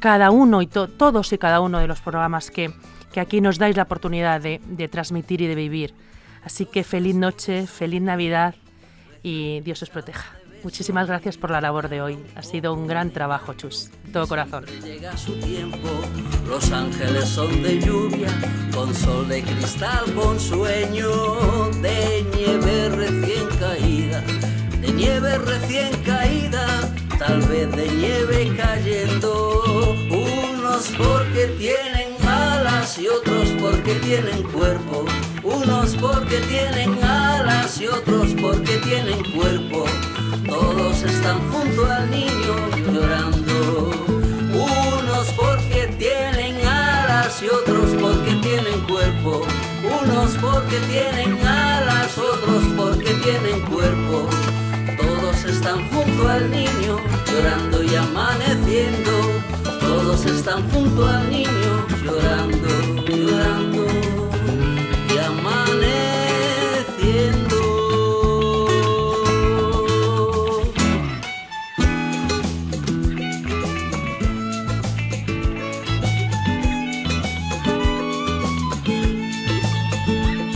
cada 0.00 0.30
uno 0.30 0.62
y 0.62 0.66
to- 0.66 0.88
todos 0.88 1.32
y 1.32 1.38
cada 1.38 1.60
uno 1.60 1.78
de 1.78 1.86
los 1.86 2.00
programas 2.00 2.50
que, 2.50 2.72
que 3.12 3.20
aquí 3.20 3.40
nos 3.40 3.58
dais 3.58 3.76
la 3.76 3.82
oportunidad 3.82 4.40
de, 4.40 4.60
de 4.64 4.88
transmitir 4.88 5.42
y 5.42 5.46
de 5.46 5.54
vivir. 5.54 5.94
Así 6.42 6.64
que 6.64 6.84
feliz 6.84 7.14
noche, 7.14 7.66
feliz 7.66 8.00
Navidad 8.00 8.54
y 9.22 9.60
Dios 9.60 9.82
os 9.82 9.90
proteja. 9.90 10.36
Muchísimas 10.66 11.06
gracias 11.06 11.36
por 11.36 11.52
la 11.52 11.60
labor 11.60 11.88
de 11.88 12.02
hoy. 12.02 12.18
Ha 12.34 12.42
sido 12.42 12.74
un 12.74 12.88
gran 12.88 13.12
trabajo, 13.12 13.54
Chus. 13.54 13.88
De 14.04 14.10
todo 14.10 14.26
corazón. 14.26 14.66
Llega 14.82 15.16
su 15.16 15.34
tiempo, 15.34 15.88
los 16.48 16.72
ángeles 16.72 17.28
son 17.28 17.62
de 17.62 17.78
lluvia, 17.78 18.26
con 18.74 18.92
sol 18.92 19.28
de 19.28 19.44
cristal, 19.44 20.12
con 20.12 20.40
sueño 20.40 21.08
de 21.80 22.26
nieve 22.34 22.88
recién 22.88 23.46
caída, 23.60 24.20
de 24.80 24.92
nieve 24.92 25.38
recién 25.38 26.02
caída, 26.02 26.66
tal 27.16 27.42
vez 27.42 27.70
de 27.70 27.88
nieve 27.88 28.52
cayendo, 28.56 29.62
unos 30.10 30.88
porque 30.98 31.46
tienen 31.60 32.16
alas 32.26 32.98
y 32.98 33.06
otros 33.06 33.50
porque 33.60 33.94
tienen 34.00 34.42
cuerpo, 34.50 35.04
unos 35.44 35.94
porque 35.94 36.40
tienen 36.48 37.00
alas 37.04 37.80
y 37.80 37.86
otros 37.86 38.34
porque 38.40 38.78
tienen 38.78 39.22
cuerpo, 39.32 39.84
todos 40.46 41.02
están 41.02 41.38
junto 41.50 41.90
al 41.90 42.10
niño 42.10 42.54
llorando, 42.92 43.90
unos 44.52 45.26
porque 45.36 45.88
tienen 45.98 46.66
alas 46.66 47.42
y 47.42 47.48
otros 47.48 47.90
porque 48.00 48.34
tienen 48.42 48.80
cuerpo, 48.88 49.42
unos 50.02 50.30
porque 50.40 50.78
tienen 50.90 51.38
alas, 51.46 52.16
otros 52.18 52.64
porque 52.76 53.12
tienen 53.22 53.60
cuerpo, 53.62 54.28
al 56.36 56.50
niño, 56.50 56.98
llorando 57.26 57.82
y 57.82 57.94
amaneciendo. 57.94 59.10
Todos 59.80 60.24
están 60.26 60.68
junto 60.70 61.06
al 61.06 61.30
niño, 61.30 61.86
llorando, 62.04 62.68
llorando. 63.06 63.85